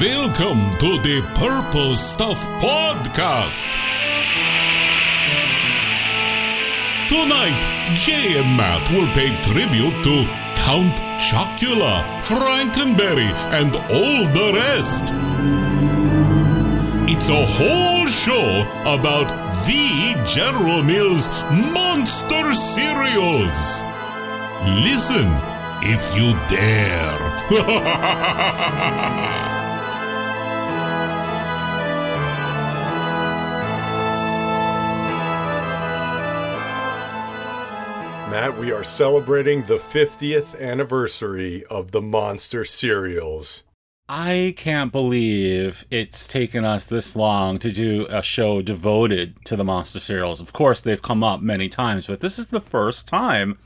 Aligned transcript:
Welcome 0.00 0.70
to 0.78 0.98
the 1.02 1.20
Purple 1.34 1.94
Stuff 1.94 2.42
Podcast. 2.58 3.66
Tonight, 7.06 7.60
Jay 7.96 8.38
and 8.40 8.56
Matt 8.56 8.88
will 8.92 9.12
pay 9.12 9.36
tribute 9.42 10.02
to 10.04 10.24
Count 10.56 10.96
Chocula, 11.20 12.02
Frankenberry, 12.22 13.30
and 13.52 13.76
all 13.76 14.24
the 14.32 14.52
rest. 14.54 15.04
It's 17.12 17.28
a 17.28 17.44
whole 17.44 18.06
show 18.06 18.64
about 18.86 19.28
the 19.66 20.14
General 20.24 20.82
Mills 20.82 21.28
monster 21.74 22.54
cereals. 22.54 23.84
Listen 24.82 25.28
if 25.82 26.10
you 26.16 26.32
dare. 26.48 27.18
Matt, 38.40 38.56
we 38.56 38.72
are 38.72 38.82
celebrating 38.82 39.64
the 39.64 39.76
50th 39.76 40.58
anniversary 40.58 41.62
of 41.66 41.90
the 41.90 42.00
Monster 42.00 42.64
cereals. 42.64 43.64
I 44.08 44.54
can't 44.56 44.90
believe 44.90 45.84
it's 45.90 46.26
taken 46.26 46.64
us 46.64 46.86
this 46.86 47.14
long 47.14 47.58
to 47.58 47.70
do 47.70 48.06
a 48.08 48.22
show 48.22 48.62
devoted 48.62 49.36
to 49.44 49.56
the 49.56 49.64
monster 49.64 50.00
cereals. 50.00 50.40
Of 50.40 50.54
course, 50.54 50.80
they've 50.80 51.02
come 51.02 51.22
up 51.22 51.42
many 51.42 51.68
times, 51.68 52.06
but 52.06 52.20
this 52.20 52.38
is 52.38 52.46
the 52.46 52.62
first 52.62 53.06
time 53.06 53.58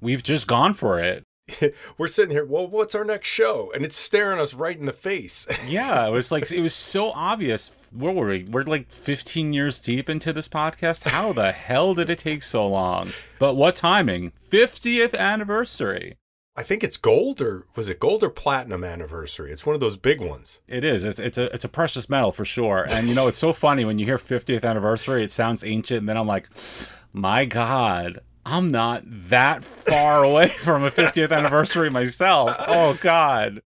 we've 0.00 0.22
just 0.22 0.46
gone 0.46 0.72
for 0.72 0.98
it. 0.98 1.24
We're 1.98 2.08
sitting 2.08 2.30
here, 2.30 2.44
well, 2.44 2.66
what's 2.66 2.94
our 2.94 3.04
next 3.04 3.28
show? 3.28 3.70
And 3.74 3.84
it's 3.84 3.96
staring 3.96 4.40
us 4.40 4.54
right 4.54 4.78
in 4.78 4.86
the 4.86 4.92
face. 4.92 5.46
Yeah, 5.66 6.06
it 6.06 6.10
was 6.10 6.32
like 6.32 6.50
it 6.50 6.60
was 6.60 6.74
so 6.74 7.12
obvious. 7.12 7.70
Where 7.92 8.12
were 8.12 8.26
we? 8.26 8.44
We're 8.44 8.64
like 8.64 8.90
15 8.90 9.52
years 9.52 9.78
deep 9.80 10.10
into 10.10 10.32
this 10.32 10.48
podcast. 10.48 11.08
How 11.08 11.32
the 11.32 11.52
hell 11.52 11.94
did 11.94 12.10
it 12.10 12.18
take 12.18 12.42
so 12.42 12.66
long? 12.66 13.12
But 13.38 13.54
what 13.54 13.76
timing? 13.76 14.32
50th 14.50 15.16
anniversary. 15.16 16.16
I 16.56 16.62
think 16.62 16.84
it's 16.84 16.98
gold 16.98 17.40
or 17.40 17.64
was 17.76 17.88
it 17.88 18.00
gold 18.00 18.22
or 18.22 18.28
platinum 18.28 18.84
anniversary? 18.84 19.50
It's 19.52 19.64
one 19.64 19.74
of 19.74 19.80
those 19.80 19.96
big 19.96 20.20
ones. 20.20 20.60
It 20.68 20.84
is. 20.84 21.04
It's, 21.04 21.18
it's 21.18 21.38
a 21.38 21.54
it's 21.54 21.64
a 21.64 21.68
precious 21.68 22.10
metal 22.10 22.32
for 22.32 22.44
sure. 22.44 22.86
And 22.90 23.08
you 23.08 23.14
know, 23.14 23.28
it's 23.28 23.38
so 23.38 23.52
funny 23.54 23.84
when 23.84 23.98
you 23.98 24.04
hear 24.04 24.18
50th 24.18 24.64
anniversary. 24.64 25.24
It 25.24 25.30
sounds 25.30 25.64
ancient, 25.64 26.00
and 26.00 26.08
then 26.08 26.18
I'm 26.18 26.26
like, 26.26 26.48
my 27.12 27.46
God, 27.46 28.20
I'm 28.44 28.70
not 28.70 29.02
that 29.06 29.64
far 29.64 30.24
away 30.24 30.48
from 30.48 30.84
a 30.84 30.90
50th 30.90 31.30
anniversary 31.36 31.90
myself. 31.90 32.54
Oh 32.58 32.98
God. 33.00 33.62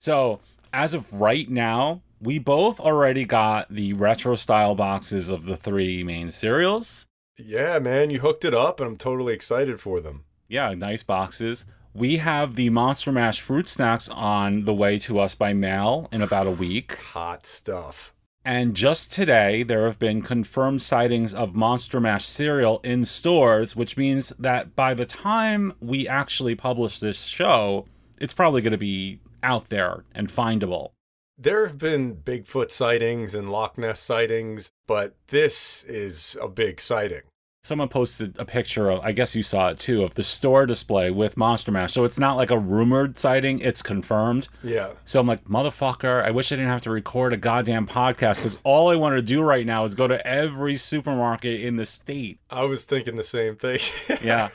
So 0.00 0.40
as 0.72 0.94
of 0.94 1.12
right 1.20 1.48
now, 1.48 2.02
we 2.20 2.38
both 2.38 2.80
already 2.80 3.24
got 3.24 3.68
the 3.70 3.92
retro 3.92 4.36
style 4.36 4.74
boxes 4.74 5.28
of 5.28 5.46
the 5.46 5.56
three 5.56 6.02
main 6.02 6.30
cereals. 6.30 7.06
Yeah, 7.38 7.78
man, 7.78 8.10
you 8.10 8.20
hooked 8.20 8.44
it 8.44 8.54
up 8.54 8.80
and 8.80 8.88
I'm 8.88 8.96
totally 8.96 9.34
excited 9.34 9.80
for 9.80 10.00
them. 10.00 10.24
Yeah, 10.48 10.72
nice 10.74 11.02
boxes. 11.02 11.64
We 11.92 12.18
have 12.18 12.56
the 12.56 12.70
Monster 12.70 13.12
Mash 13.12 13.40
fruit 13.40 13.68
snacks 13.68 14.08
on 14.08 14.64
the 14.64 14.74
way 14.74 14.98
to 15.00 15.18
us 15.18 15.34
by 15.34 15.52
mail 15.52 16.08
in 16.12 16.22
about 16.22 16.46
a 16.46 16.50
week. 16.50 16.96
Hot 16.98 17.46
stuff. 17.46 18.12
And 18.46 18.76
just 18.76 19.10
today, 19.10 19.64
there 19.64 19.86
have 19.86 19.98
been 19.98 20.22
confirmed 20.22 20.80
sightings 20.80 21.34
of 21.34 21.56
Monster 21.56 21.98
Mash 21.98 22.26
cereal 22.26 22.78
in 22.84 23.04
stores, 23.04 23.74
which 23.74 23.96
means 23.96 24.28
that 24.38 24.76
by 24.76 24.94
the 24.94 25.04
time 25.04 25.72
we 25.80 26.06
actually 26.06 26.54
publish 26.54 27.00
this 27.00 27.24
show, 27.24 27.86
it's 28.20 28.32
probably 28.32 28.62
going 28.62 28.70
to 28.70 28.78
be 28.78 29.18
out 29.42 29.68
there 29.68 30.04
and 30.14 30.28
findable. 30.28 30.90
There 31.36 31.66
have 31.66 31.78
been 31.78 32.18
Bigfoot 32.18 32.70
sightings 32.70 33.34
and 33.34 33.50
Loch 33.50 33.76
Ness 33.76 33.98
sightings, 33.98 34.70
but 34.86 35.16
this 35.26 35.82
is 35.82 36.38
a 36.40 36.46
big 36.46 36.80
sighting. 36.80 37.22
Someone 37.66 37.88
posted 37.88 38.38
a 38.38 38.44
picture 38.44 38.88
of, 38.88 39.00
I 39.00 39.10
guess 39.10 39.34
you 39.34 39.42
saw 39.42 39.70
it 39.70 39.80
too, 39.80 40.04
of 40.04 40.14
the 40.14 40.22
store 40.22 40.66
display 40.66 41.10
with 41.10 41.36
Monster 41.36 41.72
Mash. 41.72 41.92
So 41.92 42.04
it's 42.04 42.16
not 42.16 42.36
like 42.36 42.52
a 42.52 42.58
rumored 42.58 43.18
sighting, 43.18 43.58
it's 43.58 43.82
confirmed. 43.82 44.46
Yeah. 44.62 44.92
So 45.04 45.18
I'm 45.18 45.26
like, 45.26 45.44
motherfucker, 45.46 46.24
I 46.24 46.30
wish 46.30 46.52
I 46.52 46.54
didn't 46.56 46.70
have 46.70 46.82
to 46.82 46.90
record 46.90 47.32
a 47.32 47.36
goddamn 47.36 47.88
podcast 47.88 48.36
because 48.36 48.56
all 48.62 48.88
I 48.88 48.94
want 48.94 49.16
to 49.16 49.22
do 49.22 49.42
right 49.42 49.66
now 49.66 49.84
is 49.84 49.96
go 49.96 50.06
to 50.06 50.24
every 50.24 50.76
supermarket 50.76 51.60
in 51.60 51.74
the 51.74 51.84
state. 51.84 52.38
I 52.50 52.62
was 52.66 52.84
thinking 52.84 53.16
the 53.16 53.24
same 53.24 53.56
thing. 53.56 53.80
Yeah. 54.22 54.48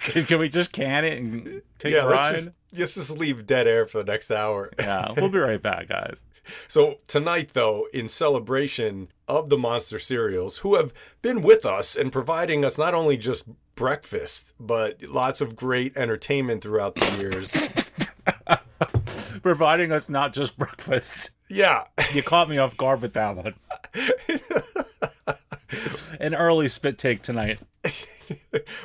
can, 0.00 0.24
can 0.24 0.38
we 0.38 0.48
just 0.48 0.72
can 0.72 1.04
it 1.04 1.18
and 1.18 1.62
take 1.78 1.92
yeah, 1.92 2.04
a 2.04 2.06
let's 2.06 2.18
ride? 2.18 2.34
just, 2.34 2.50
let's 2.76 2.94
just 2.94 3.10
leave 3.18 3.44
dead 3.44 3.66
air 3.66 3.84
for 3.86 4.02
the 4.02 4.10
next 4.10 4.30
hour. 4.30 4.70
Yeah, 4.78 5.12
we'll 5.16 5.28
be 5.28 5.38
right 5.38 5.60
back, 5.60 5.88
guys. 5.88 6.20
So 6.68 6.98
tonight, 7.06 7.50
though, 7.52 7.86
in 7.92 8.08
celebration 8.08 9.08
of 9.28 9.48
the 9.48 9.58
Monster 9.58 9.98
cereals, 9.98 10.58
who 10.58 10.76
have 10.76 10.92
been 11.22 11.42
with 11.42 11.64
us 11.64 11.96
and 11.96 12.12
providing 12.12 12.64
us 12.64 12.78
not 12.78 12.94
only 12.94 13.16
just 13.16 13.46
breakfast, 13.74 14.54
but 14.58 15.02
lots 15.04 15.40
of 15.40 15.56
great 15.56 15.96
entertainment 15.96 16.62
throughout 16.62 16.94
the 16.96 17.18
years. 17.18 17.52
Providing 19.42 19.90
us 19.90 20.10
not 20.10 20.34
just 20.34 20.58
breakfast. 20.58 21.30
yeah. 21.48 21.84
You 22.12 22.22
caught 22.22 22.48
me 22.48 22.58
off 22.58 22.76
guard 22.76 23.00
with 23.00 23.14
that 23.14 23.36
one. 23.36 23.54
An 26.20 26.34
early 26.34 26.68
spit 26.68 26.98
take 26.98 27.22
tonight. 27.22 27.60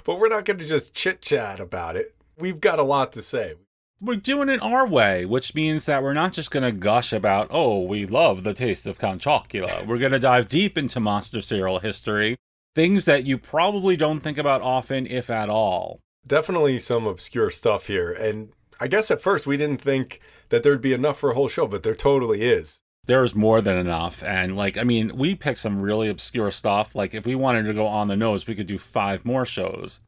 but 0.06 0.20
we're 0.20 0.30
not 0.30 0.46
going 0.46 0.60
to 0.60 0.66
just 0.66 0.94
chit 0.94 1.22
chat 1.22 1.60
about 1.60 1.98
it. 1.98 2.16
We've 2.38 2.62
got 2.62 2.80
a 2.80 2.84
lot 2.84 3.12
to 3.14 3.22
say. 3.22 3.56
We're 4.02 4.18
doing 4.18 4.50
it 4.50 4.62
our 4.62 4.86
way, 4.86 5.26
which 5.26 5.56
means 5.56 5.86
that 5.86 6.04
we're 6.04 6.14
not 6.14 6.34
just 6.34 6.52
going 6.52 6.64
to 6.64 6.74
gush 6.74 7.14
about, 7.14 7.48
oh, 7.50 7.80
we 7.80 8.06
love 8.06 8.44
the 8.44 8.54
taste 8.54 8.86
of 8.86 9.00
Count 9.00 9.22
Chocula. 9.22 9.86
We're 9.88 10.00
going 10.00 10.12
to 10.12 10.20
dive 10.20 10.50
deep 10.50 10.78
into 10.78 11.00
monster 11.00 11.40
cereal 11.40 11.80
history, 11.80 12.36
things 12.76 13.06
that 13.06 13.26
you 13.26 13.38
probably 13.38 13.96
don't 13.96 14.20
think 14.20 14.38
about 14.38 14.62
often, 14.62 15.08
if 15.08 15.30
at 15.30 15.50
all. 15.50 16.02
Definitely 16.28 16.78
some 16.80 17.08
obscure 17.08 17.50
stuff 17.50 17.88
here. 17.88 18.12
And 18.12 18.50
I 18.82 18.88
guess 18.88 19.12
at 19.12 19.22
first 19.22 19.48
we 19.48 19.56
didn't 19.56 19.82
think 19.82 20.20
that 20.50 20.62
there'd 20.64 20.82
be 20.82 20.94
enough 20.94 21.18
for 21.18 21.32
a 21.32 21.36
whole 21.36 21.48
show, 21.48 21.66
but 21.66 21.84
there 21.84 21.96
totally 21.96 22.42
is. 22.42 22.82
There's 23.06 23.34
more 23.34 23.62
than 23.62 23.78
enough. 23.78 24.22
And, 24.24 24.58
like, 24.58 24.78
I 24.78 24.84
mean, 24.84 25.16
we 25.16 25.36
picked 25.36 25.60
some 25.60 25.82
really 25.82 26.10
obscure 26.10 26.52
stuff. 26.52 26.96
Like, 26.96 27.14
if 27.14 27.26
we 27.26 27.36
wanted 27.36 27.64
to 27.64 27.74
go 27.74 27.88
on 27.88 28.10
the 28.10 28.18
nose, 28.18 28.46
we 28.46 28.56
could 28.56 28.68
do 28.68 28.78
five 28.78 29.24
more 29.24 29.46
shows. 29.46 30.02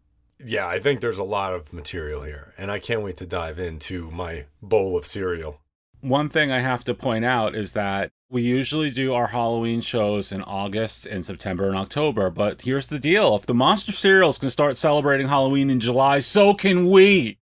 Yeah, 0.44 0.68
I 0.68 0.80
think 0.80 1.02
there's 1.02 1.18
a 1.18 1.24
lot 1.24 1.54
of 1.54 1.74
material 1.74 2.24
here, 2.24 2.54
and 2.58 2.72
I 2.72 2.80
can't 2.80 3.02
wait 3.02 3.18
to 3.18 3.26
dive 3.26 3.58
into 3.60 4.12
my 4.12 4.46
bowl 4.62 4.98
of 4.98 5.06
cereal. 5.06 5.62
One 6.02 6.30
thing 6.30 6.52
I 6.52 6.60
have 6.60 6.84
to 6.86 6.94
point 6.94 7.26
out 7.26 7.56
is 7.56 7.74
that 7.74 8.12
we 8.30 8.44
usually 8.44 8.90
do 8.92 9.14
our 9.14 9.28
Halloween 9.28 9.82
shows 9.82 10.32
in 10.32 10.42
August 10.44 11.06
and 11.06 11.26
September 11.26 11.68
and 11.68 11.78
October, 11.78 12.30
but 12.30 12.62
here's 12.62 12.88
the 12.88 13.00
deal. 13.00 13.36
If 13.36 13.46
the 13.46 13.54
Monster 13.54 13.92
Cereals 13.92 14.38
can 14.38 14.50
start 14.50 14.78
celebrating 14.78 15.28
Halloween 15.28 15.70
in 15.70 15.80
July, 15.80 16.20
so 16.20 16.54
can 16.54 16.90
we. 16.90 17.40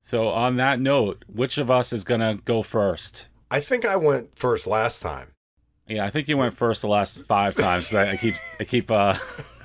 So 0.00 0.28
on 0.28 0.56
that 0.56 0.80
note, 0.80 1.24
which 1.32 1.58
of 1.58 1.70
us 1.70 1.92
is 1.92 2.02
going 2.02 2.20
to 2.20 2.42
go 2.44 2.62
first? 2.62 3.28
I 3.50 3.60
think 3.60 3.84
I 3.84 3.96
went 3.96 4.36
first 4.36 4.66
last 4.66 5.00
time. 5.00 5.31
Yeah, 5.92 6.06
I 6.06 6.10
think 6.10 6.26
you 6.26 6.38
went 6.38 6.54
first 6.54 6.80
the 6.80 6.88
last 6.88 7.22
five 7.26 7.54
times. 7.68 7.92
I, 7.92 8.12
I 8.12 8.16
keep 8.16 8.34
I 8.58 8.64
keep 8.64 8.90
uh, 8.90 9.12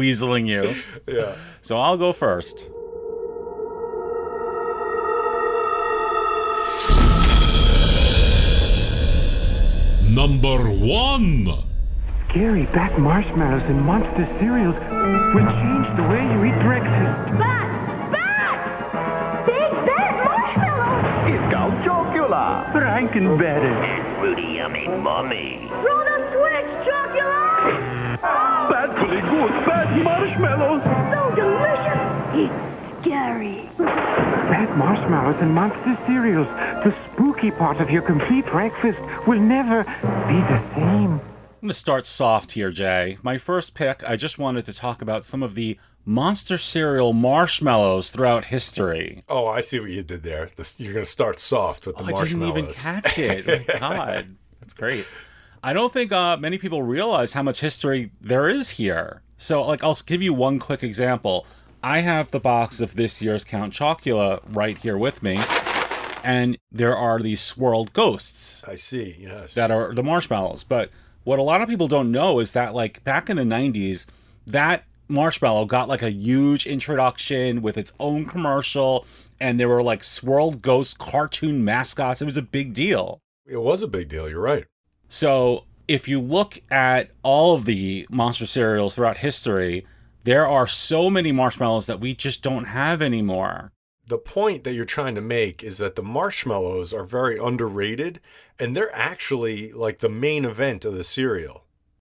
weaseling 0.00 0.46
you. 0.48 0.74
Yeah. 1.06 1.34
So 1.60 1.76
I'll 1.76 1.98
go 1.98 2.14
first. 2.14 2.70
Number 10.08 10.56
one. 10.70 11.46
Scary 12.28 12.64
back 12.66 12.98
marshmallows 12.98 13.68
and 13.68 13.82
monster 13.82 14.24
cereals 14.24 14.78
will 14.78 15.50
change 15.60 15.88
the 15.96 16.06
way 16.08 16.22
you 16.32 16.44
eat 16.46 16.58
breakfast. 16.62 17.22
Bats! 17.38 17.79
Chocula. 22.30 22.72
Frankenberry. 22.72 24.18
Fruity 24.18 24.54
Yummy 24.54 24.86
Mummy. 24.86 25.66
Throw 25.68 26.04
the 26.04 26.30
switch, 26.30 26.86
chocolate! 26.86 27.80
That's 28.70 28.96
really 29.00 29.20
good 29.22 29.50
bad 29.66 30.04
marshmallows. 30.04 30.84
So 30.84 31.34
delicious! 31.34 32.06
It's 32.34 33.00
scary. 33.00 33.68
Bad 33.78 34.76
marshmallows 34.76 35.40
and 35.40 35.52
monster 35.52 35.94
cereals. 35.94 36.48
The 36.84 36.90
spooky 36.90 37.50
part 37.50 37.80
of 37.80 37.90
your 37.90 38.02
complete 38.02 38.46
breakfast 38.46 39.02
will 39.26 39.40
never 39.40 39.84
be 40.28 40.40
the 40.42 40.58
same. 40.58 41.14
I'm 41.14 41.66
going 41.66 41.68
to 41.68 41.74
start 41.74 42.06
soft 42.06 42.52
here, 42.52 42.70
Jay. 42.70 43.18
My 43.22 43.38
first 43.38 43.74
pick, 43.74 44.08
I 44.08 44.16
just 44.16 44.38
wanted 44.38 44.64
to 44.66 44.72
talk 44.72 45.02
about 45.02 45.24
some 45.24 45.42
of 45.42 45.54
the 45.54 45.78
monster 46.04 46.58
cereal 46.58 47.12
marshmallows 47.12 48.10
throughout 48.10 48.46
history. 48.46 49.22
Oh, 49.28 49.46
I 49.46 49.60
see 49.60 49.80
what 49.80 49.90
you 49.90 50.02
did 50.02 50.22
there. 50.22 50.50
This, 50.56 50.80
you're 50.80 50.92
going 50.92 51.04
to 51.04 51.10
start 51.10 51.38
soft 51.38 51.86
with 51.86 51.96
the 51.96 52.04
Oh, 52.04 52.16
I 52.16 52.24
didn't 52.24 52.42
even 52.42 52.66
catch 52.66 53.18
it. 53.18 53.46
My 53.46 53.78
God, 53.78 54.36
that's 54.60 54.74
great. 54.74 55.06
I 55.62 55.72
don't 55.72 55.92
think 55.92 56.10
uh, 56.10 56.36
many 56.38 56.58
people 56.58 56.82
realize 56.82 57.34
how 57.34 57.42
much 57.42 57.60
history 57.60 58.10
there 58.20 58.48
is 58.48 58.70
here. 58.70 59.22
So, 59.36 59.62
like, 59.62 59.84
I'll 59.84 59.98
give 60.06 60.22
you 60.22 60.32
one 60.34 60.58
quick 60.58 60.82
example. 60.82 61.46
I 61.82 62.00
have 62.00 62.30
the 62.30 62.40
box 62.40 62.80
of 62.80 62.96
this 62.96 63.22
year's 63.22 63.44
Count 63.44 63.72
Chocula 63.72 64.40
right 64.48 64.76
here 64.76 64.98
with 64.98 65.22
me. 65.22 65.40
and 66.22 66.58
there 66.70 66.96
are 66.96 67.18
these 67.20 67.40
swirled 67.40 67.92
ghosts 67.94 68.62
I 68.68 68.74
see. 68.74 69.16
Yes. 69.18 69.54
that 69.54 69.70
are 69.70 69.94
the 69.94 70.02
marshmallows. 70.02 70.64
But 70.64 70.90
what 71.24 71.38
a 71.38 71.42
lot 71.42 71.62
of 71.62 71.68
people 71.68 71.88
don't 71.88 72.10
know 72.10 72.38
is 72.40 72.52
that 72.52 72.74
like 72.74 73.02
back 73.04 73.30
in 73.30 73.36
the 73.36 73.42
90s, 73.44 74.06
that 74.46 74.84
marshmallow 75.10 75.66
got 75.66 75.88
like 75.88 76.02
a 76.02 76.12
huge 76.12 76.66
introduction 76.66 77.60
with 77.60 77.76
its 77.76 77.92
own 77.98 78.24
commercial 78.24 79.06
and 79.40 79.58
there 79.58 79.68
were 79.68 79.82
like 79.82 80.04
swirled 80.04 80.62
ghost 80.62 80.98
cartoon 80.98 81.64
mascots. 81.64 82.22
It 82.22 82.26
was 82.26 82.36
a 82.36 82.42
big 82.42 82.74
deal. 82.74 83.20
it 83.46 83.56
was 83.56 83.82
a 83.82 83.88
big 83.88 84.08
deal. 84.08 84.28
You're 84.28 84.40
right. 84.40 84.66
So 85.08 85.64
if 85.88 86.06
you 86.06 86.20
look 86.20 86.62
at 86.70 87.10
all 87.22 87.54
of 87.54 87.64
the 87.64 88.06
monster 88.10 88.46
cereals 88.46 88.94
throughout 88.94 89.18
history, 89.18 89.86
there 90.24 90.46
are 90.46 90.66
so 90.66 91.10
many 91.10 91.32
marshmallows 91.32 91.86
that 91.86 92.00
we 92.00 92.14
just 92.14 92.42
don't 92.42 92.66
have 92.66 93.00
anymore. 93.02 93.72
The 94.06 94.18
point 94.18 94.64
that 94.64 94.74
you're 94.74 94.84
trying 94.84 95.14
to 95.14 95.20
make 95.20 95.64
is 95.64 95.78
that 95.78 95.96
the 95.96 96.02
marshmallows 96.02 96.92
are 96.92 97.04
very 97.04 97.38
underrated 97.38 98.20
and 98.58 98.76
they're 98.76 98.94
actually 98.94 99.72
like 99.72 100.00
the 100.00 100.08
main 100.08 100.44
event 100.44 100.84
of 100.84 100.94
the 100.94 101.04
cereal. 101.04 101.64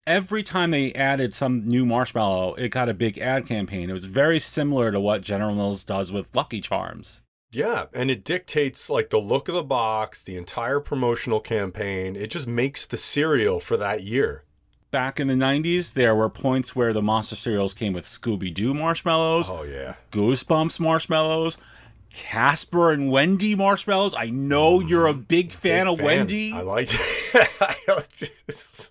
Every 0.07 0.43
time 0.43 0.73
they 0.73 0.93
added 0.95 1.33
some 1.33 1.65
new 1.65 1.87
marshmallow, 1.87 2.55
it 2.55 2.71
got 2.71 2.89
a 2.89 2.95
big 2.95 3.19
ad 3.19 3.47
campaign. 3.47 3.89
It 3.89 3.93
was 3.93 4.05
very 4.05 4.41
similar 4.41 4.91
to 4.91 4.99
what 4.99 5.23
General 5.23 5.55
Mills 5.55 5.85
does 5.85 6.11
with 6.11 6.35
Lucky 6.35 6.61
Charms. 6.61 7.23
Yeah, 7.53 7.85
and 7.95 8.11
it 8.11 8.25
dictates 8.25 8.91
like 8.91 9.11
the 9.11 9.21
look 9.21 9.49
of 9.49 9.55
the 9.55 9.63
box, 9.63 10.25
the 10.25 10.37
entire 10.37 10.81
promotional 10.81 11.39
campaign. 11.39 12.17
It 12.17 12.31
just 12.33 12.49
makes 12.49 12.85
the 12.85 12.97
cereal 12.97 13.61
for 13.61 13.77
that 13.77 14.03
year. 14.03 14.43
Back 14.91 15.21
in 15.21 15.29
the 15.29 15.35
90s, 15.35 15.93
there 15.93 16.17
were 16.17 16.29
points 16.29 16.75
where 16.75 16.93
the 16.93 17.01
monster 17.01 17.37
cereals 17.37 17.73
came 17.73 17.93
with 17.93 18.05
Scooby 18.05 18.53
Doo 18.53 18.75
marshmallows, 18.75 19.49
Oh 19.49 19.63
yeah. 19.63 19.95
Goosebumps 20.11 20.81
marshmallows, 20.81 21.59
Casper 22.11 22.91
and 22.91 23.09
Wendy 23.09 23.55
marshmallows. 23.55 24.17
I 24.19 24.31
know 24.31 24.81
mm-hmm. 24.81 24.89
you're 24.89 25.07
a 25.07 25.15
big 25.15 25.53
fan 25.53 25.87
Big 25.87 25.93
of 25.93 26.05
Wendy. 26.05 26.53
I 26.53 26.63
like 26.63 26.89
it. 27.89 28.91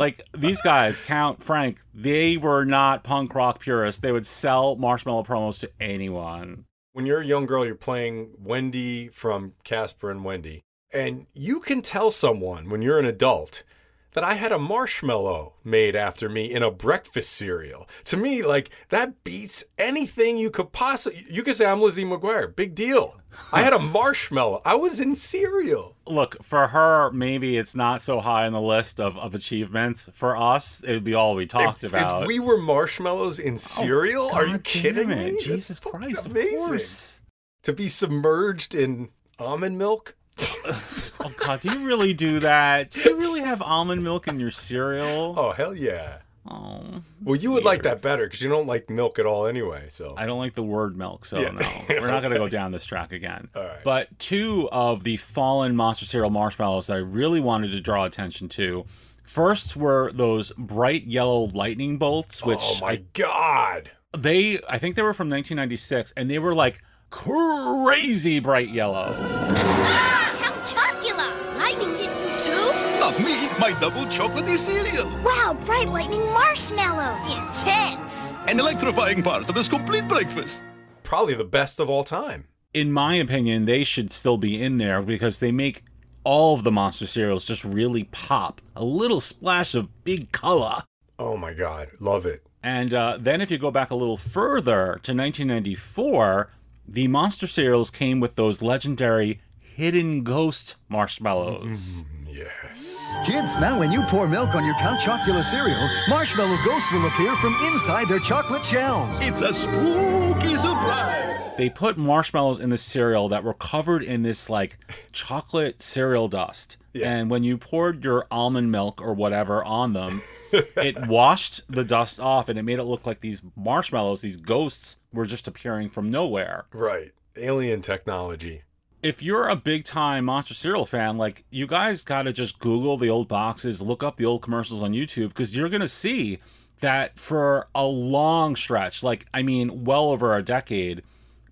Like 0.00 0.22
these 0.32 0.62
guys, 0.62 0.98
Count, 0.98 1.42
Frank, 1.42 1.82
they 1.92 2.38
were 2.38 2.64
not 2.64 3.04
punk 3.04 3.34
rock 3.34 3.60
purists. 3.60 4.00
They 4.00 4.12
would 4.12 4.24
sell 4.24 4.74
marshmallow 4.76 5.24
promos 5.24 5.60
to 5.60 5.70
anyone. 5.78 6.64
when 6.92 7.04
you're 7.04 7.20
a 7.20 7.26
young 7.26 7.44
girl, 7.44 7.66
you're 7.66 7.74
playing 7.74 8.30
Wendy 8.38 9.08
from 9.08 9.52
Casper 9.62 10.10
and 10.10 10.24
Wendy, 10.24 10.62
and 10.90 11.26
you 11.34 11.60
can 11.60 11.82
tell 11.82 12.10
someone 12.10 12.70
when 12.70 12.80
you're 12.80 12.98
an 12.98 13.04
adult 13.04 13.62
that 14.12 14.24
I 14.24 14.34
had 14.34 14.52
a 14.52 14.58
marshmallow 14.58 15.54
made 15.64 15.94
after 15.94 16.28
me 16.28 16.52
in 16.52 16.62
a 16.62 16.70
breakfast 16.70 17.32
cereal. 17.32 17.88
To 18.04 18.16
me, 18.16 18.42
like 18.42 18.70
that 18.88 19.22
beats 19.24 19.64
anything 19.78 20.36
you 20.36 20.50
could 20.50 20.72
possibly. 20.72 21.24
You 21.30 21.42
could 21.42 21.56
say 21.56 21.66
I'm 21.66 21.80
Lizzie 21.80 22.04
McGuire. 22.04 22.54
Big 22.54 22.74
deal. 22.74 23.20
I 23.52 23.62
had 23.62 23.72
a 23.72 23.78
marshmallow. 23.78 24.62
I 24.64 24.74
was 24.74 25.00
in 25.00 25.14
cereal. 25.14 25.96
Look, 26.06 26.42
for 26.42 26.68
her, 26.68 27.10
maybe 27.12 27.56
it's 27.56 27.74
not 27.74 28.02
so 28.02 28.20
high 28.20 28.46
on 28.46 28.52
the 28.52 28.60
list 28.60 29.00
of, 29.00 29.16
of 29.16 29.34
achievements. 29.34 30.08
For 30.12 30.36
us, 30.36 30.82
it 30.82 30.92
would 30.92 31.04
be 31.04 31.14
all 31.14 31.34
we 31.34 31.46
talked 31.46 31.84
if, 31.84 31.92
about. 31.92 32.22
If 32.22 32.28
we 32.28 32.40
were 32.40 32.58
marshmallows 32.58 33.38
in 33.38 33.54
oh, 33.54 33.58
cereal, 33.58 34.30
are 34.32 34.46
you 34.46 34.58
kidding 34.58 35.10
it. 35.10 35.34
me? 35.34 35.40
Jesus 35.40 35.78
fucking 35.78 36.00
Christ, 36.00 36.26
amazing. 36.26 36.58
of 36.58 36.66
course. 36.66 37.20
To 37.64 37.72
be 37.72 37.88
submerged 37.88 38.74
in 38.74 39.10
almond 39.38 39.78
milk. 39.78 40.16
Oh 41.22 41.30
God, 41.36 41.60
do 41.60 41.68
you 41.78 41.86
really 41.86 42.14
do 42.14 42.40
that? 42.40 42.90
Do 42.90 43.02
you 43.02 43.16
really 43.16 43.40
have 43.40 43.60
almond 43.60 44.02
milk 44.02 44.26
in 44.26 44.40
your 44.40 44.50
cereal? 44.50 45.34
Oh 45.36 45.52
hell 45.52 45.74
yeah. 45.74 46.18
Oh, 46.50 47.02
Well, 47.22 47.36
you 47.36 47.50
would 47.52 47.64
like 47.64 47.82
that 47.82 48.00
better 48.00 48.24
because 48.24 48.40
you 48.40 48.48
don't 48.48 48.66
like 48.66 48.88
milk 48.88 49.18
at 49.18 49.26
all 49.26 49.46
anyway. 49.46 49.86
So 49.90 50.14
I 50.16 50.24
don't 50.24 50.38
like 50.38 50.54
the 50.54 50.62
word 50.62 50.96
milk, 50.96 51.26
so 51.26 51.38
Yeah. 51.38 51.50
no, 51.50 51.68
we're 51.90 52.06
not 52.10 52.22
going 52.22 52.32
to 52.32 52.38
go 52.38 52.48
down 52.48 52.72
this 52.72 52.86
track 52.86 53.12
again. 53.12 53.50
All 53.54 53.62
right. 53.62 53.84
But 53.84 54.18
two 54.18 54.66
of 54.72 55.04
the 55.04 55.18
fallen 55.18 55.76
monster 55.76 56.06
cereal 56.06 56.30
marshmallows 56.30 56.86
that 56.86 56.94
I 56.94 57.00
really 57.00 57.40
wanted 57.40 57.72
to 57.72 57.80
draw 57.80 58.06
attention 58.06 58.48
to. 58.50 58.86
First 59.22 59.76
were 59.76 60.10
those 60.12 60.52
bright 60.56 61.04
yellow 61.04 61.50
lightning 61.52 61.98
bolts, 61.98 62.40
oh 62.42 62.48
which 62.48 62.58
oh 62.62 62.78
my 62.80 62.92
I- 62.92 63.04
god. 63.12 63.90
they 64.16 64.58
I 64.66 64.78
think 64.78 64.96
they 64.96 65.02
were 65.02 65.12
from 65.12 65.28
1996, 65.28 66.14
and 66.16 66.30
they 66.30 66.38
were 66.38 66.54
like 66.54 66.80
crazy 67.10 68.40
bright 68.40 68.70
yellow. 68.70 69.14
Ah! 69.18 70.29
Count 70.60 71.00
Chocula! 71.00 71.58
Lightning 71.58 71.94
hit 71.94 72.10
you 72.10 72.44
too? 72.44 73.00
Not 73.00 73.18
me, 73.20 73.48
my 73.58 73.76
double 73.80 74.04
chocolatey 74.06 74.56
cereal. 74.56 75.06
Wow, 75.24 75.56
bright 75.64 75.88
lightning 75.88 76.24
marshmallows! 76.26 77.40
Intense! 77.40 78.36
An 78.46 78.60
electrifying 78.60 79.22
part 79.22 79.48
of 79.48 79.54
this 79.54 79.68
complete 79.68 80.06
breakfast. 80.08 80.62
Probably 81.02 81.34
the 81.34 81.44
best 81.44 81.80
of 81.80 81.88
all 81.88 82.04
time. 82.04 82.46
in 82.72 82.92
my 82.92 83.16
opinion, 83.16 83.64
they 83.64 83.82
should 83.82 84.12
still 84.12 84.36
be 84.36 84.62
in 84.62 84.78
there 84.78 85.02
because 85.02 85.38
they 85.40 85.50
make 85.50 85.82
all 86.22 86.54
of 86.54 86.62
the 86.62 86.70
monster 86.70 87.06
cereals 87.06 87.44
just 87.44 87.64
really 87.64 88.04
pop. 88.04 88.60
A 88.76 88.84
little 88.84 89.20
splash 89.20 89.74
of 89.74 90.04
big 90.04 90.30
color. 90.30 90.76
Oh 91.18 91.36
my 91.36 91.52
god. 91.54 91.88
Love 91.98 92.26
it. 92.26 92.42
And 92.62 92.92
uh, 92.94 93.16
then 93.18 93.40
if 93.40 93.50
you 93.50 93.58
go 93.58 93.70
back 93.70 93.90
a 93.90 93.94
little 93.96 94.16
further 94.18 95.00
to 95.02 95.14
1994, 95.14 96.50
the 96.86 97.08
monster 97.08 97.46
cereals 97.46 97.90
came 97.90 98.20
with 98.20 98.36
those 98.36 98.62
legendary 98.62 99.40
hidden 99.80 100.22
ghost 100.22 100.76
marshmallows. 100.90 102.04
Mm-hmm. 102.04 102.36
Yes. 102.36 103.16
Kids, 103.24 103.56
now 103.58 103.80
when 103.80 103.90
you 103.90 104.02
pour 104.10 104.28
milk 104.28 104.54
on 104.54 104.62
your 104.62 104.74
Count 104.74 105.00
Chocula 105.00 105.42
cereal, 105.50 105.88
marshmallow 106.06 106.58
ghosts 106.66 106.92
will 106.92 107.06
appear 107.06 107.34
from 107.38 107.54
inside 107.64 108.06
their 108.10 108.20
chocolate 108.20 108.62
shells. 108.62 109.16
It's 109.22 109.40
a 109.40 109.54
spooky 109.54 110.54
surprise. 110.56 111.50
They 111.56 111.70
put 111.70 111.96
marshmallows 111.96 112.60
in 112.60 112.68
the 112.68 112.76
cereal 112.76 113.30
that 113.30 113.42
were 113.42 113.54
covered 113.54 114.02
in 114.02 114.20
this 114.20 114.50
like 114.50 114.76
chocolate 115.12 115.80
cereal 115.80 116.28
dust. 116.28 116.76
Yeah. 116.92 117.10
And 117.10 117.30
when 117.30 117.42
you 117.42 117.56
poured 117.56 118.04
your 118.04 118.26
almond 118.30 118.70
milk 118.70 119.00
or 119.00 119.14
whatever 119.14 119.64
on 119.64 119.94
them, 119.94 120.20
it 120.52 121.06
washed 121.06 121.62
the 121.70 121.84
dust 121.84 122.20
off 122.20 122.50
and 122.50 122.58
it 122.58 122.64
made 122.64 122.78
it 122.80 122.84
look 122.84 123.06
like 123.06 123.20
these 123.22 123.40
marshmallows, 123.56 124.20
these 124.20 124.36
ghosts, 124.36 124.98
were 125.10 125.24
just 125.24 125.48
appearing 125.48 125.88
from 125.88 126.10
nowhere. 126.10 126.66
Right. 126.70 127.12
Alien 127.34 127.80
technology. 127.80 128.62
If 129.02 129.22
you're 129.22 129.48
a 129.48 129.56
big 129.56 129.84
time 129.84 130.26
monster 130.26 130.52
cereal 130.52 130.84
fan, 130.84 131.16
like 131.16 131.44
you 131.48 131.66
guys 131.66 132.02
got 132.02 132.24
to 132.24 132.34
just 132.34 132.58
Google 132.58 132.98
the 132.98 133.08
old 133.08 133.28
boxes, 133.28 133.80
look 133.80 134.02
up 134.02 134.16
the 134.16 134.26
old 134.26 134.42
commercials 134.42 134.82
on 134.82 134.92
YouTube, 134.92 135.28
because 135.28 135.56
you're 135.56 135.70
going 135.70 135.80
to 135.80 135.88
see 135.88 136.38
that 136.80 137.18
for 137.18 137.68
a 137.74 137.84
long 137.86 138.56
stretch, 138.56 139.02
like, 139.02 139.24
I 139.32 139.42
mean, 139.42 139.84
well 139.84 140.10
over 140.10 140.36
a 140.36 140.42
decade, 140.42 141.02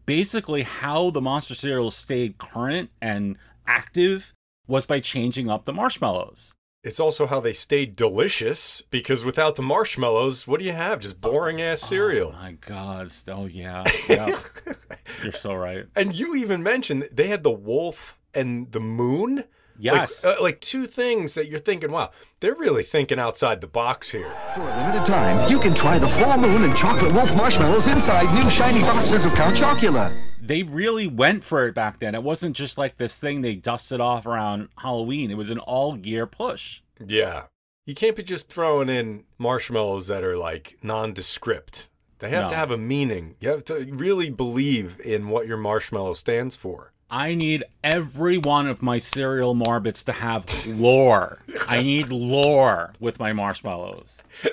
basically 0.04 0.62
how 0.62 1.08
the 1.08 1.22
monster 1.22 1.54
cereals 1.54 1.96
stayed 1.96 2.36
current 2.36 2.90
and 3.00 3.36
active 3.66 4.34
was 4.66 4.84
by 4.84 5.00
changing 5.00 5.48
up 5.48 5.64
the 5.64 5.72
marshmallows. 5.72 6.54
It's 6.84 7.00
also 7.00 7.26
how 7.26 7.40
they 7.40 7.52
stayed 7.52 7.96
delicious 7.96 8.82
because 8.82 9.24
without 9.24 9.56
the 9.56 9.62
marshmallows, 9.62 10.46
what 10.46 10.60
do 10.60 10.66
you 10.66 10.72
have? 10.72 11.00
Just 11.00 11.20
boring 11.20 11.60
ass 11.60 11.80
cereal. 11.80 12.32
Oh 12.36 12.40
my 12.40 12.52
God. 12.52 13.10
Oh, 13.26 13.46
yeah. 13.46 13.82
yeah. 14.08 14.38
You're 15.22 15.32
so 15.32 15.54
right. 15.54 15.86
And 15.96 16.14
you 16.14 16.36
even 16.36 16.62
mentioned 16.62 17.08
they 17.10 17.28
had 17.28 17.42
the 17.42 17.50
wolf 17.50 18.16
and 18.32 18.70
the 18.70 18.78
moon. 18.78 19.44
Yes. 19.76 20.24
Like, 20.24 20.38
uh, 20.38 20.42
like 20.42 20.60
two 20.60 20.86
things 20.86 21.34
that 21.34 21.48
you're 21.48 21.60
thinking, 21.60 21.92
wow, 21.92 22.10
they're 22.40 22.54
really 22.54 22.82
thinking 22.82 23.20
outside 23.20 23.60
the 23.60 23.68
box 23.68 24.10
here. 24.10 24.32
For 24.54 24.62
a 24.62 24.76
limited 24.76 25.06
time, 25.06 25.48
you 25.48 25.60
can 25.60 25.72
try 25.72 26.00
the 26.00 26.08
full 26.08 26.36
moon 26.36 26.64
and 26.64 26.76
chocolate 26.76 27.12
wolf 27.12 27.34
marshmallows 27.36 27.86
inside 27.86 28.32
new 28.34 28.50
shiny 28.50 28.80
boxes 28.80 29.24
of 29.24 29.34
Count 29.36 29.56
Chocula. 29.56 30.27
They 30.48 30.62
really 30.62 31.06
went 31.06 31.44
for 31.44 31.66
it 31.68 31.74
back 31.74 31.98
then. 32.00 32.14
It 32.14 32.22
wasn't 32.22 32.56
just 32.56 32.78
like 32.78 32.96
this 32.96 33.20
thing 33.20 33.42
they 33.42 33.54
dusted 33.54 34.00
off 34.00 34.24
around 34.26 34.68
Halloween. 34.78 35.30
It 35.30 35.36
was 35.36 35.50
an 35.50 35.58
all 35.58 35.92
gear 35.92 36.26
push. 36.26 36.80
Yeah. 37.06 37.44
You 37.84 37.94
can't 37.94 38.16
be 38.16 38.22
just 38.22 38.48
throwing 38.48 38.88
in 38.88 39.24
marshmallows 39.38 40.06
that 40.08 40.24
are 40.24 40.36
like 40.38 40.78
nondescript. 40.82 41.88
They 42.18 42.30
have 42.30 42.44
No. 42.44 42.48
to 42.50 42.56
have 42.56 42.70
a 42.70 42.78
meaning. 42.78 43.36
You 43.40 43.50
have 43.50 43.64
to 43.66 43.86
really 43.92 44.30
believe 44.30 44.98
in 45.04 45.28
what 45.28 45.46
your 45.46 45.58
marshmallow 45.58 46.14
stands 46.14 46.56
for. 46.56 46.92
I 47.10 47.34
need 47.34 47.64
every 47.84 48.36
one 48.38 48.66
of 48.66 48.82
my 48.82 48.98
cereal 48.98 49.54
marbits 49.54 50.02
to 50.06 50.12
have 50.12 50.44
lore. 50.66 51.40
I 51.68 51.82
need 51.90 52.08
lore 52.10 52.94
with 52.98 53.18
my 53.18 53.32
marshmallows. 53.32 54.22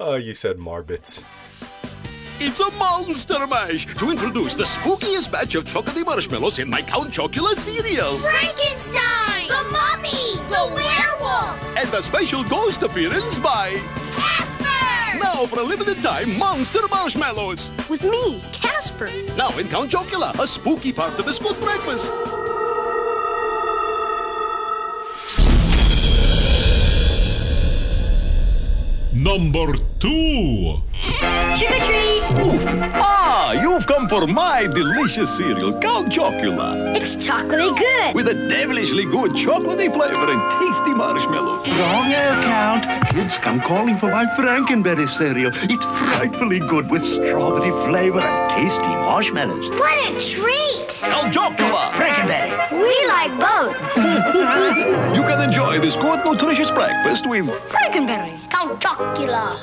Oh, 0.00 0.16
you 0.16 0.34
said 0.34 0.58
marbits. 0.58 1.22
It's 2.40 2.58
a 2.58 2.68
monster 2.72 3.46
mash 3.46 3.86
to 3.94 4.10
introduce 4.10 4.54
the 4.54 4.64
spookiest 4.64 5.30
batch 5.30 5.54
of 5.54 5.64
chocolatey 5.64 6.04
marshmallows 6.04 6.58
in 6.58 6.68
my 6.68 6.82
Count 6.82 7.12
Chocula 7.12 7.54
cereal. 7.54 8.18
Frankenstein! 8.18 9.46
The 9.46 9.62
mummy! 9.70 10.34
The 10.50 10.66
werewolf! 10.74 11.76
And 11.76 11.94
a 11.94 12.02
special 12.02 12.42
ghost 12.42 12.82
appearance 12.82 13.38
by. 13.38 13.80
Casper! 14.16 15.18
Now, 15.18 15.46
for 15.46 15.60
a 15.60 15.62
limited 15.62 16.02
time, 16.02 16.36
monster 16.36 16.80
marshmallows. 16.90 17.70
With 17.88 18.02
me, 18.02 18.40
Casper. 18.52 19.10
Now 19.36 19.56
in 19.56 19.68
Count 19.68 19.92
Chocula, 19.92 20.36
a 20.36 20.46
spooky 20.48 20.92
part 20.92 21.16
of 21.16 21.26
this 21.26 21.38
good 21.38 21.58
breakfast. 21.60 22.10
Number 29.12 29.72
two. 30.00 30.82
Trick 31.56 31.70
or 31.70 31.86
treat! 31.86 32.13
Ah, 32.24 33.04
Ah, 33.24 33.52
you've 33.52 33.86
come 33.86 34.08
for 34.08 34.26
my 34.26 34.62
delicious 34.66 35.28
cereal, 35.36 35.78
Count 35.80 36.08
Chocula. 36.12 36.96
It's 36.96 37.12
chocolatey 37.24 37.76
good. 37.76 38.14
With 38.14 38.28
a 38.28 38.34
devilishly 38.48 39.04
good 39.04 39.32
chocolatey 39.44 39.92
flavor 39.92 40.28
and 40.32 40.42
tasty 40.60 40.94
marshmallows. 40.96 41.66
Wrong 41.68 42.08
air 42.12 42.32
count. 42.48 42.84
Kids 43.12 43.34
come 43.42 43.60
calling 43.60 43.98
for 43.98 44.08
my 44.10 44.24
Frankenberry 44.38 45.06
cereal. 45.18 45.52
It's 45.54 45.84
frightfully 45.84 46.60
good 46.60 46.90
with 46.90 47.02
strawberry 47.04 47.70
flavor 47.90 48.20
and 48.20 48.40
tasty 48.56 48.92
marshmallows. 49.04 49.68
What 49.76 49.98
a 50.08 50.10
treat. 50.32 50.88
Count 51.00 51.34
Chocula. 51.34 51.92
Frankenberry. 52.00 52.52
We 52.72 52.92
like 53.08 53.32
both. 53.36 53.76
You 55.14 55.22
can 55.22 55.40
enjoy 55.42 55.80
this 55.80 55.94
good, 55.96 56.24
nutritious 56.24 56.70
breakfast 56.70 57.28
with 57.28 57.46
Frankenberry. 57.72 58.32
Count 58.50 58.80
Chocula. 58.80 59.56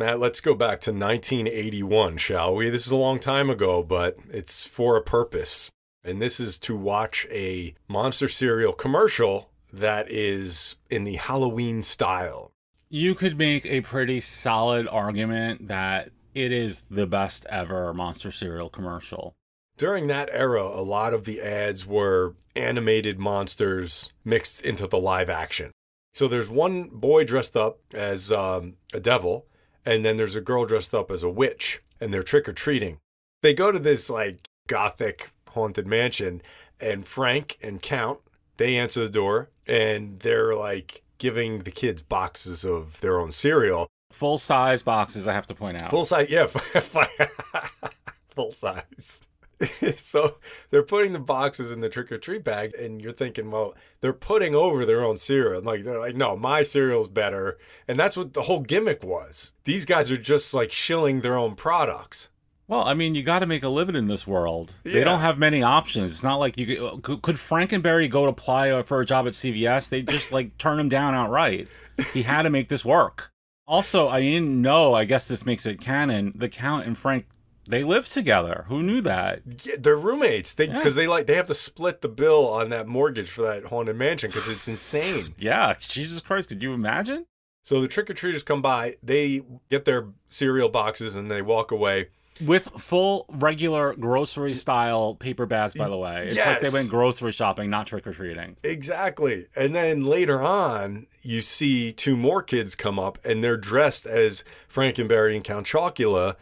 Matt, 0.00 0.20
let's 0.20 0.40
go 0.40 0.54
back 0.54 0.80
to 0.82 0.92
1981, 0.92 2.18
shall 2.18 2.54
we? 2.54 2.70
This 2.70 2.86
is 2.86 2.92
a 2.92 2.96
long 2.96 3.18
time 3.18 3.50
ago, 3.50 3.82
but 3.82 4.16
it's 4.30 4.64
for 4.64 4.96
a 4.96 5.02
purpose. 5.02 5.72
And 6.04 6.22
this 6.22 6.38
is 6.38 6.56
to 6.60 6.76
watch 6.76 7.26
a 7.32 7.74
monster 7.88 8.28
cereal 8.28 8.72
commercial 8.72 9.50
that 9.72 10.08
is 10.08 10.76
in 10.88 11.02
the 11.02 11.16
Halloween 11.16 11.82
style. 11.82 12.52
You 12.88 13.16
could 13.16 13.36
make 13.36 13.66
a 13.66 13.80
pretty 13.80 14.20
solid 14.20 14.86
argument 14.86 15.66
that 15.66 16.12
it 16.32 16.52
is 16.52 16.82
the 16.88 17.08
best 17.08 17.44
ever 17.46 17.92
monster 17.92 18.30
cereal 18.30 18.68
commercial. 18.68 19.34
During 19.76 20.06
that 20.06 20.28
era, 20.32 20.62
a 20.62 20.82
lot 20.82 21.12
of 21.12 21.24
the 21.24 21.42
ads 21.42 21.84
were 21.84 22.36
animated 22.54 23.18
monsters 23.18 24.10
mixed 24.24 24.60
into 24.60 24.86
the 24.86 24.98
live 24.98 25.28
action. 25.28 25.72
So 26.14 26.28
there's 26.28 26.48
one 26.48 26.84
boy 26.84 27.24
dressed 27.24 27.56
up 27.56 27.80
as 27.92 28.30
um, 28.30 28.74
a 28.94 29.00
devil, 29.00 29.47
and 29.88 30.04
then 30.04 30.18
there's 30.18 30.36
a 30.36 30.42
girl 30.42 30.66
dressed 30.66 30.94
up 30.94 31.10
as 31.10 31.22
a 31.22 31.30
witch, 31.30 31.80
and 31.98 32.12
they're 32.12 32.22
trick 32.22 32.46
or 32.46 32.52
treating. 32.52 32.98
They 33.42 33.54
go 33.54 33.72
to 33.72 33.78
this 33.78 34.10
like 34.10 34.46
gothic 34.66 35.30
haunted 35.48 35.86
mansion, 35.86 36.42
and 36.78 37.06
Frank 37.06 37.56
and 37.62 37.80
Count 37.80 38.20
they 38.58 38.76
answer 38.76 39.00
the 39.00 39.08
door, 39.08 39.48
and 39.66 40.20
they're 40.20 40.54
like 40.54 41.02
giving 41.16 41.60
the 41.60 41.70
kids 41.70 42.02
boxes 42.02 42.64
of 42.64 43.00
their 43.00 43.18
own 43.18 43.30
cereal. 43.30 43.86
Full 44.10 44.38
size 44.38 44.82
boxes, 44.82 45.26
I 45.26 45.32
have 45.32 45.46
to 45.46 45.54
point 45.54 45.80
out. 45.80 45.90
Full 45.90 46.04
size, 46.04 46.28
yeah, 46.28 46.46
full 48.34 48.52
size. 48.52 49.27
so 49.96 50.36
they're 50.70 50.82
putting 50.82 51.12
the 51.12 51.18
boxes 51.18 51.72
in 51.72 51.80
the 51.80 51.88
trick 51.88 52.12
or 52.12 52.18
treat 52.18 52.44
bag, 52.44 52.74
and 52.74 53.00
you're 53.00 53.12
thinking, 53.12 53.50
well, 53.50 53.74
they're 54.00 54.12
putting 54.12 54.54
over 54.54 54.84
their 54.84 55.04
own 55.04 55.16
cereal. 55.16 55.62
Like 55.62 55.84
they're 55.84 55.98
like, 55.98 56.16
no, 56.16 56.36
my 56.36 56.62
cereal's 56.62 57.08
better, 57.08 57.58
and 57.86 57.98
that's 57.98 58.16
what 58.16 58.32
the 58.32 58.42
whole 58.42 58.60
gimmick 58.60 59.02
was. 59.02 59.52
These 59.64 59.84
guys 59.84 60.10
are 60.10 60.16
just 60.16 60.54
like 60.54 60.72
shilling 60.72 61.20
their 61.20 61.36
own 61.36 61.54
products. 61.54 62.30
Well, 62.68 62.86
I 62.86 62.92
mean, 62.92 63.14
you 63.14 63.22
got 63.22 63.38
to 63.38 63.46
make 63.46 63.62
a 63.62 63.68
living 63.70 63.96
in 63.96 64.08
this 64.08 64.26
world. 64.26 64.74
They 64.82 65.02
don't 65.02 65.20
have 65.20 65.38
many 65.38 65.62
options. 65.62 66.12
It's 66.12 66.22
not 66.22 66.36
like 66.36 66.58
you 66.58 66.66
could, 66.66 66.78
uh, 66.78 66.96
could, 67.00 67.22
could 67.22 67.36
Frankenberry 67.36 68.10
go 68.10 68.24
to 68.24 68.28
apply 68.28 68.82
for 68.82 69.00
a 69.00 69.06
job 69.06 69.26
at 69.26 69.32
CVS. 69.32 69.88
They 69.88 70.02
just 70.02 70.32
like 70.32 70.58
turn 70.58 70.78
him 70.78 70.90
down 70.90 71.14
outright. 71.14 71.68
He 72.12 72.22
had 72.22 72.42
to 72.42 72.50
make 72.50 72.68
this 72.68 72.84
work. 72.84 73.32
Also, 73.66 74.08
I 74.08 74.20
didn't 74.20 74.60
know. 74.60 74.94
I 74.94 75.06
guess 75.06 75.28
this 75.28 75.46
makes 75.46 75.64
it 75.64 75.80
canon. 75.80 76.32
The 76.34 76.50
Count 76.50 76.86
and 76.86 76.96
Frank 76.96 77.26
they 77.68 77.84
live 77.84 78.08
together. 78.08 78.64
Who 78.68 78.82
knew 78.82 79.00
that? 79.02 79.42
Yeah, 79.64 79.74
they're 79.78 79.96
roommates. 79.96 80.54
They 80.54 80.66
Yeah. 80.66 80.74
because 80.78 80.94
they 80.94 81.06
like 81.06 81.26
they 81.26 81.34
have 81.34 81.46
to 81.48 81.54
split 81.54 82.00
the 82.00 82.08
bill 82.08 82.48
on 82.48 82.70
that 82.70 82.88
mortgage 82.88 83.30
for 83.30 83.42
that 83.42 83.64
haunted 83.66 83.96
mansion 83.96 84.30
because 84.30 84.48
it's 84.48 84.66
insane. 84.68 85.34
Yeah, 85.38 85.74
Jesus 85.80 86.20
Christ! 86.20 86.48
Could 86.48 86.62
you 86.62 86.72
imagine? 86.74 87.26
So 87.62 87.80
the 87.80 87.88
trick 87.88 88.08
or 88.08 88.14
treaters 88.14 88.42
come 88.42 88.62
by, 88.62 88.96
they 89.02 89.42
get 89.70 89.84
their 89.84 90.06
cereal 90.26 90.68
boxes, 90.70 91.14
and 91.14 91.30
they 91.30 91.42
walk 91.42 91.70
away. 91.70 92.08
With 92.40 92.68
full 92.78 93.26
regular 93.28 93.94
grocery 93.94 94.54
style 94.54 95.16
paper 95.16 95.44
bags, 95.44 95.74
by 95.74 95.88
the 95.88 95.96
way. 95.98 96.28
It's 96.28 96.38
like 96.38 96.60
they 96.60 96.70
went 96.70 96.88
grocery 96.88 97.32
shopping, 97.32 97.68
not 97.68 97.88
trick 97.88 98.06
or 98.06 98.12
treating. 98.12 98.56
Exactly. 98.62 99.46
And 99.56 99.74
then 99.74 100.04
later 100.04 100.40
on, 100.40 101.08
you 101.22 101.40
see 101.40 101.92
two 101.92 102.16
more 102.16 102.42
kids 102.42 102.76
come 102.76 102.96
up 102.98 103.18
and 103.24 103.42
they're 103.42 103.56
dressed 103.56 104.06
as 104.06 104.44
Frankenberry 104.72 105.34
and 105.34 105.42
Count 105.42 105.66
Chocula. 105.66 106.36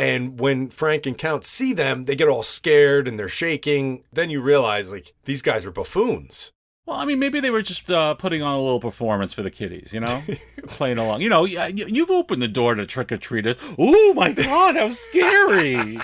And 0.00 0.40
when 0.40 0.70
Frank 0.70 1.04
and 1.04 1.18
Count 1.18 1.44
see 1.44 1.74
them, 1.74 2.06
they 2.06 2.16
get 2.16 2.26
all 2.26 2.42
scared 2.42 3.06
and 3.06 3.18
they're 3.18 3.28
shaking. 3.28 4.02
Then 4.10 4.30
you 4.30 4.40
realize, 4.40 4.90
like, 4.90 5.12
these 5.26 5.42
guys 5.42 5.66
are 5.66 5.70
buffoons. 5.70 6.52
Well, 6.86 6.96
I 6.96 7.04
mean, 7.04 7.18
maybe 7.18 7.38
they 7.38 7.50
were 7.50 7.60
just 7.60 7.90
uh, 7.90 8.14
putting 8.14 8.42
on 8.42 8.54
a 8.54 8.62
little 8.62 8.80
performance 8.80 9.34
for 9.34 9.42
the 9.42 9.50
kiddies, 9.50 9.92
you 9.92 10.00
know, 10.00 10.22
playing 10.68 10.96
along. 10.96 11.20
You 11.20 11.28
know, 11.28 11.44
you've 11.44 12.10
opened 12.10 12.40
the 12.40 12.48
door 12.48 12.74
to 12.74 12.86
trick 12.86 13.12
or 13.12 13.18
treaters. 13.18 13.56
Oh 13.78 14.14
my 14.14 14.32
God, 14.32 14.76
how 14.76 14.88
scary! 14.88 15.98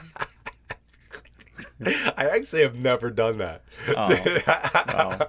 I 1.81 2.29
actually 2.29 2.63
have 2.63 2.77
never 2.77 3.11
done 3.11 3.39
that. 3.39 3.65
Oh. 3.89 5.21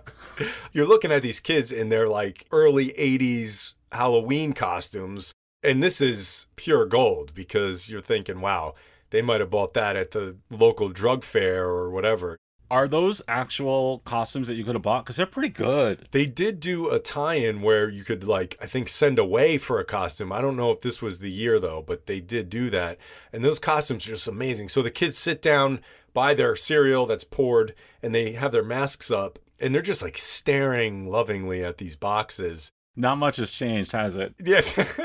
You're 0.74 0.88
looking 0.88 1.12
at 1.14 1.22
these 1.22 1.40
kids 1.40 1.72
in 1.72 1.88
their 1.88 2.08
like 2.08 2.46
early 2.52 2.90
80s 2.90 3.74
Halloween 3.92 4.52
costumes, 4.54 5.34
and 5.68 5.84
this 5.84 6.00
is 6.00 6.48
pure 6.56 6.86
gold 6.86 7.34
because 7.34 7.90
you're 7.90 8.02
thinking, 8.02 8.40
wow, 8.40 8.74
they 9.10 9.22
might 9.22 9.42
have 9.42 9.50
bought 9.50 9.74
that 9.74 9.98
at 9.98 10.12
the 10.12 10.38
local 10.50 10.90
drug 10.90 11.24
fair 11.24 11.66
or 11.66 11.90
whatever. 11.90 12.38
Are 12.70 12.88
those 12.88 13.22
actual 13.28 14.00
costumes 14.00 14.48
that 14.48 14.56
you 14.56 14.64
could 14.64 14.76
have 14.76 14.82
bought? 14.82 15.04
Because 15.04 15.18
they're 15.18 15.26
pretty 15.26 15.50
good. 15.50 16.08
They 16.12 16.26
did 16.26 16.60
do 16.60 16.90
a 16.90 17.00
tie 17.00 17.36
in 17.36 17.62
where 17.62 17.90
you 17.90 18.04
could, 18.04 18.26
like, 18.26 18.58
I 18.62 18.66
think 18.66 18.90
send 18.90 19.20
away 19.20 19.58
for 19.58 19.80
a 19.80 19.86
costume. 19.86 20.34
I 20.34 20.42
don't 20.42 20.58
know 20.58 20.72
if 20.72 20.82
this 20.82 21.02
was 21.02 21.20
the 21.20 21.32
year 21.32 21.60
though, 21.60 21.82
but 21.86 22.08
they 22.08 22.20
did 22.20 22.50
do 22.50 22.70
that. 22.70 22.98
And 23.32 23.44
those 23.44 23.60
costumes 23.60 24.06
are 24.06 24.12
just 24.12 24.28
amazing. 24.28 24.70
So 24.70 24.82
the 24.82 24.92
kids 24.92 25.18
sit 25.18 25.42
down 25.42 25.80
by 26.14 26.34
their 26.34 26.56
cereal 26.56 27.06
that's 27.06 27.24
poured 27.24 27.74
and 28.02 28.14
they 28.14 28.34
have 28.34 28.52
their 28.52 28.64
masks 28.64 29.12
up 29.12 29.40
and 29.60 29.74
they're 29.74 29.82
just 29.82 30.04
like 30.04 30.18
staring 30.18 31.10
lovingly 31.10 31.64
at 31.64 31.78
these 31.78 31.96
boxes. 31.96 32.72
Not 32.98 33.20
much 33.20 33.38
has 33.38 33.52
changed, 33.52 33.92
has 33.92 34.16
it? 34.16 34.34
Yes. 34.44 34.76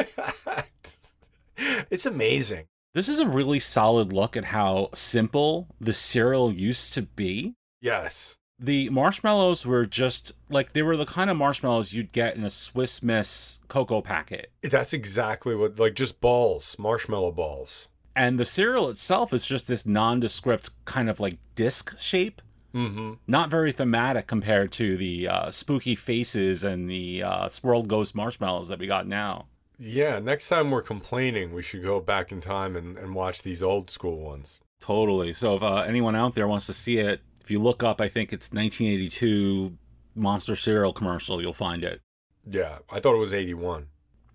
it's 1.90 2.06
amazing. 2.06 2.64
This 2.94 3.08
is 3.08 3.20
a 3.20 3.28
really 3.28 3.60
solid 3.60 4.12
look 4.12 4.34
at 4.36 4.46
how 4.46 4.88
simple 4.94 5.68
the 5.78 5.92
cereal 5.92 6.50
used 6.50 6.94
to 6.94 7.02
be. 7.02 7.54
Yes. 7.82 8.38
The 8.58 8.88
marshmallows 8.88 9.66
were 9.66 9.84
just 9.84 10.32
like 10.48 10.72
they 10.72 10.82
were 10.82 10.96
the 10.96 11.04
kind 11.04 11.28
of 11.28 11.36
marshmallows 11.36 11.92
you'd 11.92 12.12
get 12.12 12.34
in 12.34 12.44
a 12.44 12.50
Swiss 12.50 13.02
Miss 13.02 13.60
cocoa 13.68 14.00
packet. 14.00 14.50
That's 14.62 14.94
exactly 14.94 15.54
what, 15.54 15.78
like, 15.78 15.94
just 15.94 16.20
balls, 16.20 16.76
marshmallow 16.78 17.32
balls. 17.32 17.88
And 18.16 18.38
the 18.38 18.44
cereal 18.44 18.88
itself 18.88 19.32
is 19.34 19.44
just 19.44 19.68
this 19.68 19.84
nondescript 19.84 20.70
kind 20.84 21.10
of 21.10 21.20
like 21.20 21.38
disc 21.54 21.98
shape. 21.98 22.40
Mm-hmm. 22.74 23.14
Not 23.26 23.50
very 23.50 23.72
thematic 23.72 24.26
compared 24.26 24.72
to 24.72 24.96
the 24.96 25.28
uh, 25.28 25.50
spooky 25.50 25.94
faces 25.94 26.64
and 26.64 26.88
the 26.88 27.22
uh, 27.22 27.48
swirled 27.48 27.88
ghost 27.88 28.14
marshmallows 28.14 28.68
that 28.68 28.78
we 28.78 28.86
got 28.86 29.06
now. 29.06 29.46
Yeah, 29.78 30.20
next 30.20 30.48
time 30.48 30.70
we're 30.70 30.82
complaining, 30.82 31.52
we 31.52 31.62
should 31.62 31.82
go 31.82 32.00
back 32.00 32.30
in 32.30 32.40
time 32.40 32.76
and, 32.76 32.96
and 32.96 33.14
watch 33.14 33.42
these 33.42 33.62
old 33.62 33.90
school 33.90 34.20
ones. 34.20 34.60
Totally. 34.80 35.32
So 35.32 35.56
if 35.56 35.62
uh, 35.62 35.76
anyone 35.86 36.14
out 36.16 36.34
there 36.34 36.46
wants 36.48 36.66
to 36.66 36.72
see 36.72 36.98
it, 36.98 37.20
if 37.40 37.50
you 37.50 37.58
look 37.60 37.82
up, 37.82 38.00
I 38.00 38.08
think 38.08 38.32
it's 38.32 38.52
1982 38.52 39.76
Monster 40.14 40.56
cereal 40.56 40.92
commercial, 40.92 41.40
you'll 41.40 41.52
find 41.54 41.82
it. 41.82 42.00
Yeah, 42.48 42.78
I 42.90 43.00
thought 43.00 43.14
it 43.14 43.18
was 43.18 43.32
81. 43.32 43.86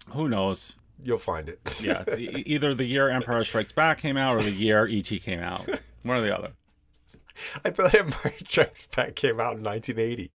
Who 0.10 0.28
knows? 0.28 0.76
You'll 1.02 1.18
find 1.20 1.48
it. 1.48 1.60
Yeah, 1.82 2.04
it's 2.08 2.18
e- 2.20 2.44
either 2.46 2.74
the 2.74 2.86
year 2.86 3.10
Empire 3.10 3.44
Strikes 3.44 3.74
Back 3.74 4.00
came 4.00 4.18
out 4.18 4.36
or 4.36 4.42
the 4.42 4.52
year 4.52 4.88
ET 4.90 5.04
came 5.04 5.40
out. 5.40 5.68
One 6.04 6.18
or 6.18 6.22
the 6.22 6.36
other. 6.36 6.54
I 7.64 7.70
thought 7.70 7.94
Empire 7.94 8.34
Strikes 8.48 8.88
Back 8.88 9.16
came 9.16 9.40
out 9.40 9.58
in 9.58 9.64
1980. 9.64 10.32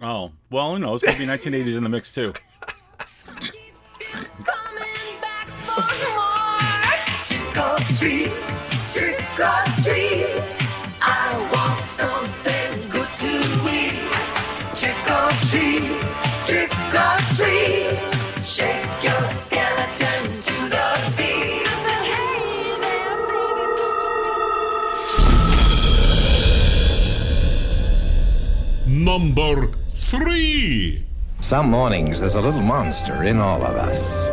Oh, 0.00 0.32
well, 0.50 0.72
who 0.72 0.78
knows? 0.78 1.02
Maybe 1.02 1.24
1980s 1.24 1.76
in 1.76 1.82
the 1.82 1.88
mix 1.88 2.14
too. 2.14 2.32
Coming 3.24 5.20
back 5.20 5.48
for 5.64 5.82
more. 6.14 6.76
Trick 7.28 7.56
or 7.56 7.78
treat, 7.96 8.32
trick 8.92 9.40
or 9.40 9.64
treat. 9.82 10.35
Number 29.16 29.72
three. 29.94 31.02
Some 31.40 31.70
mornings 31.70 32.20
there's 32.20 32.34
a 32.34 32.40
little 32.42 32.60
monster 32.60 33.22
in 33.22 33.38
all 33.38 33.62
of 33.62 33.74
us. 33.74 34.28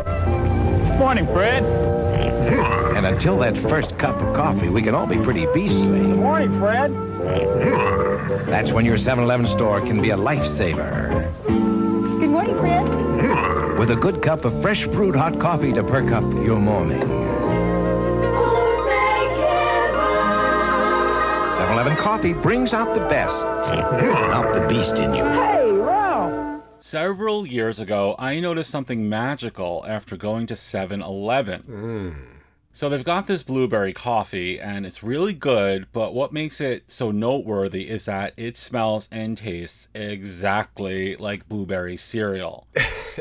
Morning, 0.98 1.26
Fred. 1.28 1.62
Hmm. 1.62 2.94
And 2.94 3.06
until 3.06 3.38
that 3.38 3.56
first 3.56 3.98
cup 3.98 4.16
of 4.16 4.36
coffee, 4.36 4.68
we 4.68 4.82
can 4.82 4.94
all 4.94 5.06
be 5.06 5.16
pretty 5.16 5.46
beastly. 5.54 6.02
Morning, 6.02 6.60
Fred. 6.60 6.90
Hmm. 6.90 8.50
That's 8.50 8.72
when 8.72 8.84
your 8.84 8.98
7 8.98 9.24
Eleven 9.24 9.46
store 9.46 9.80
can 9.80 10.02
be 10.02 10.10
a 10.10 10.18
lifesaver. 10.18 11.32
Good 11.46 12.28
morning, 12.28 12.54
Fred. 12.58 12.86
Hmm. 12.86 13.78
With 13.78 13.90
a 13.90 13.96
good 13.96 14.20
cup 14.20 14.44
of 14.44 14.60
fresh 14.60 14.84
brewed 14.88 15.16
hot 15.16 15.40
coffee 15.40 15.72
to 15.72 15.82
perk 15.82 16.12
up 16.12 16.24
your 16.44 16.60
morning. 16.60 17.00
7-Eleven 21.74 21.96
coffee 21.96 22.32
brings 22.32 22.72
out 22.72 22.94
the 22.94 23.00
best, 23.08 23.42
not 23.42 24.54
the 24.54 24.64
beast 24.68 24.94
in 24.94 25.12
you. 25.12 25.24
Hey, 25.24 25.72
Ralph! 25.72 26.62
Several 26.78 27.44
years 27.44 27.80
ago, 27.80 28.14
I 28.16 28.38
noticed 28.38 28.70
something 28.70 29.08
magical 29.08 29.84
after 29.84 30.16
going 30.16 30.46
to 30.46 30.54
7 30.54 31.02
Eleven. 31.02 31.62
Mm. 31.62 32.14
So 32.72 32.88
they've 32.88 33.02
got 33.02 33.26
this 33.26 33.42
blueberry 33.42 33.92
coffee, 33.92 34.60
and 34.60 34.86
it's 34.86 35.02
really 35.02 35.34
good, 35.34 35.88
but 35.90 36.14
what 36.14 36.32
makes 36.32 36.60
it 36.60 36.92
so 36.92 37.10
noteworthy 37.10 37.90
is 37.90 38.04
that 38.04 38.34
it 38.36 38.56
smells 38.56 39.08
and 39.10 39.36
tastes 39.36 39.88
exactly 39.96 41.16
like 41.16 41.48
blueberry 41.48 41.96
cereal. 41.96 42.68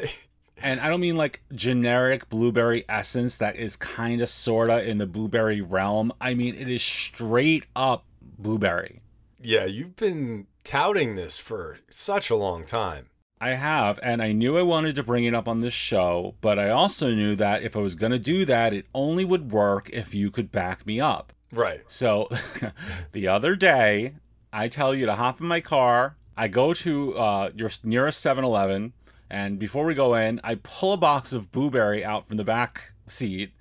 and 0.61 0.79
I 0.79 0.89
don't 0.89 1.01
mean 1.01 1.17
like 1.17 1.41
generic 1.55 2.29
blueberry 2.29 2.85
essence 2.87 3.35
that 3.37 3.55
is 3.55 3.75
kind 3.75 4.21
of 4.21 4.29
sorta 4.29 4.87
in 4.87 4.99
the 4.99 5.07
blueberry 5.07 5.61
realm. 5.61 6.13
I 6.21 6.35
mean, 6.35 6.53
it 6.53 6.69
is 6.69 6.83
straight 6.83 7.65
up 7.75 8.05
blueberry. 8.37 9.01
Yeah, 9.41 9.65
you've 9.65 9.95
been 9.95 10.47
touting 10.63 11.15
this 11.15 11.37
for 11.37 11.79
such 11.89 12.29
a 12.29 12.35
long 12.35 12.63
time. 12.63 13.09
I 13.41 13.55
have, 13.55 13.99
and 14.01 14.21
I 14.21 14.31
knew 14.31 14.57
I 14.57 14.61
wanted 14.61 14.95
to 14.95 15.03
bring 15.03 15.25
it 15.25 15.35
up 15.35 15.49
on 15.49 15.59
this 15.59 15.73
show, 15.73 16.35
but 16.39 16.57
I 16.57 16.69
also 16.69 17.13
knew 17.13 17.35
that 17.35 17.61
if 17.61 17.75
I 17.75 17.79
was 17.79 17.95
going 17.95 18.13
to 18.13 18.19
do 18.19 18.45
that, 18.45 18.71
it 18.71 18.85
only 18.95 19.25
would 19.25 19.51
work 19.51 19.89
if 19.89 20.15
you 20.15 20.31
could 20.31 20.49
back 20.49 20.85
me 20.85 21.01
up. 21.01 21.33
Right. 21.51 21.81
So 21.87 22.29
the 23.11 23.27
other 23.27 23.57
day, 23.57 24.15
I 24.53 24.69
tell 24.69 24.95
you 24.95 25.05
to 25.07 25.15
hop 25.15 25.41
in 25.41 25.47
my 25.47 25.59
car. 25.59 26.15
I 26.37 26.47
go 26.47 26.73
to 26.73 27.17
uh, 27.17 27.49
your 27.53 27.69
nearest 27.83 28.21
7 28.21 28.45
Eleven, 28.45 28.93
and 29.29 29.59
before 29.59 29.83
we 29.83 29.93
go 29.93 30.15
in, 30.15 30.39
I 30.41 30.55
pull 30.55 30.93
a 30.93 30.97
box 30.97 31.33
of 31.33 31.51
blueberry 31.51 32.03
out 32.03 32.27
from 32.27 32.37
the 32.37 32.43
back 32.45 32.93
seat, 33.07 33.51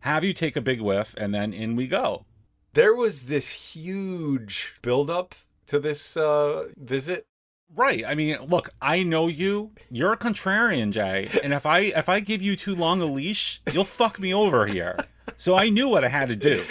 have 0.00 0.24
you 0.24 0.32
take 0.34 0.56
a 0.56 0.60
big 0.60 0.80
whiff, 0.80 1.14
and 1.16 1.34
then 1.34 1.52
in 1.52 1.76
we 1.76 1.86
go. 1.86 2.26
There 2.74 2.94
was 2.94 3.22
this 3.22 3.74
huge 3.74 4.76
buildup 4.80 5.34
to 5.66 5.78
this 5.78 6.16
uh, 6.16 6.68
visit. 6.76 7.26
Right. 7.74 8.02
I 8.06 8.14
mean, 8.14 8.38
look, 8.48 8.70
I 8.80 9.02
know 9.02 9.28
you. 9.28 9.72
You're 9.90 10.12
a 10.12 10.16
contrarian, 10.16 10.90
Jay. 10.90 11.28
And 11.42 11.52
if 11.52 11.66
I 11.66 11.80
if 11.80 12.08
I 12.08 12.20
give 12.20 12.40
you 12.40 12.56
too 12.56 12.74
long 12.74 13.02
a 13.02 13.06
leash, 13.06 13.60
you'll 13.72 13.84
fuck 13.84 14.18
me 14.18 14.32
over 14.32 14.66
here. 14.66 14.98
So 15.36 15.54
I 15.54 15.68
knew 15.68 15.88
what 15.88 16.04
I 16.04 16.08
had 16.08 16.28
to 16.28 16.36
do. 16.36 16.64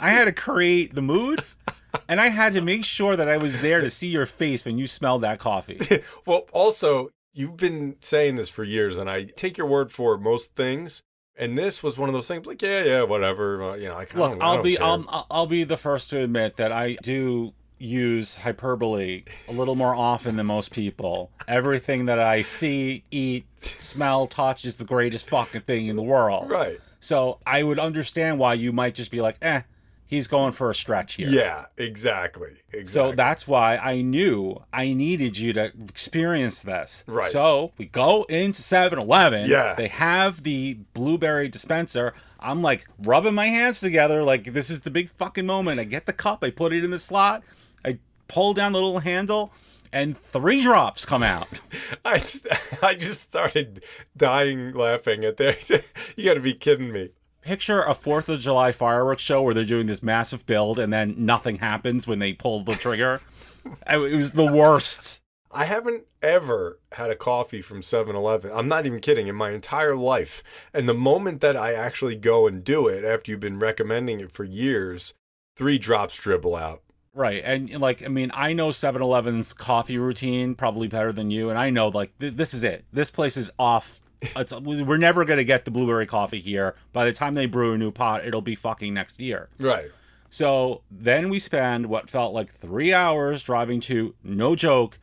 I 0.00 0.10
had 0.10 0.24
to 0.24 0.32
create 0.32 0.94
the 0.94 1.02
mood, 1.02 1.44
and 2.08 2.20
I 2.20 2.28
had 2.28 2.52
to 2.54 2.60
make 2.60 2.84
sure 2.84 3.16
that 3.16 3.28
I 3.28 3.36
was 3.36 3.60
there 3.60 3.80
to 3.80 3.90
see 3.90 4.08
your 4.08 4.26
face 4.26 4.64
when 4.64 4.78
you 4.78 4.86
smelled 4.86 5.22
that 5.22 5.38
coffee. 5.38 5.80
Well, 6.26 6.46
also, 6.52 7.10
you've 7.32 7.56
been 7.56 7.96
saying 8.00 8.36
this 8.36 8.48
for 8.48 8.64
years, 8.64 8.98
and 8.98 9.08
I 9.08 9.24
take 9.24 9.56
your 9.56 9.66
word 9.66 9.92
for 9.92 10.18
most 10.18 10.54
things. 10.56 11.02
And 11.38 11.56
this 11.58 11.82
was 11.82 11.98
one 11.98 12.08
of 12.08 12.14
those 12.14 12.28
things, 12.28 12.46
like, 12.46 12.62
yeah, 12.62 12.82
yeah, 12.82 13.02
whatever. 13.02 13.62
uh, 13.62 13.74
You 13.74 13.88
know, 13.88 13.96
I 13.96 14.04
kind 14.06 14.20
Look, 14.20 14.32
of. 14.34 14.42
I'll 14.42 14.62
be 14.62 14.78
I'll- 14.78 15.26
I'll 15.30 15.46
be 15.46 15.64
the 15.64 15.76
first 15.76 16.10
to 16.10 16.18
admit 16.22 16.56
that 16.56 16.72
I 16.72 16.96
do 17.02 17.52
use 17.78 18.36
hyperbole 18.36 19.24
a 19.48 19.52
little 19.52 19.74
more 19.74 19.94
often 19.94 20.36
than 20.36 20.46
most 20.46 20.72
people. 20.72 21.30
Everything 21.46 22.06
that 22.06 22.18
I 22.18 22.40
see, 22.40 23.04
eat, 23.10 23.44
smell, 23.60 24.26
touch 24.26 24.64
is 24.64 24.78
the 24.78 24.84
greatest 24.86 25.28
fucking 25.28 25.60
thing 25.62 25.86
in 25.88 25.96
the 25.96 26.02
world. 26.02 26.48
Right. 26.50 26.78
So 27.00 27.38
I 27.46 27.62
would 27.62 27.78
understand 27.78 28.38
why 28.38 28.54
you 28.54 28.72
might 28.72 28.94
just 28.94 29.10
be 29.10 29.20
like, 29.20 29.36
eh, 29.42 29.60
he's 30.06 30.26
going 30.26 30.52
for 30.52 30.70
a 30.70 30.74
stretch 30.74 31.14
here. 31.14 31.28
Yeah, 31.28 31.66
exactly. 31.76 32.52
Exactly. 32.72 32.86
So 32.86 33.12
that's 33.12 33.46
why 33.46 33.76
I 33.76 34.00
knew 34.00 34.62
I 34.72 34.92
needed 34.92 35.36
you 35.36 35.52
to 35.54 35.72
experience 35.88 36.62
this. 36.62 37.04
Right. 37.06 37.30
So 37.30 37.72
we 37.76 37.86
go 37.86 38.24
into 38.24 38.62
7 38.62 38.98
Eleven. 38.98 39.48
Yeah. 39.48 39.74
They 39.74 39.88
have 39.88 40.42
the 40.42 40.78
blueberry 40.94 41.48
dispenser. 41.48 42.14
I'm 42.38 42.62
like 42.62 42.86
rubbing 42.98 43.34
my 43.34 43.46
hands 43.46 43.80
together, 43.80 44.22
like 44.22 44.52
this 44.52 44.70
is 44.70 44.82
the 44.82 44.90
big 44.90 45.10
fucking 45.10 45.46
moment. 45.46 45.80
I 45.80 45.84
get 45.84 46.06
the 46.06 46.12
cup, 46.12 46.44
I 46.44 46.50
put 46.50 46.72
it 46.72 46.84
in 46.84 46.90
the 46.90 46.98
slot, 46.98 47.42
I 47.84 47.98
pull 48.28 48.54
down 48.54 48.72
the 48.72 48.80
little 48.80 49.00
handle, 49.00 49.52
and 49.92 50.18
three 50.18 50.62
drops 50.62 51.04
come 51.04 51.22
out. 51.22 51.48
I 52.04 52.18
just, 52.18 52.46
I 52.82 52.94
just 52.94 53.22
started 53.22 53.82
dying 54.16 54.72
laughing 54.72 55.24
at 55.24 55.38
that. 55.38 55.84
you 56.16 56.24
got 56.24 56.34
to 56.34 56.40
be 56.40 56.54
kidding 56.54 56.92
me. 56.92 57.10
Picture 57.46 57.80
a 57.80 57.94
Fourth 57.94 58.28
of 58.28 58.40
July 58.40 58.72
fireworks 58.72 59.22
show 59.22 59.40
where 59.40 59.54
they're 59.54 59.64
doing 59.64 59.86
this 59.86 60.02
massive 60.02 60.44
build 60.46 60.80
and 60.80 60.92
then 60.92 61.14
nothing 61.16 61.58
happens 61.58 62.04
when 62.04 62.18
they 62.18 62.32
pull 62.32 62.64
the 62.64 62.74
trigger. 62.74 63.20
It 63.88 63.98
was 63.98 64.32
the 64.32 64.52
worst. 64.52 65.22
I 65.50 65.64
haven't 65.64 66.04
ever 66.22 66.78
had 66.92 67.10
a 67.10 67.16
coffee 67.16 67.60
from 67.60 67.82
7 67.82 68.14
Eleven. 68.14 68.52
I'm 68.54 68.68
not 68.68 68.86
even 68.86 69.00
kidding, 69.00 69.26
in 69.26 69.34
my 69.34 69.50
entire 69.50 69.96
life. 69.96 70.44
And 70.72 70.88
the 70.88 70.94
moment 70.94 71.40
that 71.40 71.56
I 71.56 71.72
actually 71.72 72.14
go 72.14 72.46
and 72.46 72.62
do 72.62 72.86
it, 72.86 73.04
after 73.04 73.32
you've 73.32 73.40
been 73.40 73.58
recommending 73.58 74.20
it 74.20 74.30
for 74.30 74.44
years, 74.44 75.14
three 75.56 75.78
drops 75.78 76.16
dribble 76.16 76.54
out. 76.54 76.82
Right. 77.12 77.42
And 77.44 77.68
like, 77.80 78.04
I 78.04 78.08
mean, 78.08 78.30
I 78.34 78.52
know 78.52 78.70
7 78.70 79.02
Eleven's 79.02 79.52
coffee 79.52 79.98
routine 79.98 80.54
probably 80.54 80.86
better 80.86 81.12
than 81.12 81.32
you. 81.32 81.50
And 81.50 81.58
I 81.58 81.70
know, 81.70 81.88
like, 81.88 82.16
th- 82.20 82.34
this 82.34 82.54
is 82.54 82.62
it. 82.62 82.84
This 82.92 83.10
place 83.10 83.36
is 83.36 83.50
off. 83.58 84.00
It's, 84.22 84.52
we're 84.52 84.96
never 84.96 85.24
going 85.24 85.38
to 85.38 85.44
get 85.44 85.64
the 85.64 85.70
blueberry 85.70 86.06
coffee 86.06 86.40
here. 86.40 86.74
By 86.92 87.04
the 87.04 87.12
time 87.12 87.34
they 87.34 87.46
brew 87.46 87.74
a 87.74 87.78
new 87.78 87.90
pot, 87.90 88.26
it'll 88.26 88.40
be 88.40 88.54
fucking 88.54 88.94
next 88.94 89.20
year. 89.20 89.48
Right. 89.58 89.90
So 90.30 90.82
then 90.90 91.28
we 91.28 91.38
spend 91.38 91.86
what 91.86 92.10
felt 92.10 92.34
like 92.34 92.50
three 92.50 92.92
hours 92.92 93.42
driving 93.42 93.80
to, 93.82 94.14
no 94.22 94.56
joke, 94.56 94.98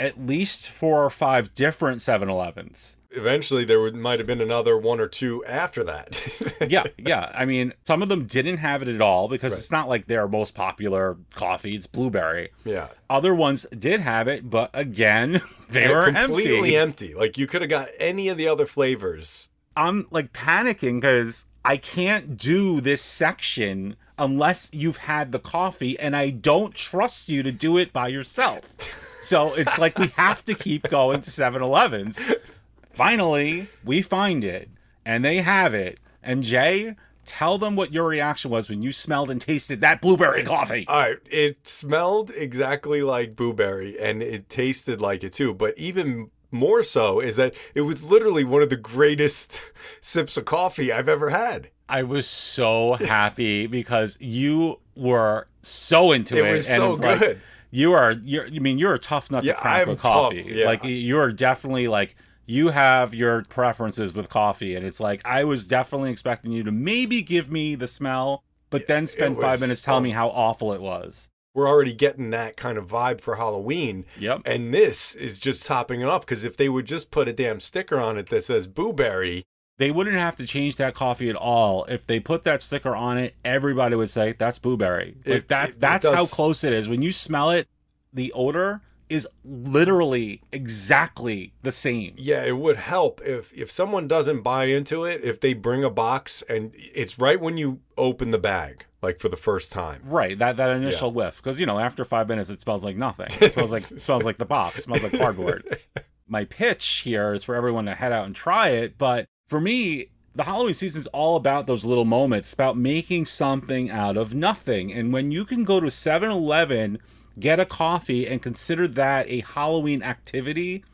at 0.00 0.26
least 0.26 0.68
four 0.68 1.04
or 1.04 1.10
five 1.10 1.54
different 1.54 2.02
7 2.02 2.28
Elevens. 2.28 2.96
Eventually, 3.16 3.64
there 3.64 3.80
would, 3.80 3.94
might 3.94 4.18
have 4.18 4.26
been 4.26 4.40
another 4.40 4.76
one 4.76 5.00
or 5.00 5.06
two 5.06 5.44
after 5.44 5.84
that. 5.84 6.22
yeah, 6.68 6.84
yeah. 6.98 7.32
I 7.34 7.44
mean, 7.44 7.72
some 7.84 8.02
of 8.02 8.08
them 8.08 8.26
didn't 8.26 8.58
have 8.58 8.82
it 8.82 8.88
at 8.88 9.00
all 9.00 9.28
because 9.28 9.52
it's 9.52 9.70
not 9.70 9.88
like 9.88 10.06
their 10.06 10.26
most 10.28 10.54
popular 10.54 11.16
coffee. 11.34 11.74
It's 11.74 11.86
blueberry. 11.86 12.50
Yeah. 12.64 12.88
Other 13.08 13.34
ones 13.34 13.66
did 13.76 14.00
have 14.00 14.28
it, 14.28 14.48
but 14.48 14.70
again, 14.74 15.42
they 15.70 15.92
were 15.94 16.12
completely 16.12 16.76
empty. 16.76 17.12
empty. 17.12 17.14
Like 17.14 17.38
you 17.38 17.46
could 17.46 17.62
have 17.62 17.70
got 17.70 17.88
any 17.98 18.28
of 18.28 18.36
the 18.36 18.48
other 18.48 18.66
flavors. 18.66 19.48
I'm 19.76 20.06
like 20.10 20.32
panicking 20.32 21.00
because 21.00 21.46
I 21.64 21.76
can't 21.76 22.36
do 22.36 22.80
this 22.80 23.02
section 23.02 23.96
unless 24.18 24.68
you've 24.72 24.98
had 24.98 25.32
the 25.32 25.38
coffee, 25.38 25.98
and 25.98 26.14
I 26.14 26.30
don't 26.30 26.74
trust 26.74 27.28
you 27.28 27.42
to 27.42 27.50
do 27.50 27.78
it 27.78 27.92
by 27.92 28.08
yourself. 28.08 29.22
So 29.22 29.54
it's 29.54 29.78
like 29.78 29.98
we 29.98 30.08
have 30.08 30.44
to 30.44 30.54
keep 30.54 30.88
going 30.88 31.22
to 31.22 31.30
7 31.30 31.62
Elevens. 31.62 32.20
Finally, 32.94 33.68
we 33.84 34.02
find 34.02 34.44
it, 34.44 34.70
and 35.04 35.24
they 35.24 35.38
have 35.38 35.74
it. 35.74 35.98
And 36.22 36.42
Jay, 36.42 36.94
tell 37.26 37.58
them 37.58 37.76
what 37.76 37.92
your 37.92 38.06
reaction 38.06 38.50
was 38.50 38.68
when 38.68 38.82
you 38.82 38.92
smelled 38.92 39.30
and 39.30 39.40
tasted 39.40 39.80
that 39.80 40.00
blueberry 40.00 40.44
coffee. 40.44 40.86
All 40.88 41.00
right, 41.00 41.18
it 41.30 41.66
smelled 41.66 42.30
exactly 42.36 43.02
like 43.02 43.36
blueberry 43.36 43.98
and 43.98 44.22
it 44.22 44.48
tasted 44.48 45.00
like 45.00 45.24
it 45.24 45.32
too, 45.32 45.52
but 45.54 45.76
even 45.76 46.30
more 46.50 46.84
so 46.84 47.18
is 47.20 47.36
that 47.36 47.52
it 47.74 47.80
was 47.80 48.04
literally 48.04 48.44
one 48.44 48.62
of 48.62 48.70
the 48.70 48.76
greatest 48.76 49.60
sips 50.00 50.36
of 50.36 50.44
coffee 50.44 50.92
I've 50.92 51.08
ever 51.08 51.30
had. 51.30 51.70
I 51.88 52.04
was 52.04 52.26
so 52.28 52.94
happy 53.00 53.66
because 53.80 54.16
you 54.20 54.78
were 54.94 55.48
so 55.62 56.12
into 56.12 56.36
it. 56.36 56.46
It 56.46 56.50
was 56.52 56.68
and 56.70 56.76
so 56.76 56.94
like, 56.94 57.18
good. 57.20 57.40
You 57.70 57.92
are. 57.92 58.12
You're. 58.12 58.46
I 58.46 58.50
mean, 58.60 58.78
you're 58.78 58.94
a 58.94 59.00
tough 59.00 59.32
nut 59.32 59.42
Yeah, 59.42 59.54
to 59.54 59.60
crack 59.60 59.82
I'm 59.82 59.88
with 59.88 60.00
tough, 60.00 60.12
coffee. 60.12 60.44
yeah. 60.54 60.66
Like 60.66 60.84
you 60.84 61.18
are 61.18 61.32
definitely 61.32 61.88
like 61.88 62.14
you 62.46 62.68
have 62.68 63.14
your 63.14 63.44
preferences 63.44 64.14
with 64.14 64.28
coffee, 64.28 64.74
and 64.74 64.84
it's 64.84 65.00
like 65.00 65.20
I 65.24 65.44
was 65.44 65.66
definitely 65.66 66.10
expecting 66.10 66.52
you 66.52 66.62
to 66.64 66.72
maybe 66.72 67.22
give 67.22 67.50
me 67.50 67.74
the 67.74 67.86
smell, 67.86 68.44
but 68.70 68.86
then 68.86 69.06
spend 69.06 69.40
five 69.40 69.60
minutes 69.60 69.80
telling 69.80 70.04
me 70.04 70.10
um, 70.10 70.16
how 70.16 70.28
awful 70.28 70.72
it 70.72 70.80
was. 70.80 71.28
We're 71.54 71.68
already 71.68 71.92
getting 71.92 72.30
that 72.30 72.56
kind 72.56 72.76
of 72.76 72.88
vibe 72.88 73.20
for 73.20 73.36
Halloween. 73.36 74.06
Yep. 74.18 74.42
And 74.44 74.74
this 74.74 75.14
is 75.14 75.38
just 75.38 75.64
topping 75.64 76.00
it 76.00 76.06
off 76.08 76.26
because 76.26 76.44
if 76.44 76.56
they 76.56 76.68
would 76.68 76.84
just 76.86 77.12
put 77.12 77.28
a 77.28 77.32
damn 77.32 77.60
sticker 77.60 77.98
on 78.00 78.18
it 78.18 78.28
that 78.30 78.42
says 78.42 78.66
blueberry, 78.66 79.44
They 79.78 79.92
wouldn't 79.92 80.16
have 80.16 80.34
to 80.36 80.46
change 80.46 80.76
that 80.76 80.94
coffee 80.94 81.30
at 81.30 81.36
all. 81.36 81.84
If 81.84 82.06
they 82.06 82.18
put 82.18 82.42
that 82.44 82.60
sticker 82.60 82.94
on 82.94 83.18
it, 83.18 83.34
everybody 83.44 83.94
would 83.94 84.10
say 84.10 84.32
that's 84.32 84.58
blueberry. 84.58 85.16
Like 85.24 85.36
It- 85.36 85.48
that 85.48 85.68
it 85.70 85.80
that's 85.80 86.04
how 86.06 86.26
close 86.26 86.64
it 86.64 86.72
is. 86.72 86.88
When 86.88 87.02
you 87.02 87.12
smell 87.12 87.50
it, 87.50 87.68
the 88.12 88.32
odor 88.32 88.82
is 89.08 89.26
literally 89.44 90.40
exactly 90.52 91.52
the 91.62 91.72
same. 91.72 92.14
yeah, 92.16 92.42
it 92.42 92.56
would 92.56 92.76
help 92.76 93.20
if 93.22 93.52
if 93.52 93.70
someone 93.70 94.08
doesn't 94.08 94.42
buy 94.42 94.64
into 94.64 95.04
it, 95.04 95.22
if 95.22 95.40
they 95.40 95.54
bring 95.54 95.84
a 95.84 95.90
box 95.90 96.42
and 96.48 96.72
it's 96.74 97.18
right 97.18 97.40
when 97.40 97.56
you 97.56 97.80
open 97.96 98.30
the 98.30 98.38
bag, 98.38 98.86
like 99.02 99.20
for 99.20 99.28
the 99.28 99.36
first 99.36 99.72
time. 99.72 100.00
Right, 100.04 100.38
that 100.38 100.56
that 100.56 100.70
initial 100.70 101.10
whiff, 101.10 101.36
because 101.36 101.60
you 101.60 101.66
know 101.66 101.78
after 101.78 102.04
five 102.04 102.28
minutes 102.28 102.50
it 102.50 102.60
smells 102.60 102.84
like 102.84 102.96
nothing. 102.96 103.26
It 103.40 103.52
smells 103.52 103.72
like 103.72 103.90
it 103.90 104.00
smells 104.00 104.24
like 104.24 104.38
the 104.38 104.44
box. 104.46 104.78
It 104.78 104.82
smells 104.82 105.02
like 105.02 105.18
cardboard. 105.18 105.78
My 106.26 106.44
pitch 106.46 107.02
here 107.04 107.34
is 107.34 107.44
for 107.44 107.54
everyone 107.54 107.84
to 107.84 107.94
head 107.94 108.12
out 108.12 108.24
and 108.26 108.34
try 108.34 108.68
it, 108.70 108.96
but 108.96 109.26
for 109.46 109.60
me, 109.60 110.06
the 110.34 110.44
Halloween 110.44 110.74
season 110.74 111.00
is 111.00 111.06
all 111.08 111.36
about 111.36 111.66
those 111.66 111.84
little 111.84 112.06
moments, 112.06 112.52
about 112.52 112.76
making 112.76 113.26
something 113.26 113.90
out 113.90 114.16
of 114.16 114.34
nothing. 114.34 114.90
And 114.92 115.12
when 115.12 115.30
you 115.30 115.44
can 115.44 115.62
go 115.64 115.78
to 115.78 115.86
7-Eleven, 115.86 116.98
get 117.38 117.58
a 117.60 117.64
coffee, 117.66 118.26
and 118.26 118.42
consider 118.42 118.86
that 118.88 119.28
a 119.28 119.40
Halloween 119.40 120.02
activity, 120.02 120.84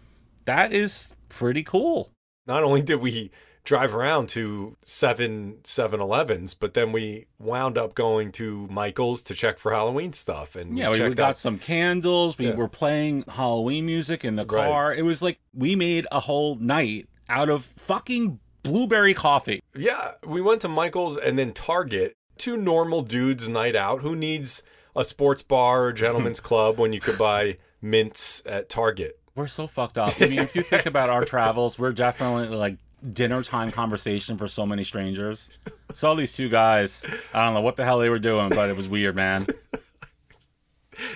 that 0.45 0.73
is 0.73 1.13
pretty 1.29 1.63
cool. 1.63 2.11
Not 2.47 2.63
only 2.65 2.83
did 2.83 2.97
we 2.97 3.31
drive 3.63 3.95
around 3.95 4.29
to 4.31 4.75
seven 4.85 5.59
7-Elevens, 5.65 6.55
but 6.55 6.73
then 6.75 6.93
we 6.93 7.27
wound 7.39 7.77
up 7.77 7.95
going 7.95 8.33
to 8.33 8.67
Michael's 8.71 9.23
to 9.25 9.35
check 9.35 9.59
for 9.59 9.71
Halloween 9.73 10.13
stuff. 10.15 10.57
And 10.57 10.77
Yeah, 10.79 10.89
we, 10.91 11.01
we 11.09 11.15
got 11.15 11.31
out- 11.31 11.37
some 11.39 11.59
candles. 11.59 12.39
We 12.39 12.49
Yeah. 12.49 12.55
were 12.55 12.69
playing 12.69 13.25
Halloween 13.29 13.85
music 13.87 14.25
in 14.25 14.37
the 14.37 14.47
Right. 14.47 14.67
car. 14.67 14.95
It 14.95 15.03
was 15.05 15.23
like 15.23 15.39
we 15.55 15.77
made 15.77 16.07
a 16.11 16.21
whole 16.21 16.57
night 16.57 17.07
out 17.29 17.51
of 17.51 17.65
fucking 17.65 18.41
blueberry 18.63 19.15
coffee. 19.15 19.61
Yeah, 19.77 20.13
we 20.27 20.41
went 20.41 20.63
to 20.63 20.69
Michael's 20.69 21.17
and 21.19 21.39
then 21.39 21.53
Target. 21.53 22.15
Two 22.39 22.57
normal 22.57 23.03
dudes 23.03 23.49
night 23.49 23.77
out. 23.77 24.01
Who 24.01 24.17
needs 24.17 24.63
a 24.97 25.05
sports 25.05 25.43
bar 25.43 25.85
or 25.85 25.93
gentleman's 25.93 26.41
club 26.51 26.79
when 26.79 26.93
you 26.93 27.01
could 27.01 27.19
buy 27.19 27.59
mints 27.81 28.43
at 28.47 28.69
Target? 28.69 29.19
We're 29.35 29.47
so 29.47 29.67
fucked 29.67 29.97
up. 29.97 30.13
I 30.21 30.27
mean, 30.27 30.39
if 30.41 30.55
you 30.55 30.63
think 30.63 30.87
about 30.87 31.09
our 31.09 31.25
travels, 31.25 31.79
we're 31.79 31.93
definitely 31.93 32.49
like 32.57 32.77
dinner 33.13 33.43
time 33.43 33.71
conversation 33.71 34.37
for 34.37 34.49
so 34.49 34.67
many 34.67 34.85
strangers. 34.85 35.51
Saw 35.93 36.15
these 36.15 36.33
two 36.33 36.49
guys. 36.49 37.07
I 37.33 37.45
don't 37.45 37.55
know 37.55 37.61
what 37.61 37.77
the 37.77 37.85
hell 37.85 37.99
they 37.99 38.11
were 38.11 38.19
doing, 38.19 38.51
but 38.51 38.69
it 38.69 38.77
was 38.77 38.89
weird, 38.89 39.17
man. 39.17 39.47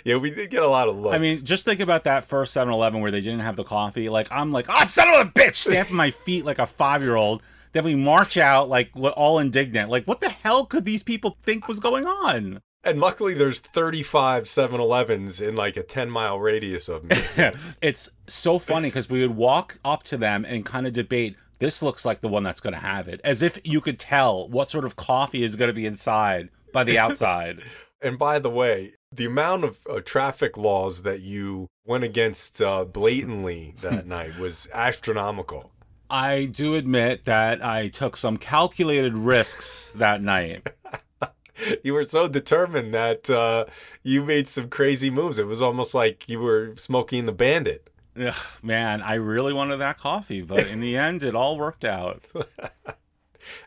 Yeah, 0.04 0.16
we 0.16 0.30
did 0.30 0.50
get 0.50 0.62
a 0.62 0.68
lot 0.68 0.88
of 0.88 0.96
looks. 0.96 1.14
I 1.14 1.18
mean, 1.18 1.44
just 1.44 1.64
think 1.64 1.80
about 1.80 2.04
that 2.04 2.24
first 2.24 2.52
7 2.52 2.72
Eleven 2.72 3.00
where 3.00 3.10
they 3.10 3.20
didn't 3.20 3.40
have 3.40 3.56
the 3.56 3.64
coffee. 3.64 4.08
Like, 4.08 4.28
I'm 4.30 4.50
like, 4.50 4.68
ah, 4.68 4.84
son 4.84 5.08
of 5.08 5.26
a 5.26 5.30
bitch, 5.30 5.56
stamping 5.56 5.96
my 5.96 6.10
feet 6.10 6.44
like 6.44 6.58
a 6.58 6.66
five 6.66 7.02
year 7.02 7.16
old. 7.16 7.42
Then 7.72 7.84
we 7.84 7.94
march 7.94 8.36
out, 8.36 8.68
like, 8.68 8.90
all 8.94 9.38
indignant. 9.40 9.90
Like, 9.90 10.06
what 10.06 10.20
the 10.20 10.28
hell 10.28 10.64
could 10.64 10.84
these 10.84 11.02
people 11.02 11.36
think 11.42 11.66
was 11.66 11.80
going 11.80 12.06
on? 12.06 12.60
And 12.84 13.00
luckily 13.00 13.34
there's 13.34 13.60
35 13.60 14.44
7-Elevens 14.44 15.40
in 15.40 15.56
like 15.56 15.76
a 15.76 15.82
10 15.82 16.10
mile 16.10 16.38
radius 16.38 16.88
of 16.88 17.04
me. 17.04 17.14
So- 17.16 17.52
it's 17.82 18.08
so 18.26 18.58
funny 18.58 18.88
because 18.88 19.08
we 19.10 19.20
would 19.26 19.36
walk 19.36 19.78
up 19.84 20.02
to 20.04 20.16
them 20.16 20.44
and 20.44 20.64
kind 20.64 20.86
of 20.86 20.92
debate 20.92 21.36
this 21.60 21.82
looks 21.82 22.04
like 22.04 22.20
the 22.20 22.28
one 22.28 22.42
that's 22.42 22.60
going 22.60 22.74
to 22.74 22.80
have 22.80 23.08
it 23.08 23.20
as 23.24 23.40
if 23.40 23.58
you 23.64 23.80
could 23.80 23.98
tell 23.98 24.48
what 24.48 24.68
sort 24.68 24.84
of 24.84 24.96
coffee 24.96 25.42
is 25.42 25.56
going 25.56 25.68
to 25.68 25.72
be 25.74 25.86
inside 25.86 26.50
by 26.72 26.84
the 26.84 26.98
outside 26.98 27.60
and 28.02 28.18
by 28.18 28.38
the 28.38 28.50
way, 28.50 28.94
the 29.10 29.24
amount 29.24 29.64
of 29.64 29.78
uh, 29.88 30.00
traffic 30.00 30.56
laws 30.58 31.04
that 31.04 31.20
you 31.20 31.68
went 31.86 32.02
against 32.04 32.60
uh, 32.60 32.84
blatantly 32.84 33.74
that 33.80 34.06
night 34.16 34.36
was 34.38 34.68
astronomical. 34.74 35.70
i 36.10 36.44
do 36.46 36.74
admit 36.74 37.24
that 37.24 37.64
i 37.64 37.88
took 37.88 38.16
some 38.16 38.36
calculated 38.36 39.16
risks 39.16 39.90
that 39.94 40.20
night 40.20 40.68
You 41.84 41.94
were 41.94 42.04
so 42.04 42.26
determined 42.28 42.92
that 42.94 43.30
uh, 43.30 43.66
you 44.02 44.24
made 44.24 44.48
some 44.48 44.68
crazy 44.68 45.08
moves. 45.10 45.38
It 45.38 45.46
was 45.46 45.62
almost 45.62 45.94
like 45.94 46.28
you 46.28 46.40
were 46.40 46.74
smoking 46.76 47.26
the 47.26 47.32
bandit. 47.32 47.90
Ugh, 48.16 48.34
man 48.62 49.02
i 49.02 49.14
really 49.14 49.52
wanted 49.52 49.78
that 49.78 49.98
coffee 49.98 50.40
but 50.40 50.68
in 50.68 50.78
the 50.78 50.96
end 50.96 51.24
it 51.24 51.34
all 51.34 51.58
worked 51.58 51.84
out 51.84 52.24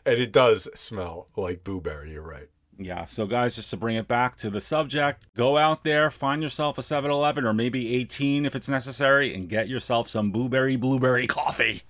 And 0.04 0.18
it 0.18 0.32
does 0.32 0.68
smell 0.74 1.28
like 1.36 1.64
blueberry, 1.64 2.12
you're 2.12 2.22
right. 2.22 2.48
Yeah, 2.80 3.06
so 3.06 3.26
guys, 3.26 3.56
just 3.56 3.70
to 3.70 3.76
bring 3.76 3.96
it 3.96 4.06
back 4.06 4.36
to 4.36 4.50
the 4.50 4.60
subject, 4.60 5.26
go 5.34 5.56
out 5.56 5.82
there, 5.82 6.10
find 6.10 6.42
yourself 6.42 6.78
a 6.78 6.82
7 6.82 7.10
Eleven 7.10 7.44
or 7.44 7.52
maybe 7.52 7.96
18 7.96 8.46
if 8.46 8.54
it's 8.54 8.68
necessary, 8.68 9.34
and 9.34 9.48
get 9.48 9.68
yourself 9.68 10.08
some 10.08 10.30
blueberry 10.30 10.76
blueberry 10.76 11.26
coffee. 11.26 11.82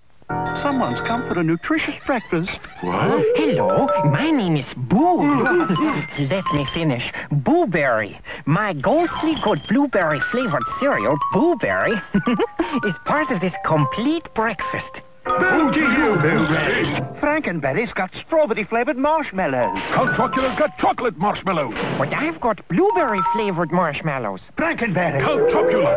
Someone's 0.61 1.01
come 1.01 1.27
for 1.27 1.39
a 1.39 1.43
nutritious 1.43 1.95
breakfast. 2.05 2.51
What? 2.81 2.93
Oh, 2.95 3.33
hello, 3.35 3.87
my 4.11 4.29
name 4.29 4.57
is 4.57 4.71
Boo. 4.75 5.21
Let 6.19 6.45
me 6.53 6.65
finish. 6.73 7.11
Booberry. 7.31 8.19
My 8.45 8.73
ghostly 8.73 9.35
good 9.41 9.61
blueberry 9.67 10.19
flavored 10.19 10.63
cereal, 10.79 11.17
Booberry, 11.33 12.01
is 12.85 12.95
part 13.05 13.31
of 13.31 13.41
this 13.41 13.55
complete 13.65 14.31
breakfast. 14.35 15.01
Boo 15.25 15.71
to 15.71 15.79
you, 15.79 16.15
Blueberry. 16.17 16.85
Frankenberry's 17.19 17.93
got 17.93 18.13
strawberry 18.15 18.63
flavored 18.63 18.97
marshmallows. 18.97 19.77
Count 19.93 20.15
Chocula's 20.15 20.57
got 20.57 20.77
chocolate 20.77 21.17
marshmallows. 21.17 21.73
But 21.97 22.13
I've 22.13 22.39
got 22.39 22.67
blueberry 22.67 23.19
flavored 23.33 23.71
marshmallows. 23.71 24.41
Frankenberry. 24.57 25.21
Count 25.21 25.49
Chocula. 25.51 25.95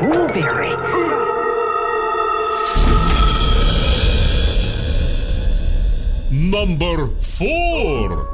Booberry. 0.00 1.37
Number 6.30 7.08
four. 7.16 8.28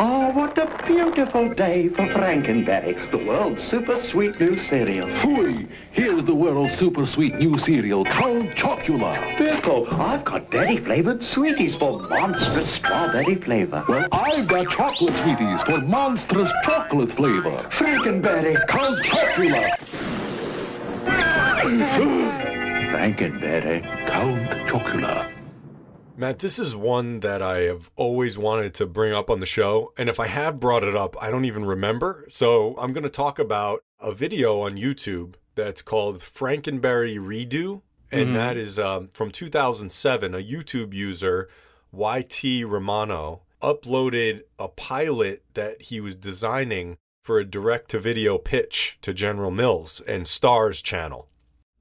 Oh, 0.00 0.30
what 0.32 0.58
a 0.58 0.84
beautiful 0.86 1.54
day 1.54 1.88
for 1.90 2.06
Frankenberry, 2.06 3.10
the 3.12 3.18
world's 3.18 3.62
super 3.68 4.02
sweet 4.10 4.38
new 4.40 4.60
cereal. 4.66 5.08
Fooey! 5.08 5.68
Here's 5.92 6.24
the 6.24 6.34
world's 6.34 6.76
super 6.78 7.06
sweet 7.06 7.34
new 7.36 7.56
cereal, 7.60 8.04
Count 8.04 8.50
Chocula. 8.56 9.36
Pickle, 9.36 9.86
I've 9.94 10.24
got 10.24 10.50
berry 10.50 10.78
flavored 10.78 11.22
sweeties 11.34 11.76
for 11.76 12.00
monstrous 12.08 12.68
strawberry 12.74 13.36
flavor. 13.36 13.84
Well, 13.88 14.08
I've 14.10 14.48
got 14.48 14.68
chocolate 14.70 15.14
sweeties 15.22 15.62
for 15.62 15.80
monstrous 15.82 16.50
chocolate 16.64 17.12
flavor. 17.16 17.68
Frankenberry. 17.78 18.56
Count 18.68 18.98
Chocula. 19.04 20.07
Frankenberry. 22.90 23.82
Count 24.06 24.48
Chocula. 24.68 25.32
Matt, 26.16 26.38
this 26.38 26.58
is 26.58 26.76
one 26.76 27.20
that 27.20 27.42
I 27.42 27.60
have 27.60 27.90
always 27.96 28.38
wanted 28.38 28.74
to 28.74 28.86
bring 28.86 29.12
up 29.12 29.28
on 29.28 29.40
the 29.40 29.46
show. 29.46 29.92
And 29.96 30.08
if 30.08 30.20
I 30.20 30.28
have 30.28 30.60
brought 30.60 30.84
it 30.84 30.96
up, 30.96 31.16
I 31.20 31.30
don't 31.30 31.44
even 31.44 31.64
remember. 31.64 32.24
So 32.28 32.76
I'm 32.78 32.92
going 32.92 33.04
to 33.04 33.10
talk 33.10 33.38
about 33.38 33.82
a 34.00 34.12
video 34.12 34.60
on 34.60 34.76
YouTube 34.76 35.34
that's 35.54 35.82
called 35.82 36.16
Frankenberry 36.18 37.18
Redo. 37.18 37.82
And 38.10 38.34
that 38.34 38.56
is 38.56 38.78
um, 38.78 39.08
from 39.08 39.30
2007. 39.30 40.34
A 40.34 40.38
YouTube 40.38 40.94
user, 40.94 41.48
YT 41.92 42.64
Romano, 42.66 43.42
uploaded 43.62 44.42
a 44.58 44.68
pilot 44.68 45.44
that 45.54 45.82
he 45.82 46.00
was 46.00 46.16
designing 46.16 46.96
for 47.22 47.38
a 47.38 47.44
direct 47.44 47.90
to 47.90 47.98
video 47.98 48.38
pitch 48.38 48.96
to 49.02 49.12
General 49.12 49.50
Mills 49.50 50.00
and 50.06 50.24
Starz 50.24 50.82
channel. 50.82 51.28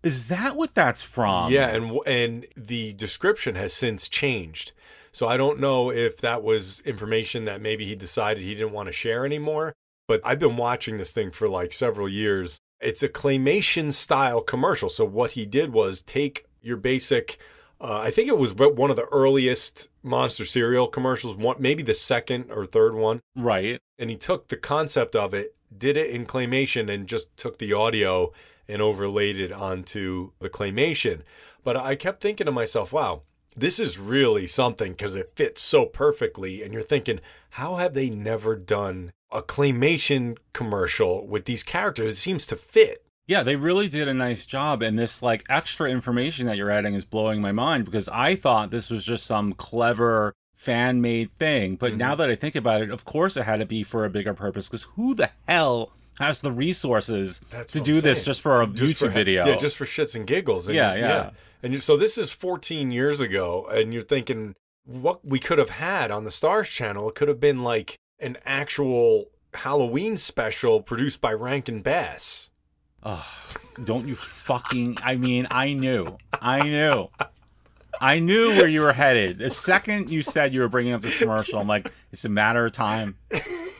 Is 0.07 0.27
that 0.29 0.55
what 0.55 0.73
that's 0.73 1.01
from? 1.01 1.51
Yeah, 1.51 1.67
and 1.67 1.99
and 2.07 2.45
the 2.55 2.93
description 2.93 3.55
has 3.55 3.73
since 3.73 4.07
changed. 4.09 4.71
So 5.11 5.27
I 5.27 5.35
don't 5.37 5.59
know 5.59 5.91
if 5.91 6.17
that 6.17 6.43
was 6.43 6.81
information 6.81 7.45
that 7.45 7.61
maybe 7.61 7.85
he 7.85 7.95
decided 7.95 8.43
he 8.43 8.53
didn't 8.55 8.71
want 8.73 8.87
to 8.87 8.93
share 8.93 9.25
anymore. 9.25 9.73
But 10.07 10.21
I've 10.23 10.39
been 10.39 10.57
watching 10.57 10.97
this 10.97 11.11
thing 11.11 11.31
for 11.31 11.47
like 11.49 11.73
several 11.73 12.07
years. 12.07 12.59
It's 12.79 13.03
a 13.03 13.09
claymation 13.09 13.91
style 13.91 14.41
commercial. 14.41 14.89
So 14.89 15.03
what 15.03 15.31
he 15.31 15.45
did 15.45 15.73
was 15.73 16.01
take 16.01 16.45
your 16.61 16.77
basic. 16.77 17.39
Uh, 17.81 17.99
I 18.03 18.11
think 18.11 18.27
it 18.29 18.37
was 18.37 18.53
one 18.53 18.89
of 18.89 18.95
the 18.95 19.07
earliest 19.11 19.89
monster 20.03 20.45
cereal 20.45 20.87
commercials, 20.87 21.35
one, 21.35 21.57
maybe 21.59 21.83
the 21.83 21.93
second 21.93 22.51
or 22.51 22.65
third 22.65 22.93
one 22.95 23.19
Right. 23.35 23.79
and 23.99 24.09
he 24.09 24.15
took 24.15 24.47
the 24.47 24.57
concept 24.57 25.15
of 25.15 25.33
it, 25.33 25.55
did 25.75 25.97
it 25.97 26.09
in 26.09 26.25
claymation, 26.25 26.89
and 26.89 27.07
just 27.07 27.35
took 27.37 27.57
the 27.57 27.73
audio 27.73 28.31
and 28.67 28.81
overlaid 28.81 29.39
it 29.39 29.51
onto 29.51 30.31
the 30.39 30.49
claymation. 30.49 31.21
But 31.63 31.77
I 31.77 31.95
kept 31.95 32.21
thinking 32.21 32.45
to 32.45 32.51
myself, 32.51 32.93
wow, 32.93 33.23
this 33.55 33.79
is 33.79 33.97
really 33.97 34.47
something 34.47 34.91
because 34.91 35.15
it 35.15 35.33
fits 35.35 35.61
so 35.61 35.85
perfectly. 35.85 36.61
And 36.61 36.73
you're 36.73 36.83
thinking, 36.83 37.19
how 37.51 37.75
have 37.75 37.93
they 37.93 38.09
never 38.09 38.55
done 38.55 39.11
a 39.31 39.41
claymation 39.41 40.37
commercial 40.53 41.27
with 41.27 41.45
these 41.45 41.63
characters? 41.63 42.13
It 42.13 42.17
seems 42.17 42.47
to 42.47 42.55
fit. 42.55 43.03
Yeah, 43.25 43.43
they 43.43 43.57
really 43.57 43.89
did 43.89 44.07
a 44.07 44.13
nice 44.13 44.45
job, 44.45 44.81
and 44.81 44.97
this 44.97 45.21
like 45.21 45.43
extra 45.49 45.89
information 45.89 46.45
that 46.45 46.55
you're 46.55 46.71
adding 46.71 46.93
is 46.93 47.03
blowing 47.03 47.41
my 47.41 47.51
mind 47.51 47.83
because 47.83 48.07
I 48.07 48.35
thought 48.35 48.71
this 48.71 48.89
was 48.89 49.03
just 49.03 49.25
some 49.25 49.51
clever 49.51 50.33
fan 50.53 51.01
made 51.01 51.31
thing. 51.31 51.75
But 51.75 51.91
mm-hmm. 51.91 51.99
now 51.99 52.15
that 52.15 52.29
I 52.29 52.35
think 52.35 52.55
about 52.55 52.81
it, 52.81 52.89
of 52.89 53.03
course 53.03 53.35
it 53.35 53.43
had 53.43 53.59
to 53.59 53.65
be 53.65 53.83
for 53.83 54.05
a 54.05 54.09
bigger 54.09 54.33
purpose 54.33 54.69
because 54.69 54.83
who 54.95 55.13
the 55.13 55.29
hell 55.45 55.91
has 56.19 56.41
the 56.41 56.51
resources 56.51 57.41
That's 57.49 57.71
to 57.73 57.79
do 57.79 57.95
I'm 57.95 58.01
this 58.01 58.17
saying. 58.19 58.25
just 58.25 58.41
for 58.41 58.61
a 58.61 58.67
Just 58.67 58.95
YouTube 58.95 58.97
for- 59.07 59.09
video? 59.09 59.45
Yeah, 59.45 59.55
just 59.55 59.75
for 59.77 59.85
shits 59.85 60.15
and 60.15 60.25
giggles. 60.27 60.67
And 60.67 60.75
Yeah, 60.75 60.95
yeah. 60.95 61.29
And 61.63 61.73
you, 61.73 61.79
so 61.79 61.97
this 61.97 62.17
is 62.17 62.31
14 62.31 62.91
years 62.91 63.19
ago, 63.19 63.67
and 63.71 63.93
you're 63.93 64.03
thinking 64.03 64.55
what 64.85 65.25
we 65.25 65.39
could 65.39 65.57
have 65.57 65.71
had 65.71 66.11
on 66.11 66.23
the 66.23 66.29
Starz 66.29 66.65
channel. 66.69 67.09
It 67.09 67.15
could 67.15 67.27
have 67.27 67.39
been 67.39 67.63
like 67.63 67.97
an 68.19 68.37
actual 68.45 69.25
Halloween 69.53 70.17
special 70.17 70.81
produced 70.81 71.19
by 71.19 71.33
Rankin 71.33 71.81
Bass. 71.81 72.49
Don't 73.83 74.07
you 74.07 74.15
fucking. 74.15 74.97
I 75.03 75.15
mean, 75.15 75.47
I 75.49 75.73
knew. 75.73 76.17
I 76.33 76.61
knew. 76.61 77.07
I 78.01 78.19
knew 78.19 78.49
where 78.49 78.67
you 78.67 78.81
were 78.81 78.93
headed. 78.93 79.39
The 79.39 79.49
second 79.49 80.09
you 80.09 80.21
said 80.21 80.53
you 80.53 80.61
were 80.61 80.69
bringing 80.69 80.93
up 80.93 81.01
this 81.01 81.17
commercial, 81.17 81.59
I'm 81.59 81.67
like, 81.67 81.91
it's 82.11 82.25
a 82.25 82.29
matter 82.29 82.65
of 82.65 82.73
time 82.73 83.17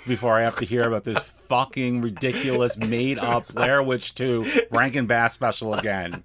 before 0.08 0.34
I 0.34 0.42
have 0.42 0.56
to 0.58 0.66
hear 0.66 0.84
about 0.84 1.04
this 1.04 1.20
fucking 1.20 2.02
ridiculous, 2.02 2.78
made 2.78 3.20
up 3.20 3.54
Blair 3.54 3.82
Witch 3.84 4.16
2 4.16 4.68
Rankin 4.72 5.06
Bass 5.06 5.34
special 5.34 5.74
again. 5.74 6.24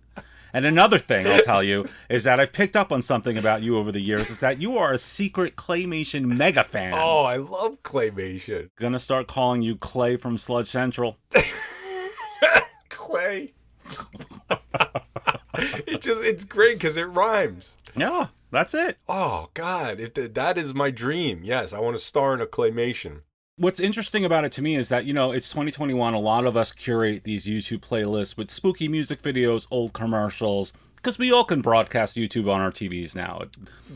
And 0.55 0.67
another 0.67 0.99
thing 0.99 1.27
I'll 1.27 1.43
tell 1.43 1.63
you 1.63 1.89
is 2.11 2.25
that 2.25 2.39
I've 2.39 2.53
picked 2.53 2.77
up 2.77 2.93
on 2.93 3.01
something 3.01 3.39
about 3.39 3.63
you 3.63 3.79
over 3.79 3.91
the 3.91 4.01
years 4.01 4.29
is 4.31 4.41
that 4.41 4.61
you 4.61 4.77
are 4.77 4.93
a 4.93 4.99
secret 4.99 5.57
claymation 5.57 6.25
mega 6.25 6.63
fan. 6.63 6.93
Oh, 6.95 7.23
I 7.23 7.37
love 7.37 7.83
claymation. 7.83 8.69
Gonna 8.77 8.99
start 8.99 9.29
calling 9.29 9.63
you 9.63 9.77
Clay 9.77 10.17
from 10.17 10.37
Sludge 10.37 10.67
Central. 10.67 11.17
Clay. 12.91 13.55
It 15.59 16.01
just 16.01 16.25
it's 16.25 16.45
great 16.45 16.79
because 16.79 16.97
it 16.97 17.05
rhymes. 17.05 17.77
Yeah, 17.97 18.29
that's 18.51 18.75
it. 18.75 18.99
Oh 19.09 19.49
God, 19.55 20.01
if 20.01 20.15
th- 20.15 20.33
that 20.35 20.59
is 20.59 20.75
my 20.75 20.91
dream, 20.91 21.41
yes, 21.45 21.73
I 21.73 21.81
want 21.81 21.97
to 21.97 22.03
star 22.03 22.35
in 22.35 22.41
a 22.41 22.47
claymation. 22.47 23.23
What's 23.57 23.81
interesting 23.81 24.25
about 24.25 24.45
it 24.45 24.53
to 24.53 24.63
me 24.63 24.77
is 24.77 24.89
that, 24.89 25.05
you 25.05 25.13
know, 25.13 25.31
it's 25.33 25.51
2021. 25.51 26.15
A 26.15 26.19
lot 26.19 26.47
of 26.47 26.57
us 26.57 26.73
curate 26.73 27.23
these 27.25 27.45
YouTube 27.47 27.81
playlists 27.81 28.37
with 28.37 28.51
spooky 28.51 28.89
music 28.89 29.21
videos, 29.21 29.69
old 29.71 29.93
commercials, 29.93 30.73
because 30.97 31.19
we 31.19 31.31
all 31.31 31.45
can 31.45 31.61
broadcast 31.61 32.17
YouTube 32.17 32.51
on 32.51 32.61
our 32.61 32.73
TVs 32.73 33.15
now. 33.15 33.41
It- 33.43 33.51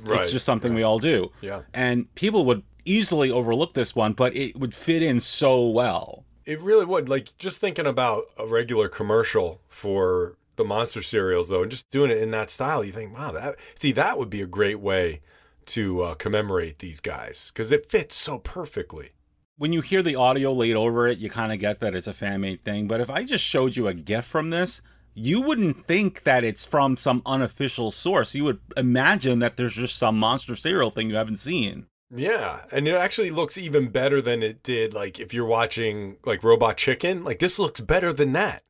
Right, 0.04 0.20
It's 0.22 0.30
just 0.30 0.44
something 0.44 0.74
we 0.74 0.82
all 0.82 0.98
do. 0.98 1.32
Yeah. 1.40 1.62
And 1.72 2.14
people 2.14 2.44
would 2.44 2.62
easily 2.84 3.30
overlook 3.30 3.72
this 3.72 3.96
one, 3.96 4.12
but 4.12 4.36
it 4.36 4.54
would 4.56 4.74
fit 4.74 5.02
in 5.02 5.20
so 5.20 5.66
well. 5.68 6.24
It 6.46 6.60
really 6.60 6.84
would. 6.84 7.08
Like 7.08 7.36
just 7.38 7.60
thinking 7.60 7.86
about 7.86 8.24
a 8.38 8.46
regular 8.46 8.88
commercial 8.88 9.60
for 9.68 10.36
the 10.54 10.64
monster 10.64 11.02
cereals, 11.02 11.50
though, 11.50 11.62
and 11.62 11.70
just 11.70 11.90
doing 11.90 12.10
it 12.10 12.18
in 12.18 12.30
that 12.30 12.48
style, 12.50 12.82
you 12.82 12.92
think, 12.92 13.16
wow, 13.16 13.32
that 13.32 13.56
see 13.74 13.92
that 13.92 14.18
would 14.18 14.30
be 14.30 14.42
a 14.42 14.46
great 14.46 14.80
way 14.80 15.20
to 15.66 16.02
uh, 16.02 16.14
commemorate 16.14 16.78
these 16.78 17.00
guys 17.00 17.50
because 17.52 17.72
it 17.72 17.90
fits 17.90 18.14
so 18.14 18.38
perfectly. 18.38 19.10
When 19.58 19.72
you 19.72 19.80
hear 19.80 20.02
the 20.02 20.16
audio 20.16 20.52
laid 20.52 20.76
over 20.76 21.08
it, 21.08 21.18
you 21.18 21.30
kind 21.30 21.52
of 21.52 21.58
get 21.58 21.80
that 21.80 21.94
it's 21.94 22.06
a 22.06 22.12
fan 22.12 22.42
made 22.42 22.62
thing. 22.62 22.86
But 22.86 23.00
if 23.00 23.10
I 23.10 23.24
just 23.24 23.42
showed 23.42 23.74
you 23.74 23.88
a 23.88 23.94
GIF 23.94 24.24
from 24.24 24.50
this, 24.50 24.82
you 25.14 25.40
wouldn't 25.40 25.86
think 25.86 26.24
that 26.24 26.44
it's 26.44 26.66
from 26.66 26.96
some 26.96 27.22
unofficial 27.24 27.90
source. 27.90 28.34
You 28.34 28.44
would 28.44 28.60
imagine 28.76 29.38
that 29.38 29.56
there's 29.56 29.74
just 29.74 29.96
some 29.96 30.18
monster 30.18 30.54
cereal 30.54 30.90
thing 30.90 31.08
you 31.08 31.16
haven't 31.16 31.38
seen. 31.38 31.86
Yeah, 32.14 32.64
and 32.70 32.86
it 32.86 32.94
actually 32.94 33.30
looks 33.30 33.58
even 33.58 33.88
better 33.88 34.20
than 34.20 34.42
it 34.42 34.62
did. 34.62 34.94
Like 34.94 35.18
if 35.18 35.34
you're 35.34 35.46
watching 35.46 36.16
like 36.24 36.44
Robot 36.44 36.76
Chicken, 36.76 37.24
like 37.24 37.40
this 37.40 37.58
looks 37.58 37.80
better 37.80 38.12
than 38.12 38.32
that. 38.32 38.62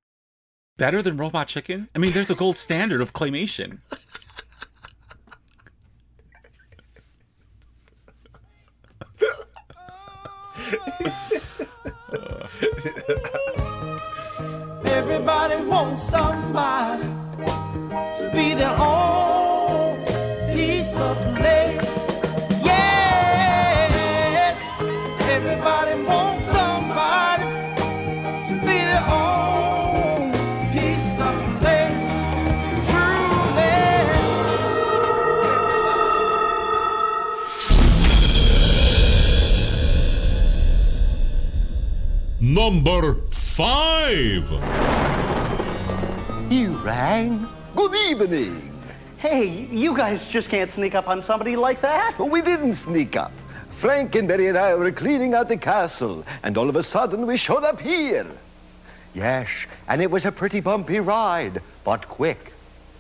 Better 0.79 1.03
than 1.03 1.17
Robot 1.17 1.49
Chicken? 1.49 1.89
I 1.95 1.99
mean, 1.99 2.13
they're 2.13 2.25
the 2.25 2.35
gold 2.35 2.57
standard 2.57 3.01
of 3.01 3.13
claymation. 3.13 3.81
Everybody 14.87 15.57
wants 15.67 16.03
somebody 16.03 17.05
to 17.05 18.31
be 18.33 18.55
their 18.55 18.77
own 18.79 19.97
piece 20.55 20.99
of 20.99 21.17
clay. 21.37 21.56
Number 42.67 43.15
five. 43.31 44.51
You 46.51 46.73
rang? 46.79 47.47
Good 47.77 47.95
evening. 47.95 48.73
Hey, 49.19 49.47
you 49.71 49.97
guys 49.97 50.27
just 50.27 50.49
can't 50.49 50.69
sneak 50.73 50.97
up 50.97 51.07
on 51.07 51.23
somebody 51.23 51.55
like 51.55 51.81
that. 51.83 52.19
We 52.19 52.43
didn't 52.43 52.75
sneak 52.75 53.15
up. 53.15 53.31
Frank 53.77 54.17
and 54.17 54.29
Frankenberry 54.29 54.49
and 54.49 54.59
I 54.59 54.75
were 54.75 54.91
cleaning 54.91 55.33
out 55.33 55.47
the 55.47 55.57
castle, 55.57 56.27
and 56.43 56.59
all 56.59 56.69
of 56.69 56.75
a 56.75 56.83
sudden 56.83 57.25
we 57.25 57.37
showed 57.37 57.63
up 57.63 57.81
here. 57.81 58.27
Yes, 59.15 59.47
and 59.87 60.03
it 60.03 60.11
was 60.11 60.25
a 60.25 60.33
pretty 60.33 60.59
bumpy 60.59 60.99
ride, 60.99 61.63
but 61.85 62.09
quick. 62.09 62.53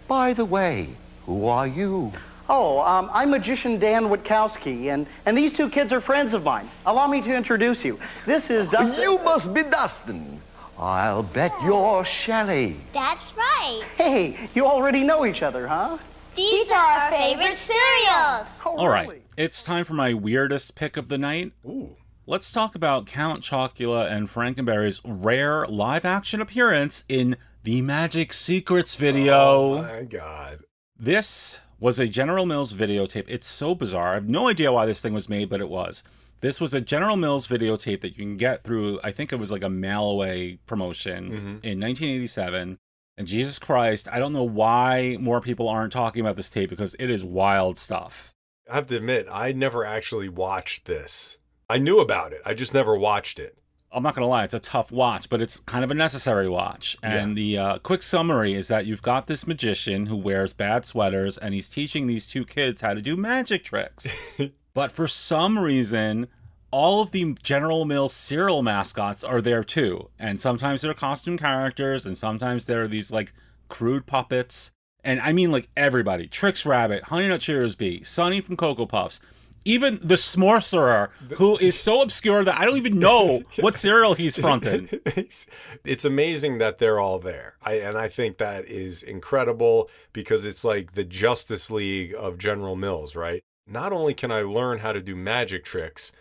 By 0.06 0.32
the 0.32 0.44
way, 0.44 0.90
who 1.24 1.48
are 1.48 1.66
you? 1.66 2.12
Oh, 2.48 2.80
um, 2.80 3.10
I'm 3.12 3.30
magician 3.30 3.78
Dan 3.78 4.04
Witkowski, 4.04 4.92
and, 4.92 5.06
and 5.24 5.36
these 5.36 5.52
two 5.52 5.68
kids 5.68 5.92
are 5.92 6.00
friends 6.00 6.32
of 6.32 6.44
mine. 6.44 6.70
Allow 6.86 7.08
me 7.08 7.20
to 7.22 7.34
introduce 7.34 7.84
you. 7.84 7.98
This 8.24 8.50
is 8.50 8.68
Dustin. 8.68 9.02
You 9.02 9.18
must 9.18 9.52
be 9.52 9.64
Dustin. 9.64 10.40
I'll 10.78 11.24
bet 11.24 11.52
you're 11.64 12.04
Shelley. 12.04 12.76
That's 12.92 13.36
right. 13.36 13.82
Hey, 13.96 14.48
you 14.54 14.66
already 14.66 15.02
know 15.02 15.26
each 15.26 15.42
other, 15.42 15.66
huh? 15.66 15.98
These 16.36 16.70
are 16.70 16.76
our 16.76 17.10
favorite 17.10 17.56
cereals. 17.56 18.46
All 18.64 18.88
right, 18.88 19.22
it's 19.36 19.64
time 19.64 19.84
for 19.84 19.94
my 19.94 20.14
weirdest 20.14 20.76
pick 20.76 20.96
of 20.96 21.08
the 21.08 21.18
night. 21.18 21.52
Ooh. 21.64 21.96
Let's 22.28 22.52
talk 22.52 22.74
about 22.74 23.06
Count 23.06 23.42
Chocula 23.42 24.10
and 24.10 24.28
Frankenberry's 24.28 25.00
rare 25.04 25.66
live 25.66 26.04
action 26.04 26.40
appearance 26.40 27.04
in 27.08 27.36
the 27.62 27.80
Magic 27.82 28.32
Secrets 28.32 28.96
video. 28.96 29.34
Oh 29.34 29.82
my 29.82 30.04
God. 30.04 30.60
This 30.98 31.60
was 31.78 31.98
a 31.98 32.08
General 32.08 32.46
Mills 32.46 32.72
videotape. 32.72 33.26
It's 33.28 33.46
so 33.46 33.74
bizarre. 33.74 34.12
I 34.12 34.14
have 34.14 34.28
no 34.28 34.48
idea 34.48 34.72
why 34.72 34.86
this 34.86 35.00
thing 35.00 35.12
was 35.12 35.28
made, 35.28 35.48
but 35.48 35.60
it 35.60 35.68
was. 35.68 36.02
This 36.40 36.60
was 36.60 36.74
a 36.74 36.80
General 36.80 37.16
Mills 37.16 37.46
videotape 37.46 38.00
that 38.02 38.10
you 38.10 38.24
can 38.24 38.36
get 38.36 38.62
through, 38.62 39.00
I 39.02 39.10
think 39.10 39.32
it 39.32 39.36
was 39.36 39.50
like 39.50 39.62
a 39.62 39.70
mail 39.70 40.10
away 40.10 40.58
promotion 40.66 41.24
mm-hmm. 41.24 41.48
in 41.62 41.80
1987. 41.80 42.78
And 43.18 43.26
Jesus 43.26 43.58
Christ, 43.58 44.08
I 44.12 44.18
don't 44.18 44.34
know 44.34 44.44
why 44.44 45.16
more 45.18 45.40
people 45.40 45.68
aren't 45.68 45.92
talking 45.92 46.20
about 46.20 46.36
this 46.36 46.50
tape 46.50 46.68
because 46.68 46.94
it 46.98 47.08
is 47.08 47.24
wild 47.24 47.78
stuff. 47.78 48.34
I 48.70 48.74
have 48.74 48.86
to 48.86 48.96
admit, 48.96 49.26
I 49.30 49.52
never 49.52 49.84
actually 49.84 50.28
watched 50.28 50.84
this. 50.84 51.38
I 51.68 51.78
knew 51.78 51.98
about 51.98 52.32
it. 52.32 52.42
I 52.44 52.52
just 52.52 52.74
never 52.74 52.96
watched 52.96 53.38
it. 53.38 53.58
I'm 53.92 54.02
not 54.02 54.14
gonna 54.14 54.26
lie, 54.26 54.44
it's 54.44 54.54
a 54.54 54.58
tough 54.58 54.92
watch, 54.92 55.28
but 55.28 55.40
it's 55.40 55.60
kind 55.60 55.84
of 55.84 55.90
a 55.90 55.94
necessary 55.94 56.48
watch. 56.48 56.96
And 57.02 57.36
the 57.36 57.58
uh, 57.58 57.78
quick 57.78 58.02
summary 58.02 58.54
is 58.54 58.68
that 58.68 58.86
you've 58.86 59.02
got 59.02 59.26
this 59.26 59.46
magician 59.46 60.06
who 60.06 60.16
wears 60.16 60.52
bad 60.52 60.84
sweaters, 60.84 61.38
and 61.38 61.54
he's 61.54 61.68
teaching 61.68 62.06
these 62.06 62.26
two 62.26 62.44
kids 62.44 62.80
how 62.80 62.94
to 62.94 63.00
do 63.00 63.16
magic 63.16 63.64
tricks. 63.64 64.08
but 64.74 64.92
for 64.92 65.08
some 65.08 65.58
reason, 65.58 66.28
all 66.70 67.00
of 67.00 67.12
the 67.12 67.34
General 67.42 67.84
Mills 67.84 68.12
cereal 68.12 68.62
mascots 68.62 69.24
are 69.24 69.40
there 69.40 69.64
too, 69.64 70.10
and 70.18 70.40
sometimes 70.40 70.82
they're 70.82 70.94
costume 70.94 71.38
characters, 71.38 72.04
and 72.04 72.18
sometimes 72.18 72.66
they're 72.66 72.88
these 72.88 73.10
like 73.10 73.32
crude 73.68 74.06
puppets. 74.06 74.72
And 75.04 75.20
I 75.20 75.32
mean 75.32 75.50
like 75.52 75.68
everybody: 75.76 76.26
Trix 76.26 76.66
Rabbit, 76.66 77.04
Honey 77.04 77.28
Nut 77.28 77.40
Cheerios 77.40 77.78
Bee, 77.78 78.02
Sonny 78.02 78.40
from 78.40 78.56
Cocoa 78.56 78.86
Puffs. 78.86 79.20
Even 79.66 79.98
the 80.00 80.14
Smorcerer, 80.14 81.10
who 81.38 81.58
is 81.58 81.78
so 81.78 82.00
obscure 82.00 82.44
that 82.44 82.56
I 82.58 82.64
don't 82.64 82.76
even 82.76 83.00
know 83.00 83.42
what 83.60 83.74
cereal 83.74 84.14
he's 84.14 84.38
fronting. 84.38 84.88
it's, 85.04 85.48
it's 85.84 86.04
amazing 86.04 86.58
that 86.58 86.78
they're 86.78 87.00
all 87.00 87.18
there. 87.18 87.56
I, 87.60 87.74
and 87.74 87.98
I 87.98 88.06
think 88.06 88.38
that 88.38 88.64
is 88.66 89.02
incredible 89.02 89.90
because 90.12 90.44
it's 90.44 90.62
like 90.62 90.92
the 90.92 91.02
Justice 91.02 91.68
League 91.68 92.14
of 92.16 92.38
General 92.38 92.76
Mills, 92.76 93.16
right? 93.16 93.42
Not 93.66 93.92
only 93.92 94.14
can 94.14 94.30
I 94.30 94.42
learn 94.42 94.78
how 94.78 94.92
to 94.92 95.02
do 95.02 95.16
magic 95.16 95.64
tricks, 95.64 96.12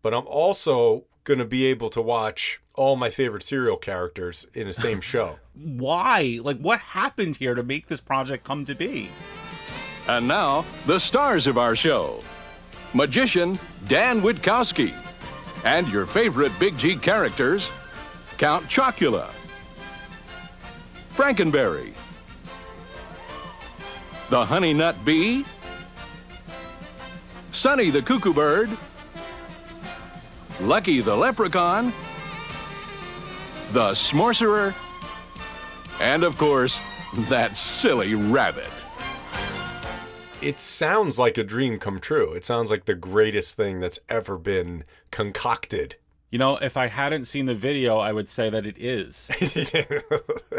but 0.00 0.14
I'm 0.14 0.26
also 0.28 1.06
going 1.24 1.40
to 1.40 1.44
be 1.44 1.66
able 1.66 1.88
to 1.90 2.00
watch 2.00 2.60
all 2.74 2.94
my 2.94 3.10
favorite 3.10 3.42
cereal 3.42 3.76
characters 3.76 4.46
in 4.54 4.68
the 4.68 4.72
same 4.72 5.00
show. 5.00 5.40
Why? 5.54 6.38
Like, 6.40 6.58
what 6.58 6.78
happened 6.78 7.34
here 7.36 7.56
to 7.56 7.64
make 7.64 7.88
this 7.88 8.00
project 8.00 8.44
come 8.44 8.64
to 8.66 8.76
be? 8.76 9.10
And 10.08 10.28
now, 10.28 10.64
the 10.86 11.00
stars 11.00 11.48
of 11.48 11.58
our 11.58 11.74
show 11.74 12.20
magician 12.94 13.58
Dan 13.88 14.20
Witkowski, 14.20 14.92
and 15.64 15.88
your 15.88 16.06
favorite 16.06 16.52
Big 16.58 16.76
G 16.78 16.96
characters 16.96 17.70
Count 18.38 18.64
Chocula, 18.64 19.28
Frankenberry, 21.14 21.92
the 24.30 24.44
Honey 24.44 24.74
Nut 24.74 24.96
Bee, 25.04 25.44
Sonny 27.52 27.90
the 27.90 28.02
Cuckoo 28.02 28.32
Bird, 28.32 28.70
Lucky 30.60 31.00
the 31.00 31.14
Leprechaun, 31.14 31.86
the 33.72 33.92
Smorcerer, 33.92 34.74
and 36.00 36.24
of 36.24 36.36
course, 36.38 36.80
that 37.28 37.56
silly 37.56 38.14
rabbit. 38.14 38.81
It 40.42 40.58
sounds 40.58 41.20
like 41.20 41.38
a 41.38 41.44
dream 41.44 41.78
come 41.78 42.00
true. 42.00 42.32
It 42.32 42.44
sounds 42.44 42.68
like 42.68 42.86
the 42.86 42.96
greatest 42.96 43.56
thing 43.56 43.78
that's 43.78 44.00
ever 44.08 44.36
been 44.36 44.82
concocted. 45.12 45.94
You 46.32 46.38
know, 46.38 46.56
if 46.56 46.76
I 46.76 46.88
hadn't 46.88 47.26
seen 47.26 47.46
the 47.46 47.54
video, 47.54 47.98
I 47.98 48.12
would 48.12 48.28
say 48.28 48.50
that 48.50 48.66
it 48.66 48.76
is. 48.76 49.30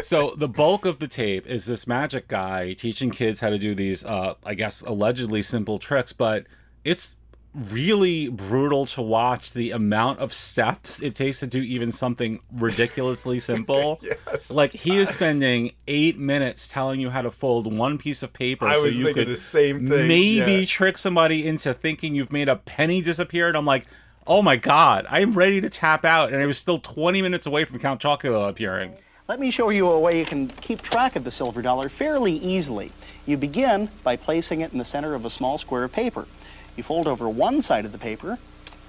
so 0.00 0.34
the 0.38 0.48
bulk 0.48 0.86
of 0.86 1.00
the 1.00 1.06
tape 1.06 1.46
is 1.46 1.66
this 1.66 1.86
magic 1.86 2.28
guy 2.28 2.72
teaching 2.72 3.10
kids 3.10 3.40
how 3.40 3.50
to 3.50 3.58
do 3.58 3.74
these, 3.74 4.06
uh, 4.06 4.34
I 4.42 4.54
guess, 4.54 4.80
allegedly 4.80 5.42
simple 5.42 5.78
tricks, 5.78 6.14
but 6.14 6.46
it's 6.82 7.16
really 7.54 8.28
brutal 8.28 8.84
to 8.84 9.00
watch 9.00 9.52
the 9.52 9.70
amount 9.70 10.18
of 10.18 10.32
steps 10.32 11.00
it 11.00 11.14
takes 11.14 11.40
to 11.40 11.46
do 11.46 11.60
even 11.60 11.92
something 11.92 12.40
ridiculously 12.52 13.38
simple. 13.40 14.00
yes. 14.02 14.50
Like 14.50 14.72
he 14.72 14.96
is 14.98 15.10
spending 15.10 15.72
eight 15.86 16.18
minutes 16.18 16.68
telling 16.68 17.00
you 17.00 17.10
how 17.10 17.22
to 17.22 17.30
fold 17.30 17.72
one 17.72 17.96
piece 17.96 18.22
of 18.22 18.32
paper 18.32 18.66
I 18.66 18.76
so 18.76 18.82
was 18.84 18.98
you 18.98 19.04
thinking 19.04 19.24
could 19.24 19.32
the 19.32 19.36
same 19.36 19.86
thing, 19.86 20.08
maybe 20.08 20.52
yeah. 20.52 20.66
trick 20.66 20.98
somebody 20.98 21.46
into 21.46 21.72
thinking 21.72 22.14
you've 22.14 22.32
made 22.32 22.48
a 22.48 22.56
penny 22.56 23.00
disappear. 23.00 23.48
And 23.48 23.56
I'm 23.56 23.66
like, 23.66 23.86
oh 24.26 24.42
my 24.42 24.56
god, 24.56 25.06
I'm 25.08 25.32
ready 25.32 25.60
to 25.60 25.70
tap 25.70 26.04
out, 26.04 26.32
and 26.32 26.42
I 26.42 26.46
was 26.46 26.58
still 26.58 26.78
20 26.78 27.22
minutes 27.22 27.46
away 27.46 27.64
from 27.64 27.78
Count 27.78 28.00
Chocula 28.00 28.48
appearing. 28.48 28.94
Let 29.28 29.40
me 29.40 29.50
show 29.50 29.70
you 29.70 29.88
a 29.88 29.98
way 29.98 30.18
you 30.18 30.26
can 30.26 30.48
keep 30.48 30.82
track 30.82 31.16
of 31.16 31.24
the 31.24 31.30
silver 31.30 31.62
dollar 31.62 31.88
fairly 31.88 32.32
easily. 32.32 32.92
You 33.26 33.38
begin 33.38 33.88
by 34.02 34.16
placing 34.16 34.60
it 34.60 34.72
in 34.72 34.78
the 34.78 34.84
center 34.84 35.14
of 35.14 35.24
a 35.24 35.30
small 35.30 35.56
square 35.56 35.84
of 35.84 35.92
paper. 35.92 36.26
You 36.76 36.82
fold 36.82 37.06
over 37.06 37.28
one 37.28 37.62
side 37.62 37.84
of 37.84 37.92
the 37.92 37.98
paper 37.98 38.38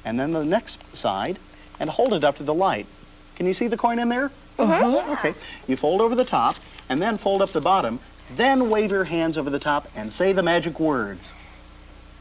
and 0.04 0.20
then 0.20 0.34
the 0.34 0.46
next 0.46 0.80
side 0.96 1.40
and 1.80 1.90
hold 1.90 2.14
it 2.14 2.24
up 2.24 2.38
to 2.38 2.44
the 2.44 2.54
light. 2.54 2.88
Can 3.36 3.46
you 3.46 3.54
see 3.54 3.68
the 3.68 3.78
coin 3.78 4.00
in 4.00 4.10
there? 4.10 4.32
Mhm. 4.58 5.18
Okay. 5.18 5.34
You 5.68 5.76
fold 5.76 6.02
over 6.02 6.16
the 6.16 6.26
top 6.26 6.56
and 6.90 7.02
then 7.02 7.18
fold 7.18 7.42
up 7.42 7.52
the 7.52 7.62
bottom, 7.62 8.00
then 8.36 8.70
wave 8.70 8.92
your 8.92 9.04
hands 9.06 9.38
over 9.38 9.50
the 9.50 9.60
top 9.60 9.88
and 9.96 10.14
say 10.14 10.32
the 10.34 10.44
magic 10.44 10.80
words. 10.80 11.34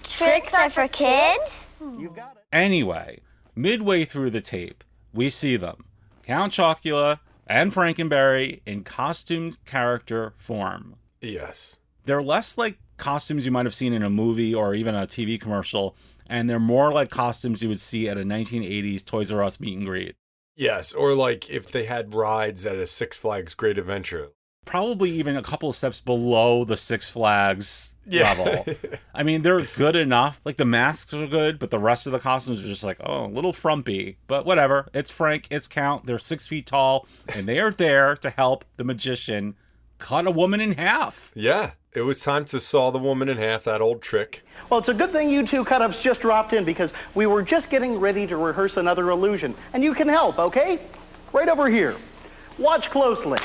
Tricks 0.03 0.53
are 0.55 0.70
for 0.70 0.88
kids? 0.88 1.64
You've 1.81 2.16
got 2.16 2.37
it. 2.37 2.42
Anyway, 2.53 3.20
midway 3.55 4.05
through 4.05 4.31
the 4.31 4.40
tape, 4.40 4.85
we 5.12 5.31
see 5.31 5.57
them 5.57 5.85
Count 6.22 6.53
Chocula 6.53 7.20
and 7.46 7.72
Frankenberry 7.72 8.61
in 8.66 8.83
costumed 8.85 9.62
character 9.64 10.33
form. 10.37 10.96
Yes. 11.20 11.77
They're 12.07 12.22
less 12.22 12.59
like 12.59 12.79
costumes 12.97 13.45
you 13.47 13.53
might 13.53 13.67
have 13.67 13.75
seen 13.75 13.93
in 13.93 14.03
a 14.03 14.11
movie 14.11 14.55
or 14.55 14.75
even 14.75 14.95
a 14.95 15.07
TV 15.07 15.41
commercial, 15.41 15.97
and 16.27 16.49
they're 16.49 16.59
more 16.61 16.93
like 16.93 17.11
costumes 17.11 17.63
you 17.63 17.69
would 17.69 17.81
see 17.81 18.09
at 18.09 18.17
a 18.19 18.23
1980s 18.23 19.05
Toys 19.05 19.31
R 19.33 19.43
Us 19.43 19.61
meet 19.61 19.77
and 19.77 19.87
greet. 19.87 20.15
Yes, 20.57 20.93
or 20.93 21.15
like 21.15 21.51
if 21.51 21.71
they 21.73 21.85
had 21.85 22.15
rides 22.15 22.65
at 22.65 22.77
a 22.77 22.87
Six 22.87 23.17
Flags 23.17 23.55
Great 23.55 23.77
Adventure. 23.79 24.31
Probably 24.65 25.11
even 25.11 25.37
a 25.37 25.43
couple 25.43 25.69
of 25.69 25.77
steps 25.77 26.01
below 26.01 26.65
the 26.65 26.77
Six 26.79 27.11
Flags 27.11 27.97
Yeah. 28.07 28.33
level. 28.33 28.65
I 29.15 29.23
mean, 29.23 29.43
they're 29.43 29.63
good 29.67 29.95
enough. 29.95 30.41
Like 30.45 30.57
the 30.57 30.65
masks 30.65 31.13
are 31.13 31.27
good, 31.27 31.59
but 31.59 31.71
the 31.71 31.79
rest 31.79 32.07
of 32.07 32.13
the 32.15 32.19
costumes 32.19 32.61
are 32.61 32.67
just 32.67 32.83
like, 32.85 32.97
oh, 33.05 33.27
a 33.27 33.29
little 33.29 33.53
frumpy. 33.53 34.17
But 34.27 34.47
whatever. 34.47 34.89
It's 34.95 35.11
Frank, 35.11 35.49
it's 35.51 35.69
Count. 35.69 36.07
They're 36.07 36.19
six 36.19 36.47
feet 36.47 36.67
tall, 36.67 37.07
and 37.35 37.47
they 37.47 37.59
are 37.59 37.73
there 37.73 38.17
to 38.17 38.31
help 38.31 38.65
the 38.77 38.85
magician 38.85 39.55
cut 40.05 40.27
a 40.27 40.31
woman 40.31 40.61
in 40.61 40.73
half. 40.73 41.33
Yeah, 41.35 41.71
it 41.95 42.03
was 42.03 42.21
time 42.21 42.45
to 42.47 42.61
saw 42.61 42.90
the 42.90 42.99
woman 42.99 43.31
in 43.31 43.38
half, 43.38 43.64
that 43.64 43.81
old 43.81 44.03
trick. 44.03 44.43
Well, 44.69 44.79
it's 44.79 44.90
a 44.90 44.95
good 44.95 45.12
thing 45.12 45.31
you 45.31 45.47
two 45.47 45.64
cut-ups 45.64 45.99
just 45.99 46.21
dropped 46.21 46.53
in 46.53 46.62
because 46.62 46.93
we 47.14 47.25
were 47.25 47.43
just 47.43 47.71
getting 47.71 47.99
ready 47.99 48.27
to 48.27 48.37
rehearse 48.37 48.77
another 48.77 49.09
illusion. 49.09 49.55
And 49.73 49.83
you 49.83 49.95
can 49.95 50.07
help, 50.07 50.38
okay? 50.38 50.79
Right 51.33 51.49
over 51.49 51.71
here. 51.71 51.97
Watch 52.59 52.90
closely. 52.90 53.38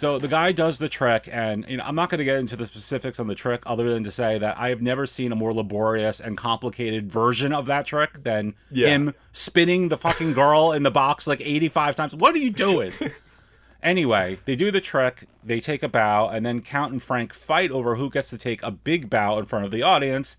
So 0.00 0.18
the 0.18 0.28
guy 0.28 0.52
does 0.52 0.78
the 0.78 0.88
trick, 0.88 1.28
and 1.30 1.66
you 1.68 1.76
know, 1.76 1.84
I'm 1.84 1.94
not 1.94 2.08
going 2.08 2.20
to 2.20 2.24
get 2.24 2.38
into 2.38 2.56
the 2.56 2.64
specifics 2.64 3.20
on 3.20 3.26
the 3.26 3.34
trick, 3.34 3.62
other 3.66 3.92
than 3.92 4.02
to 4.04 4.10
say 4.10 4.38
that 4.38 4.56
I 4.56 4.70
have 4.70 4.80
never 4.80 5.04
seen 5.04 5.30
a 5.30 5.36
more 5.36 5.52
laborious 5.52 6.20
and 6.20 6.38
complicated 6.38 7.12
version 7.12 7.52
of 7.52 7.66
that 7.66 7.84
trick 7.84 8.22
than 8.24 8.54
Yeah. 8.70 8.88
him 8.88 9.14
spinning 9.30 9.90
the 9.90 9.98
fucking 9.98 10.32
girl 10.32 10.72
in 10.72 10.84
the 10.84 10.90
box 10.90 11.26
like 11.26 11.42
85 11.42 11.96
times. 11.96 12.14
What 12.16 12.34
are 12.34 12.38
you 12.38 12.50
doing? 12.50 12.94
anyway, 13.82 14.38
they 14.46 14.56
do 14.56 14.70
the 14.70 14.80
trick, 14.80 15.28
they 15.44 15.60
take 15.60 15.82
a 15.82 15.88
bow, 15.88 16.30
and 16.30 16.46
then 16.46 16.62
Count 16.62 16.92
and 16.92 17.02
Frank 17.02 17.34
fight 17.34 17.70
over 17.70 17.96
who 17.96 18.08
gets 18.08 18.30
to 18.30 18.38
take 18.38 18.62
a 18.62 18.70
big 18.70 19.10
bow 19.10 19.38
in 19.38 19.44
front 19.44 19.66
of 19.66 19.70
the 19.70 19.82
audience, 19.82 20.38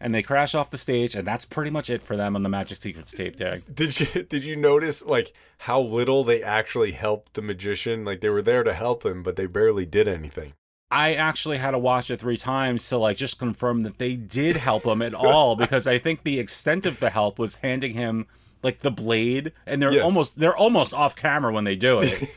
and 0.00 0.14
they 0.14 0.22
crash 0.22 0.54
off 0.54 0.70
the 0.70 0.78
stage, 0.78 1.14
and 1.14 1.26
that's 1.26 1.44
pretty 1.44 1.70
much 1.70 1.90
it 1.90 2.02
for 2.02 2.16
them 2.16 2.36
on 2.36 2.42
the 2.42 2.48
Magic 2.48 2.78
Secrets 2.78 3.12
tape 3.12 3.36
tag. 3.36 3.62
Did 3.74 3.98
you 4.00 4.22
did 4.22 4.44
you 4.44 4.56
notice 4.56 5.04
like 5.04 5.32
how 5.58 5.80
little 5.80 6.24
they 6.24 6.42
actually 6.42 6.92
helped 6.92 7.34
the 7.34 7.42
magician? 7.42 8.04
Like 8.04 8.20
they 8.20 8.28
were 8.30 8.42
there 8.42 8.62
to 8.64 8.72
help 8.72 9.04
him, 9.04 9.22
but 9.22 9.36
they 9.36 9.46
barely 9.46 9.86
did 9.86 10.06
anything. 10.08 10.52
I 10.90 11.12
actually 11.14 11.58
had 11.58 11.72
to 11.72 11.78
watch 11.78 12.10
it 12.10 12.18
three 12.20 12.38
times 12.38 12.88
to 12.88 12.96
like 12.96 13.16
just 13.18 13.38
confirm 13.38 13.80
that 13.80 13.98
they 13.98 14.14
did 14.14 14.56
help 14.56 14.84
him 14.84 15.02
at 15.02 15.14
all 15.14 15.54
because 15.64 15.86
I 15.86 15.98
think 15.98 16.22
the 16.24 16.38
extent 16.38 16.86
of 16.86 16.98
the 16.98 17.10
help 17.10 17.38
was 17.38 17.56
handing 17.56 17.92
him 17.92 18.26
like 18.62 18.80
the 18.80 18.90
blade 18.90 19.52
and 19.66 19.80
they're 19.82 19.92
Yeah. 19.92 20.00
almost 20.02 20.38
they're 20.40 20.56
almost 20.56 20.94
off 20.94 21.14
camera 21.14 21.52
when 21.52 21.64
they 21.64 21.76
do 21.76 21.98
it. 22.00 22.28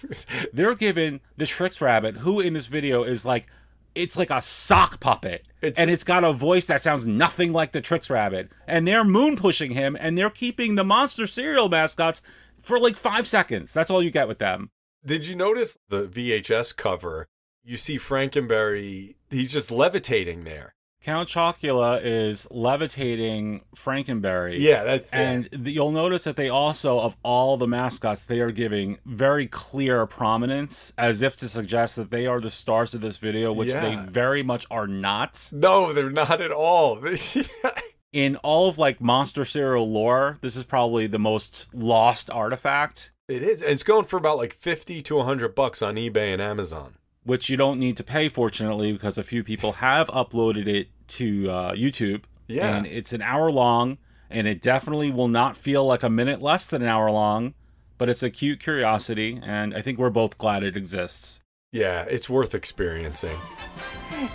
they're 0.54 0.76
given 0.76 1.22
the 1.38 1.46
Trix 1.46 1.80
Rabbit, 1.80 2.18
who 2.18 2.40
in 2.42 2.54
this 2.54 2.68
video 2.68 3.04
is 3.04 3.26
like 3.26 3.48
it's 3.96 4.18
like 4.18 4.30
a 4.30 4.42
sock 4.42 5.00
puppet. 5.00 5.48
and 5.62 5.90
it's 5.90 6.04
got 6.04 6.24
a 6.24 6.34
voice 6.34 6.68
that 6.68 6.82
sounds 6.82 7.06
nothing 7.06 7.54
like 7.54 7.72
the 7.72 7.82
Trix 7.82 8.10
Rabbit. 8.10 8.52
And 8.68 8.88
they're 8.88 9.04
moon 9.04 9.36
pushing 9.36 9.72
him 9.72 9.98
and 10.00 10.18
they're 10.18 10.30
keeping 10.30 10.76
the 10.76 10.84
monster 10.84 11.28
cereal 11.28 11.70
mascots 11.70 12.22
for 12.60 12.80
like 12.80 12.96
five 12.96 13.28
seconds. 13.28 13.74
That's 13.74 13.92
all 13.92 14.02
you 14.04 14.12
get 14.12 14.28
with 14.28 14.40
them. 14.40 14.72
Did 15.06 15.26
you 15.26 15.36
notice 15.36 15.78
the 15.90 16.04
VHS 16.08 16.76
cover? 16.76 17.28
You 17.64 17.78
see 17.78 17.98
Frankenberry, 17.98 19.16
he's 19.30 19.52
just 19.52 19.72
levitating 19.72 20.44
there. 20.44 20.74
Count 21.04 21.28
Chocula 21.30 22.00
is 22.04 22.48
levitating 22.52 23.62
Frankenberry. 23.76 24.58
Yeah, 24.60 24.84
that's- 24.84 25.10
and 25.12 25.50
th- 25.52 25.76
you'll 25.76 25.92
notice 25.92 26.24
that 26.26 26.36
they 26.36 26.48
also, 26.50 27.00
of 27.00 27.16
all 27.24 27.58
the 27.58 27.68
mascots, 27.68 28.26
they 28.26 28.40
are 28.40 28.52
giving 28.52 29.00
very 29.06 29.48
clear 29.48 30.06
prominence, 30.06 30.94
as 31.00 31.24
if 31.24 31.36
to 31.38 31.50
suggest 31.50 31.96
that 31.96 32.12
they 32.12 32.28
are 32.28 32.40
the 32.40 32.52
stars 32.52 32.94
of 32.94 33.02
this 33.02 33.18
video, 33.18 33.52
which 33.52 33.70
they 33.82 33.96
very 33.96 34.44
much 34.44 34.68
are 34.70 34.86
not. 34.88 35.50
No, 35.52 35.92
they're 35.92 36.12
not 36.12 36.40
at 36.40 36.52
all. 36.52 37.00
In 38.14 38.36
all 38.38 38.68
of 38.70 38.78
like 38.78 39.00
monster 39.00 39.46
cereal 39.46 39.90
lore, 39.90 40.38
this 40.42 40.56
is 40.58 40.66
probably 40.66 41.08
the 41.08 41.18
most 41.20 41.74
lost 41.74 42.30
artifact. 42.30 43.12
It 43.30 43.42
is. 43.42 43.62
And 43.62 43.72
it's 43.72 43.84
going 43.84 44.04
for 44.04 44.18
about 44.18 44.38
like 44.38 44.54
50 44.54 45.02
to 45.04 45.16
100 45.16 45.56
bucks 45.56 45.82
on 45.82 45.96
eBay 45.96 46.34
and 46.34 46.42
Amazon. 46.42 46.96
Which 47.24 47.50
you 47.50 47.58
don't 47.58 47.80
need 47.80 47.98
to 47.98 48.04
pay, 48.04 48.30
fortunately, 48.30 48.92
because 48.92 49.18
a 49.18 49.24
few 49.24 49.44
people 49.44 49.74
have 49.74 50.08
uploaded 50.08 50.68
it 50.68 50.88
to 51.08 51.50
uh, 51.50 51.74
YouTube. 51.74 52.24
Yeah. 52.48 52.76
And 52.76 52.88
it's 52.88 53.14
an 53.14 53.22
hour 53.22 53.52
long, 53.52 53.98
and 54.30 54.48
it 54.48 54.62
definitely 54.62 55.12
will 55.12 55.28
not 55.28 55.56
feel 55.56 55.86
like 55.86 56.04
a 56.04 56.10
minute 56.10 56.42
less 56.42 56.68
than 56.68 56.82
an 56.82 56.88
hour 56.88 57.12
long, 57.12 57.54
but 57.98 58.10
it's 58.10 58.24
a 58.24 58.30
cute 58.30 58.60
curiosity, 58.60 59.40
and 59.44 59.74
I 59.76 59.82
think 59.82 60.00
we're 60.00 60.10
both 60.10 60.38
glad 60.38 60.64
it 60.64 60.76
exists. 60.76 61.42
Yeah, 61.72 62.06
it's 62.10 62.30
worth 62.30 62.54
experiencing. 62.54 63.38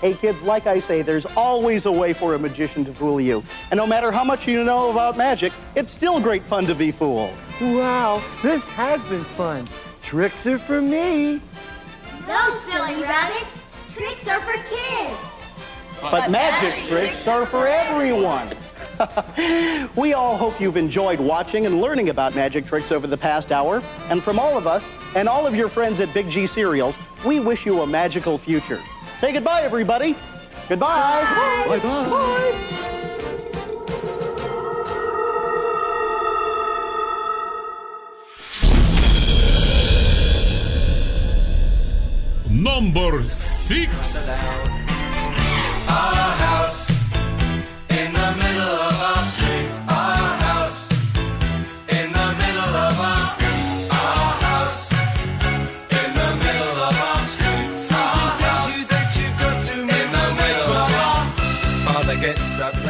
Hey 0.00 0.14
kids, 0.14 0.40
like 0.42 0.66
I 0.66 0.80
say, 0.80 1.02
there's 1.02 1.26
always 1.36 1.84
a 1.84 1.92
way 1.92 2.14
for 2.14 2.34
a 2.34 2.38
magician 2.38 2.84
to 2.86 2.94
fool 2.94 3.20
you. 3.20 3.42
And 3.70 3.76
no 3.76 3.86
matter 3.86 4.10
how 4.10 4.24
much 4.24 4.48
you 4.48 4.64
know 4.64 4.90
about 4.90 5.18
magic, 5.18 5.52
it's 5.74 5.92
still 5.92 6.18
great 6.18 6.42
fun 6.44 6.64
to 6.64 6.74
be 6.74 6.90
fooled. 6.90 7.34
Wow, 7.60 8.22
this 8.42 8.68
has 8.70 9.06
been 9.10 9.20
fun. 9.22 9.66
Tricks 10.02 10.46
are 10.46 10.58
for 10.58 10.80
me. 10.80 11.42
No, 12.26 12.60
silly 12.64 13.02
rabbits. 13.02 13.62
Tricks 13.94 14.28
are 14.28 14.40
for 14.40 14.54
kids. 14.68 15.36
But 16.00 16.30
magic 16.30 16.86
tricks 16.88 17.26
are 17.26 17.46
for 17.46 17.66
everyone. 17.66 18.48
we 19.96 20.14
all 20.14 20.36
hope 20.36 20.60
you've 20.60 20.76
enjoyed 20.76 21.20
watching 21.20 21.66
and 21.66 21.80
learning 21.80 22.08
about 22.08 22.34
magic 22.34 22.66
tricks 22.66 22.92
over 22.92 23.06
the 23.06 23.16
past 23.16 23.52
hour. 23.52 23.82
And 24.10 24.22
from 24.22 24.38
all 24.38 24.58
of 24.58 24.66
us 24.66 24.84
and 25.16 25.28
all 25.28 25.46
of 25.46 25.54
your 25.54 25.68
friends 25.68 26.00
at 26.00 26.12
Big 26.12 26.28
G 26.28 26.46
Cereals, 26.46 26.98
we 27.24 27.40
wish 27.40 27.64
you 27.64 27.80
a 27.82 27.86
magical 27.86 28.38
future. 28.38 28.80
Say 29.18 29.32
goodbye, 29.32 29.62
everybody. 29.62 30.14
Goodbye. 30.68 31.64
Bye-bye. 31.68 32.82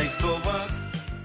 For 0.09 0.41
work. 0.47 0.71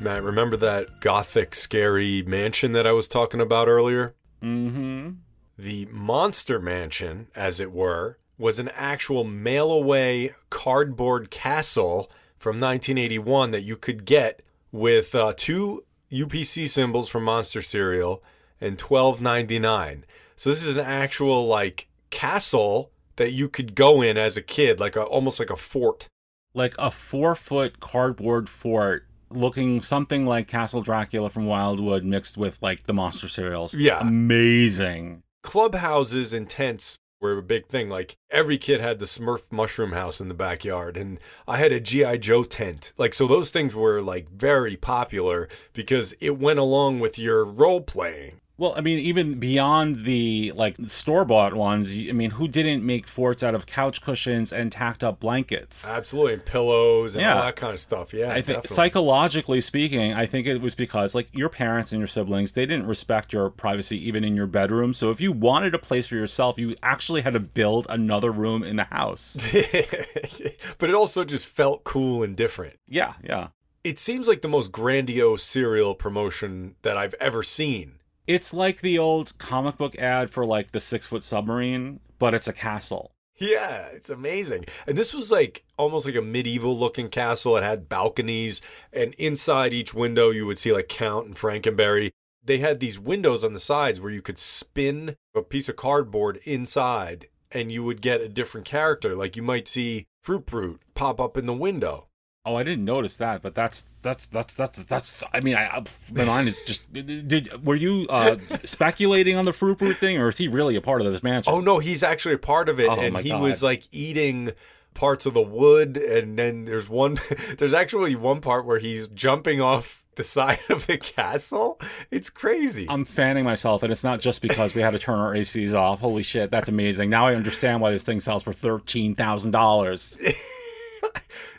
Matt, 0.01 0.23
remember 0.23 0.57
that 0.57 0.99
gothic, 0.99 1.55
scary 1.55 2.21
mansion 2.23 2.73
that 2.73 2.85
I 2.85 2.91
was 2.91 3.07
talking 3.07 3.39
about 3.39 3.69
earlier? 3.69 4.13
Mm-hmm. 4.43 5.11
The 5.57 5.85
Monster 5.85 6.59
Mansion, 6.59 7.27
as 7.33 7.61
it 7.61 7.71
were, 7.71 8.17
was 8.37 8.59
an 8.59 8.69
actual 8.69 9.23
mail 9.23 9.71
away 9.71 10.33
cardboard 10.49 11.29
castle 11.29 12.11
from 12.37 12.59
1981 12.59 13.51
that 13.51 13.61
you 13.61 13.77
could 13.77 14.05
get 14.05 14.41
with 14.71 15.13
uh, 15.13 15.33
two 15.35 15.83
UPC 16.11 16.67
symbols 16.67 17.09
from 17.09 17.23
Monster 17.23 17.61
Cereal 17.61 18.23
and 18.59 18.77
12.99. 18.77 20.03
So 20.35 20.49
this 20.49 20.63
is 20.63 20.75
an 20.75 20.85
actual 20.85 21.45
like 21.45 21.87
castle 22.09 22.91
that 23.17 23.31
you 23.31 23.47
could 23.47 23.75
go 23.75 24.01
in 24.01 24.17
as 24.17 24.37
a 24.37 24.41
kid, 24.41 24.79
like 24.79 24.95
a, 24.95 25.03
almost 25.03 25.39
like 25.39 25.49
a 25.49 25.55
fort. 25.55 26.07
Like 26.53 26.75
a 26.77 26.91
four 26.91 27.35
foot 27.35 27.79
cardboard 27.79 28.49
fort 28.49 29.05
looking 29.29 29.81
something 29.81 30.25
like 30.25 30.47
Castle 30.47 30.81
Dracula 30.81 31.29
from 31.29 31.45
Wildwood 31.45 32.03
mixed 32.03 32.37
with 32.37 32.57
like 32.61 32.85
the 32.85 32.93
monster 32.93 33.29
cereals. 33.29 33.73
Yeah. 33.73 33.99
Amazing. 33.99 35.23
Clubhouses 35.43 36.33
and 36.33 36.49
tents 36.49 36.97
were 37.21 37.37
a 37.37 37.43
big 37.43 37.67
thing. 37.67 37.89
Like 37.89 38.17
every 38.29 38.57
kid 38.57 38.81
had 38.81 38.99
the 38.99 39.05
Smurf 39.05 39.43
mushroom 39.51 39.93
house 39.93 40.19
in 40.19 40.27
the 40.27 40.33
backyard, 40.33 40.97
and 40.97 41.19
I 41.47 41.57
had 41.57 41.71
a 41.71 41.79
GI 41.79 42.17
Joe 42.17 42.43
tent. 42.43 42.91
Like 42.97 43.13
so, 43.13 43.27
those 43.27 43.51
things 43.51 43.75
were 43.75 44.01
like 44.01 44.29
very 44.29 44.75
popular 44.75 45.47
because 45.73 46.13
it 46.19 46.37
went 46.39 46.59
along 46.59 46.99
with 46.99 47.19
your 47.19 47.45
role 47.45 47.81
playing. 47.81 48.40
Well, 48.61 48.75
I 48.77 48.81
mean, 48.81 48.99
even 48.99 49.39
beyond 49.39 50.05
the 50.05 50.51
like 50.55 50.75
store 50.83 51.25
bought 51.25 51.55
ones, 51.55 51.95
I 51.97 52.11
mean, 52.11 52.29
who 52.29 52.47
didn't 52.47 52.85
make 52.85 53.07
forts 53.07 53.41
out 53.41 53.55
of 53.55 53.65
couch 53.65 54.03
cushions 54.03 54.53
and 54.53 54.71
tacked 54.71 55.03
up 55.03 55.19
blankets? 55.19 55.87
Absolutely, 55.87 56.33
and 56.33 56.45
pillows 56.45 57.15
and 57.15 57.23
Yeah. 57.23 57.37
all 57.37 57.41
that 57.45 57.55
kind 57.55 57.73
of 57.73 57.79
stuff. 57.79 58.13
Yeah, 58.13 58.29
I 58.29 58.35
think 58.35 58.57
definitely. 58.57 58.75
psychologically 58.75 59.61
speaking, 59.61 60.13
I 60.13 60.27
think 60.27 60.45
it 60.45 60.61
was 60.61 60.75
because 60.75 61.15
like 61.15 61.27
your 61.31 61.49
parents 61.49 61.91
and 61.91 61.99
your 61.99 62.05
siblings, 62.07 62.51
they 62.51 62.67
didn't 62.67 62.85
respect 62.85 63.33
your 63.33 63.49
privacy 63.49 63.97
even 64.07 64.23
in 64.23 64.35
your 64.35 64.45
bedroom. 64.45 64.93
So 64.93 65.09
if 65.09 65.19
you 65.19 65.31
wanted 65.31 65.73
a 65.73 65.79
place 65.79 66.05
for 66.05 66.15
yourself, 66.15 66.59
you 66.59 66.75
actually 66.83 67.21
had 67.21 67.33
to 67.33 67.39
build 67.39 67.87
another 67.89 68.29
room 68.29 68.61
in 68.61 68.75
the 68.75 68.83
house. 68.83 69.37
but 70.77 70.87
it 70.87 70.93
also 70.93 71.23
just 71.23 71.47
felt 71.47 71.83
cool 71.83 72.21
and 72.21 72.35
different. 72.35 72.77
yeah, 72.87 73.13
yeah. 73.23 73.47
It 73.83 73.97
seems 73.97 74.27
like 74.27 74.43
the 74.43 74.47
most 74.47 74.71
grandiose 74.71 75.41
cereal 75.41 75.95
promotion 75.95 76.75
that 76.83 76.95
I've 76.95 77.15
ever 77.15 77.41
seen. 77.41 77.93
It's 78.27 78.53
like 78.53 78.81
the 78.81 78.99
old 78.99 79.37
comic 79.37 79.77
book 79.77 79.95
ad 79.97 80.29
for 80.29 80.45
like 80.45 80.71
the 80.71 80.79
six 80.79 81.07
foot 81.07 81.23
submarine, 81.23 81.99
but 82.19 82.33
it's 82.33 82.47
a 82.47 82.53
castle. 82.53 83.11
Yeah, 83.37 83.87
it's 83.87 84.09
amazing. 84.09 84.65
And 84.85 84.95
this 84.95 85.13
was 85.13 85.31
like 85.31 85.63
almost 85.77 86.05
like 86.05 86.15
a 86.15 86.21
medieval 86.21 86.77
looking 86.77 87.09
castle. 87.09 87.57
It 87.57 87.63
had 87.63 87.89
balconies, 87.89 88.61
and 88.93 89.15
inside 89.15 89.73
each 89.73 89.95
window, 89.95 90.29
you 90.29 90.45
would 90.45 90.59
see 90.59 90.71
like 90.71 90.87
Count 90.87 91.25
and 91.25 91.35
Frankenberry. 91.35 92.11
They 92.43 92.59
had 92.59 92.79
these 92.79 92.99
windows 92.99 93.43
on 93.43 93.53
the 93.53 93.59
sides 93.59 93.99
where 93.99 94.11
you 94.11 94.21
could 94.21 94.37
spin 94.37 95.15
a 95.35 95.41
piece 95.41 95.69
of 95.69 95.75
cardboard 95.75 96.39
inside, 96.43 97.29
and 97.51 97.71
you 97.71 97.83
would 97.83 98.01
get 98.01 98.21
a 98.21 98.29
different 98.29 98.67
character. 98.67 99.15
Like 99.15 99.35
you 99.35 99.41
might 99.41 99.67
see 99.67 100.05
Fruit 100.21 100.45
Brute 100.45 100.81
pop 100.93 101.19
up 101.19 101.35
in 101.35 101.47
the 101.47 101.53
window. 101.53 102.07
Oh, 102.43 102.55
I 102.55 102.63
didn't 102.63 102.85
notice 102.85 103.17
that, 103.17 103.43
but 103.43 103.53
that's 103.53 103.85
that's 104.01 104.25
that's 104.25 104.55
that's 104.55 104.81
that's. 104.83 105.23
I 105.31 105.41
mean, 105.41 105.55
I, 105.55 105.83
my 106.11 106.25
mind 106.25 106.47
is 106.47 106.63
just. 106.63 106.91
Did 106.91 107.63
were 107.63 107.75
you 107.75 108.07
uh, 108.09 108.37
speculating 108.63 109.37
on 109.37 109.45
the 109.45 109.53
fruit 109.53 109.77
brute 109.77 109.97
thing, 109.97 110.17
or 110.17 110.29
is 110.29 110.39
he 110.39 110.47
really 110.47 110.75
a 110.75 110.81
part 110.81 111.01
of 111.01 111.11
this 111.11 111.21
mansion? 111.21 111.53
Oh 111.53 111.61
no, 111.61 111.77
he's 111.77 112.01
actually 112.01 112.33
a 112.33 112.39
part 112.39 112.67
of 112.67 112.79
it, 112.79 112.89
Oh, 112.89 112.99
and 112.99 113.15
he 113.17 113.29
God. 113.29 113.41
was 113.41 113.61
like 113.61 113.83
eating 113.91 114.51
parts 114.95 115.27
of 115.27 115.35
the 115.35 115.41
wood, 115.41 115.97
and 115.97 116.37
then 116.37 116.65
there's 116.65 116.89
one. 116.89 117.19
there's 117.59 117.75
actually 117.75 118.15
one 118.15 118.41
part 118.41 118.65
where 118.65 118.79
he's 118.79 119.07
jumping 119.09 119.61
off 119.61 120.03
the 120.15 120.23
side 120.23 120.59
of 120.69 120.87
the 120.87 120.97
castle. 120.97 121.79
It's 122.09 122.31
crazy. 122.31 122.87
I'm 122.89 123.05
fanning 123.05 123.43
myself, 123.45 123.83
and 123.83 123.91
it's 123.91 124.03
not 124.03 124.19
just 124.19 124.41
because 124.41 124.73
we 124.73 124.81
had 124.81 124.91
to 124.91 124.99
turn 124.99 125.19
our 125.19 125.35
ACs 125.35 125.75
off. 125.75 125.99
Holy 125.99 126.23
shit, 126.23 126.49
that's 126.49 126.69
amazing! 126.69 127.11
Now 127.11 127.27
I 127.27 127.35
understand 127.35 127.81
why 127.81 127.91
this 127.91 128.01
thing 128.01 128.19
sells 128.19 128.41
for 128.41 128.51
thirteen 128.51 129.13
thousand 129.13 129.51
dollars. 129.51 130.17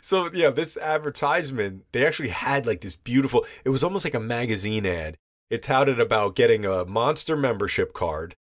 So 0.01 0.31
yeah, 0.33 0.49
this 0.49 0.77
advertisement, 0.77 1.85
they 1.91 2.05
actually 2.05 2.29
had 2.29 2.65
like 2.65 2.81
this 2.81 2.95
beautiful. 2.95 3.45
It 3.63 3.69
was 3.69 3.83
almost 3.83 4.05
like 4.05 4.13
a 4.13 4.19
magazine 4.19 4.85
ad. 4.85 5.17
It 5.49 5.61
touted 5.61 5.99
about 5.99 6.35
getting 6.35 6.65
a 6.65 6.85
monster 6.85 7.35
membership 7.35 7.93
card, 7.93 8.35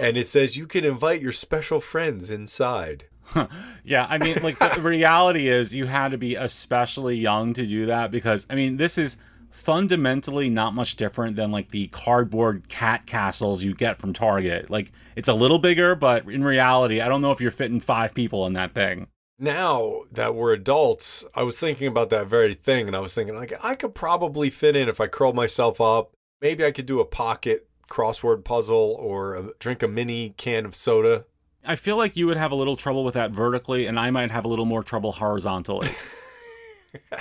and 0.00 0.16
it 0.16 0.26
says 0.26 0.56
you 0.56 0.66
can 0.66 0.84
invite 0.84 1.20
your 1.20 1.32
special 1.32 1.80
friends 1.80 2.30
inside. 2.30 3.04
Yeah, 3.84 4.06
I 4.08 4.18
mean, 4.18 4.38
like 4.42 4.58
the 4.58 4.80
reality 4.82 5.48
is, 5.48 5.74
you 5.74 5.86
had 5.86 6.12
to 6.12 6.18
be 6.18 6.34
especially 6.36 7.16
young 7.16 7.52
to 7.54 7.66
do 7.66 7.86
that 7.86 8.10
because 8.10 8.46
I 8.48 8.54
mean, 8.54 8.76
this 8.76 8.96
is 8.96 9.18
fundamentally 9.54 10.50
not 10.50 10.74
much 10.74 10.96
different 10.96 11.36
than 11.36 11.52
like 11.52 11.70
the 11.70 11.86
cardboard 11.88 12.68
cat 12.68 13.06
castles 13.06 13.62
you 13.62 13.72
get 13.72 13.96
from 13.96 14.12
Target. 14.12 14.68
Like 14.68 14.90
it's 15.16 15.28
a 15.28 15.34
little 15.34 15.58
bigger, 15.58 15.94
but 15.94 16.26
in 16.26 16.42
reality, 16.42 17.00
I 17.00 17.08
don't 17.08 17.20
know 17.20 17.30
if 17.30 17.40
you're 17.40 17.50
fitting 17.50 17.80
five 17.80 18.14
people 18.14 18.46
in 18.46 18.54
that 18.54 18.74
thing. 18.74 19.06
Now 19.38 20.02
that 20.12 20.34
we're 20.34 20.52
adults, 20.52 21.24
I 21.34 21.42
was 21.42 21.58
thinking 21.58 21.88
about 21.88 22.10
that 22.10 22.28
very 22.28 22.54
thing, 22.54 22.86
and 22.86 22.96
I 22.96 23.00
was 23.00 23.14
thinking 23.14 23.36
like 23.36 23.52
I 23.64 23.74
could 23.74 23.94
probably 23.94 24.48
fit 24.48 24.76
in 24.76 24.88
if 24.88 25.00
I 25.00 25.08
curled 25.08 25.34
myself 25.34 25.80
up. 25.80 26.12
Maybe 26.40 26.64
I 26.64 26.70
could 26.70 26.86
do 26.86 27.00
a 27.00 27.04
pocket 27.04 27.68
crossword 27.90 28.44
puzzle 28.44 28.96
or 28.98 29.34
a, 29.34 29.50
drink 29.58 29.82
a 29.82 29.88
mini 29.88 30.34
can 30.36 30.64
of 30.64 30.74
soda. 30.74 31.24
I 31.66 31.76
feel 31.76 31.96
like 31.96 32.16
you 32.16 32.26
would 32.26 32.36
have 32.36 32.52
a 32.52 32.56
little 32.56 32.76
trouble 32.76 33.04
with 33.04 33.14
that 33.14 33.32
vertically, 33.32 33.86
and 33.86 33.98
I 33.98 34.10
might 34.10 34.30
have 34.30 34.44
a 34.44 34.48
little 34.48 34.66
more 34.66 34.82
trouble 34.82 35.12
horizontally. 35.12 35.88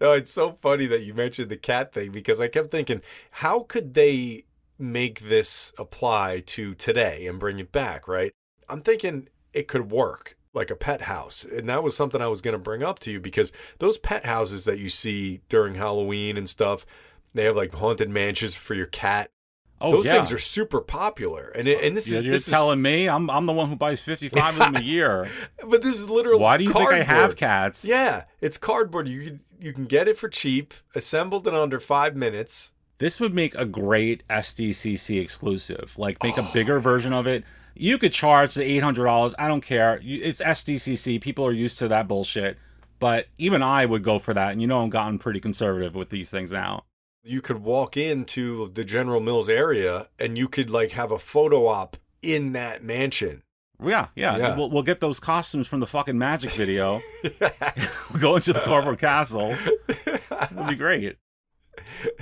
no, 0.00 0.12
it's 0.12 0.32
so 0.32 0.52
funny 0.52 0.86
that 0.86 1.02
you 1.02 1.14
mentioned 1.14 1.50
the 1.50 1.56
cat 1.56 1.92
thing 1.92 2.12
because 2.12 2.40
I 2.40 2.48
kept 2.48 2.70
thinking, 2.70 3.02
how 3.30 3.60
could 3.60 3.94
they 3.94 4.44
make 4.78 5.20
this 5.20 5.72
apply 5.78 6.40
to 6.46 6.74
today 6.74 7.26
and 7.26 7.38
bring 7.38 7.58
it 7.58 7.72
back, 7.72 8.08
right? 8.08 8.32
I'm 8.68 8.82
thinking 8.82 9.28
it 9.56 9.68
could 9.68 9.90
work 9.90 10.36
like 10.52 10.70
a 10.70 10.76
pet 10.76 11.02
house. 11.02 11.44
And 11.44 11.68
that 11.68 11.82
was 11.82 11.96
something 11.96 12.22
I 12.22 12.28
was 12.28 12.40
going 12.40 12.52
to 12.52 12.58
bring 12.58 12.82
up 12.82 12.98
to 13.00 13.10
you 13.10 13.20
because 13.20 13.52
those 13.78 13.98
pet 13.98 14.24
houses 14.24 14.64
that 14.64 14.78
you 14.78 14.88
see 14.88 15.40
during 15.48 15.74
Halloween 15.74 16.36
and 16.36 16.48
stuff, 16.48 16.86
they 17.34 17.44
have 17.44 17.56
like 17.56 17.74
haunted 17.74 18.08
mansions 18.10 18.54
for 18.54 18.74
your 18.74 18.86
cat. 18.86 19.30
Oh, 19.78 19.90
those 19.92 20.06
yeah. 20.06 20.12
things 20.12 20.32
are 20.32 20.38
super 20.38 20.80
popular. 20.80 21.48
And 21.54 21.68
it, 21.68 21.82
and 21.84 21.94
this 21.94 22.08
You're, 22.08 22.16
is 22.18 22.22
you're 22.24 22.32
this 22.32 22.46
telling 22.46 22.80
me 22.80 23.06
I'm 23.10 23.28
I'm 23.28 23.44
the 23.44 23.52
one 23.52 23.68
who 23.68 23.76
buys 23.76 24.00
55 24.00 24.54
of 24.54 24.58
them 24.72 24.76
a 24.76 24.80
year. 24.94 25.28
but 25.68 25.82
this 25.82 25.96
is 25.96 26.08
literally 26.08 26.40
Why 26.40 26.56
do 26.56 26.64
you 26.64 26.72
think 26.72 26.90
I 26.90 27.02
have 27.02 27.36
cats? 27.36 27.84
Yeah, 27.84 28.24
it's 28.40 28.56
cardboard. 28.56 29.06
You 29.06 29.22
can, 29.26 29.40
you 29.60 29.74
can 29.74 29.84
get 29.84 30.08
it 30.08 30.16
for 30.16 30.30
cheap, 30.30 30.72
assembled 30.94 31.46
in 31.46 31.54
under 31.54 31.78
5 31.78 32.16
minutes. 32.16 32.72
This 32.96 33.20
would 33.20 33.34
make 33.34 33.54
a 33.54 33.66
great 33.66 34.22
SDCC 34.30 35.20
exclusive. 35.20 35.98
Like 35.98 36.22
make 36.22 36.38
a 36.38 36.42
Oh. 36.42 36.50
bigger 36.54 36.80
version 36.80 37.12
of 37.12 37.26
it. 37.26 37.44
You 37.78 37.98
could 37.98 38.12
charge 38.12 38.54
the 38.54 38.64
eight 38.64 38.82
hundred 38.82 39.04
dollars. 39.04 39.34
I 39.38 39.48
don't 39.48 39.60
care. 39.60 40.00
It's 40.02 40.40
SDCC. 40.40 41.20
People 41.20 41.44
are 41.46 41.52
used 41.52 41.78
to 41.78 41.88
that 41.88 42.08
bullshit. 42.08 42.58
But 42.98 43.26
even 43.38 43.62
I 43.62 43.84
would 43.84 44.02
go 44.02 44.18
for 44.18 44.32
that. 44.34 44.52
And 44.52 44.60
you 44.62 44.66
know 44.66 44.80
I'm 44.80 44.88
gotten 44.90 45.18
pretty 45.18 45.38
conservative 45.40 45.94
with 45.94 46.08
these 46.10 46.30
things 46.30 46.50
now. 46.52 46.84
you 47.22 47.42
could 47.42 47.62
walk 47.62 47.96
into 47.96 48.70
the 48.72 48.84
General 48.84 49.20
Mills 49.20 49.48
area 49.48 50.08
and 50.18 50.38
you 50.38 50.48
could 50.48 50.70
like 50.70 50.92
have 50.92 51.10
a 51.12 51.18
photo 51.18 51.66
op 51.66 51.96
in 52.22 52.52
that 52.52 52.82
mansion. 52.84 53.42
Yeah, 53.84 54.06
yeah. 54.14 54.38
Yeah. 54.38 54.56
We'll, 54.56 54.70
we'll 54.70 54.82
get 54.82 55.00
those 55.00 55.20
costumes 55.20 55.66
from 55.66 55.80
the 55.80 55.86
fucking 55.86 56.16
magic 56.16 56.52
video. 56.52 57.00
we'll 57.22 58.20
go 58.20 58.36
into 58.36 58.52
the 58.54 58.60
cardboard 58.60 58.98
castle. 58.98 59.54
It'd 59.88 60.66
be 60.68 60.74
great. 60.76 61.16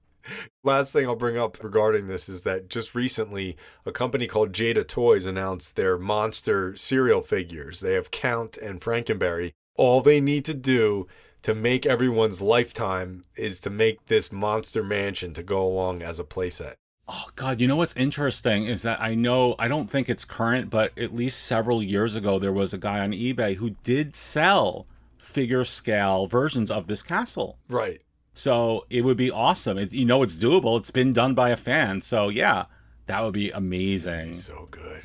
Last 0.62 0.92
thing 0.92 1.06
I'll 1.06 1.16
bring 1.16 1.38
up 1.38 1.62
regarding 1.62 2.06
this 2.06 2.28
is 2.28 2.42
that 2.42 2.68
just 2.68 2.94
recently 2.94 3.56
a 3.84 3.92
company 3.92 4.26
called 4.26 4.52
Jada 4.52 4.86
Toys 4.86 5.26
announced 5.26 5.76
their 5.76 5.98
monster 5.98 6.74
cereal 6.76 7.20
figures. 7.20 7.80
They 7.80 7.94
have 7.94 8.10
Count 8.10 8.56
and 8.56 8.80
Frankenberry. 8.80 9.52
All 9.76 10.00
they 10.00 10.20
need 10.20 10.44
to 10.46 10.54
do 10.54 11.06
to 11.42 11.54
make 11.54 11.84
everyone's 11.84 12.40
lifetime 12.40 13.24
is 13.36 13.60
to 13.60 13.70
make 13.70 14.06
this 14.06 14.32
monster 14.32 14.82
mansion 14.82 15.34
to 15.34 15.42
go 15.42 15.62
along 15.62 16.02
as 16.02 16.18
a 16.18 16.24
playset. 16.24 16.74
Oh 17.06 17.26
God, 17.36 17.60
you 17.60 17.68
know 17.68 17.76
what's 17.76 17.96
interesting 17.96 18.64
is 18.64 18.80
that 18.82 19.02
I 19.02 19.14
know 19.14 19.54
I 19.58 19.68
don't 19.68 19.90
think 19.90 20.08
it's 20.08 20.24
current, 20.24 20.70
but 20.70 20.98
at 20.98 21.14
least 21.14 21.44
several 21.44 21.82
years 21.82 22.16
ago 22.16 22.38
there 22.38 22.52
was 22.52 22.72
a 22.72 22.78
guy 22.78 23.00
on 23.00 23.12
eBay 23.12 23.56
who 23.56 23.76
did 23.84 24.16
sell 24.16 24.86
figure 25.18 25.66
scale 25.66 26.26
versions 26.26 26.70
of 26.70 26.86
this 26.86 27.02
castle. 27.02 27.58
Right. 27.68 28.00
So 28.34 28.84
it 28.90 29.02
would 29.02 29.16
be 29.16 29.30
awesome. 29.30 29.78
It, 29.78 29.92
you 29.92 30.04
know 30.04 30.22
it's 30.22 30.36
doable. 30.36 30.78
It's 30.78 30.90
been 30.90 31.12
done 31.12 31.34
by 31.34 31.50
a 31.50 31.56
fan. 31.56 32.00
So 32.00 32.28
yeah, 32.28 32.64
that 33.06 33.22
would 33.22 33.34
be 33.34 33.50
amazing. 33.50 34.34
so 34.34 34.68
good. 34.70 35.02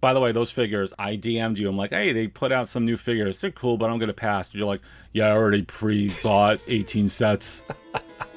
By 0.00 0.14
the 0.14 0.20
way, 0.20 0.32
those 0.32 0.50
figures, 0.50 0.94
I 0.98 1.16
DM'd 1.16 1.58
you. 1.58 1.68
I'm 1.68 1.76
like, 1.76 1.92
hey, 1.92 2.12
they 2.12 2.26
put 2.26 2.52
out 2.52 2.68
some 2.68 2.86
new 2.86 2.96
figures. 2.96 3.38
They're 3.38 3.50
cool, 3.50 3.76
but 3.76 3.90
I'm 3.90 3.98
gonna 3.98 4.14
pass. 4.14 4.54
You're 4.54 4.66
like, 4.66 4.80
yeah, 5.12 5.26
I 5.26 5.32
already 5.32 5.62
pre-bought 5.62 6.58
18 6.66 7.08
sets. 7.08 7.64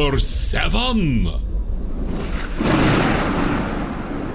Number 0.00 0.18
seven. 0.18 1.26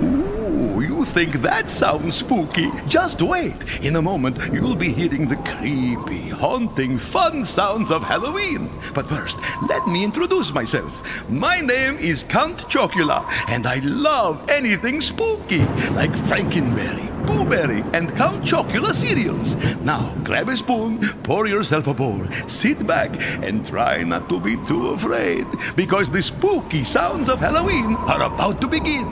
Ooh, 0.04 0.82
you 0.82 1.04
think 1.06 1.42
that 1.42 1.72
sounds 1.72 2.18
spooky? 2.18 2.70
Just 2.88 3.20
wait. 3.20 3.56
In 3.82 3.96
a 3.96 4.02
moment, 4.02 4.38
you'll 4.54 4.76
be 4.76 4.94
hearing 4.94 5.28
the 5.28 5.38
creepy, 5.38 6.30
haunting, 6.30 7.00
fun 7.00 7.44
sounds 7.44 7.90
of 7.90 8.04
Halloween. 8.04 8.70
But 8.94 9.10
first, 9.10 9.40
let 9.68 9.88
me 9.88 10.04
introduce 10.04 10.54
myself. 10.54 11.02
My 11.30 11.62
name 11.62 11.98
is 11.98 12.22
Count 12.22 12.60
Chocula, 12.70 13.26
and 13.48 13.66
I 13.66 13.80
love 13.80 14.48
anything 14.48 15.02
spooky, 15.02 15.66
like 15.94 16.12
Frankenberry, 16.30 17.05
Boo 17.26 17.46
Berry, 17.46 17.82
and 17.94 18.16
Count 18.16 18.44
Chocula 18.44 18.94
cereals. 18.94 19.56
Now, 19.82 20.14
grab 20.24 20.50
a 20.50 20.58
spoon, 20.58 21.00
pour 21.24 21.48
yourself 21.48 21.88
a 21.88 21.94
bowl, 21.94 22.26
sit 22.48 22.86
back, 22.86 23.16
and 23.44 23.66
try 23.66 24.04
not 24.04 24.30
to 24.30 24.40
be 24.40 24.58
too 24.66 24.90
afraid, 24.90 25.46
because 25.76 26.10
the 26.10 26.22
spooky 26.22 26.84
sounds 26.84 27.30
of 27.30 27.40
Halloween 27.40 27.96
are 27.96 28.24
about 28.24 28.62
to 28.62 28.68
begin. 28.68 29.12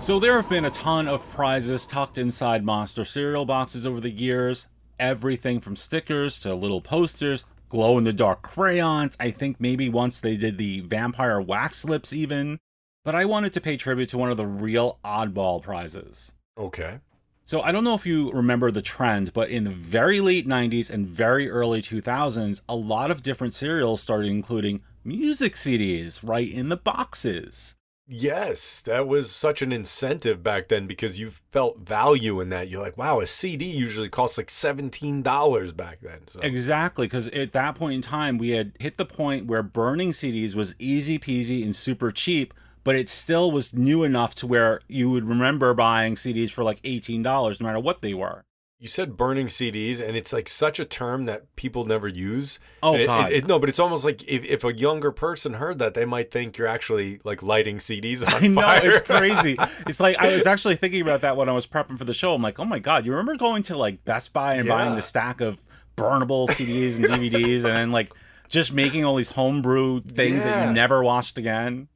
So 0.00 0.18
there 0.18 0.34
have 0.34 0.48
been 0.48 0.64
a 0.64 0.70
ton 0.70 1.06
of 1.06 1.30
prizes 1.30 1.86
tucked 1.86 2.18
inside 2.18 2.64
monster 2.64 3.04
cereal 3.04 3.44
boxes 3.44 3.86
over 3.86 4.00
the 4.00 4.10
years. 4.10 4.66
Everything 4.98 5.60
from 5.60 5.76
stickers 5.76 6.40
to 6.40 6.54
little 6.54 6.80
posters, 6.80 7.44
glow 7.68 7.98
in 7.98 8.04
the 8.04 8.12
dark 8.12 8.42
crayons. 8.42 9.16
I 9.20 9.30
think 9.30 9.60
maybe 9.60 9.88
once 9.88 10.18
they 10.18 10.36
did 10.36 10.58
the 10.58 10.80
vampire 10.80 11.40
wax 11.40 11.84
lips 11.84 12.12
even. 12.12 12.58
But 13.04 13.14
I 13.14 13.24
wanted 13.24 13.52
to 13.54 13.60
pay 13.60 13.76
tribute 13.76 14.08
to 14.10 14.18
one 14.18 14.30
of 14.30 14.36
the 14.36 14.46
real 14.46 14.98
oddball 15.04 15.60
prizes. 15.60 16.32
Okay. 16.56 17.00
So 17.44 17.60
I 17.60 17.72
don't 17.72 17.82
know 17.82 17.94
if 17.94 18.06
you 18.06 18.30
remember 18.30 18.70
the 18.70 18.82
trend, 18.82 19.32
but 19.32 19.50
in 19.50 19.64
the 19.64 19.70
very 19.70 20.20
late 20.20 20.46
90s 20.46 20.88
and 20.88 21.06
very 21.06 21.50
early 21.50 21.82
2000s, 21.82 22.62
a 22.68 22.76
lot 22.76 23.10
of 23.10 23.22
different 23.22 23.54
cereals 23.54 24.00
started 24.00 24.28
including 24.28 24.82
music 25.04 25.54
CDs 25.54 26.26
right 26.26 26.48
in 26.48 26.68
the 26.68 26.76
boxes. 26.76 27.74
Yes, 28.06 28.82
that 28.82 29.08
was 29.08 29.30
such 29.30 29.62
an 29.62 29.72
incentive 29.72 30.42
back 30.42 30.68
then 30.68 30.86
because 30.86 31.18
you 31.18 31.30
felt 31.50 31.78
value 31.78 32.40
in 32.40 32.50
that. 32.50 32.68
You're 32.68 32.82
like, 32.82 32.98
wow, 32.98 33.20
a 33.20 33.26
CD 33.26 33.64
usually 33.64 34.08
costs 34.08 34.38
like 34.38 34.48
$17 34.48 35.76
back 35.76 35.98
then. 36.02 36.26
So. 36.26 36.40
Exactly, 36.40 37.06
because 37.06 37.28
at 37.28 37.52
that 37.52 37.74
point 37.74 37.94
in 37.94 38.02
time, 38.02 38.38
we 38.38 38.50
had 38.50 38.72
hit 38.78 38.96
the 38.96 39.06
point 39.06 39.46
where 39.46 39.62
burning 39.62 40.12
CDs 40.12 40.54
was 40.54 40.74
easy 40.78 41.18
peasy 41.18 41.64
and 41.64 41.74
super 41.74 42.12
cheap, 42.12 42.54
but 42.84 42.96
it 42.96 43.08
still 43.08 43.50
was 43.52 43.74
new 43.74 44.02
enough 44.04 44.34
to 44.36 44.46
where 44.46 44.80
you 44.88 45.10
would 45.10 45.24
remember 45.24 45.74
buying 45.74 46.14
CDs 46.16 46.50
for 46.50 46.64
like 46.64 46.80
$18, 46.82 47.22
no 47.60 47.66
matter 47.66 47.78
what 47.80 48.02
they 48.02 48.14
were. 48.14 48.44
You 48.78 48.88
said 48.88 49.16
burning 49.16 49.46
CDs, 49.46 50.00
and 50.04 50.16
it's 50.16 50.32
like 50.32 50.48
such 50.48 50.80
a 50.80 50.84
term 50.84 51.26
that 51.26 51.54
people 51.54 51.84
never 51.84 52.08
use. 52.08 52.58
Oh, 52.82 52.96
it- 52.96 53.06
God. 53.06 53.30
it- 53.30 53.36
it- 53.36 53.46
no, 53.46 53.60
but 53.60 53.68
it's 53.68 53.78
almost 53.78 54.04
like 54.04 54.22
if, 54.28 54.44
if 54.44 54.64
a 54.64 54.74
younger 54.76 55.12
person 55.12 55.52
heard 55.54 55.78
that, 55.78 55.94
they 55.94 56.04
might 56.04 56.32
think 56.32 56.58
you're 56.58 56.66
actually 56.66 57.20
like 57.22 57.44
lighting 57.44 57.78
CDs 57.78 58.22
on 58.26 58.42
I 58.42 58.46
know 58.48 58.60
fire. 58.60 58.90
it's 58.90 59.06
crazy. 59.06 59.56
It's 59.86 60.00
like 60.00 60.16
I 60.18 60.34
was 60.34 60.46
actually 60.46 60.74
thinking 60.74 61.00
about 61.02 61.20
that 61.20 61.36
when 61.36 61.48
I 61.48 61.52
was 61.52 61.64
prepping 61.66 61.96
for 61.96 62.04
the 62.04 62.12
show. 62.14 62.34
I'm 62.34 62.42
like, 62.42 62.58
oh 62.58 62.64
my 62.64 62.80
god, 62.80 63.06
you 63.06 63.12
remember 63.12 63.36
going 63.36 63.62
to 63.64 63.76
like 63.76 64.04
Best 64.04 64.32
Buy 64.32 64.54
and 64.54 64.66
buying 64.68 64.96
the 64.96 65.02
stack 65.02 65.40
of 65.40 65.62
burnable 65.96 66.48
CDs 66.48 66.96
and 66.96 67.04
DVDs, 67.04 67.56
and 67.58 67.66
then 67.76 67.92
like 67.92 68.10
just 68.48 68.72
making 68.72 69.04
all 69.04 69.14
these 69.14 69.28
homebrew 69.28 70.00
things 70.00 70.42
that 70.42 70.66
you 70.66 70.72
never 70.74 71.04
watched 71.04 71.38
again. 71.38 71.86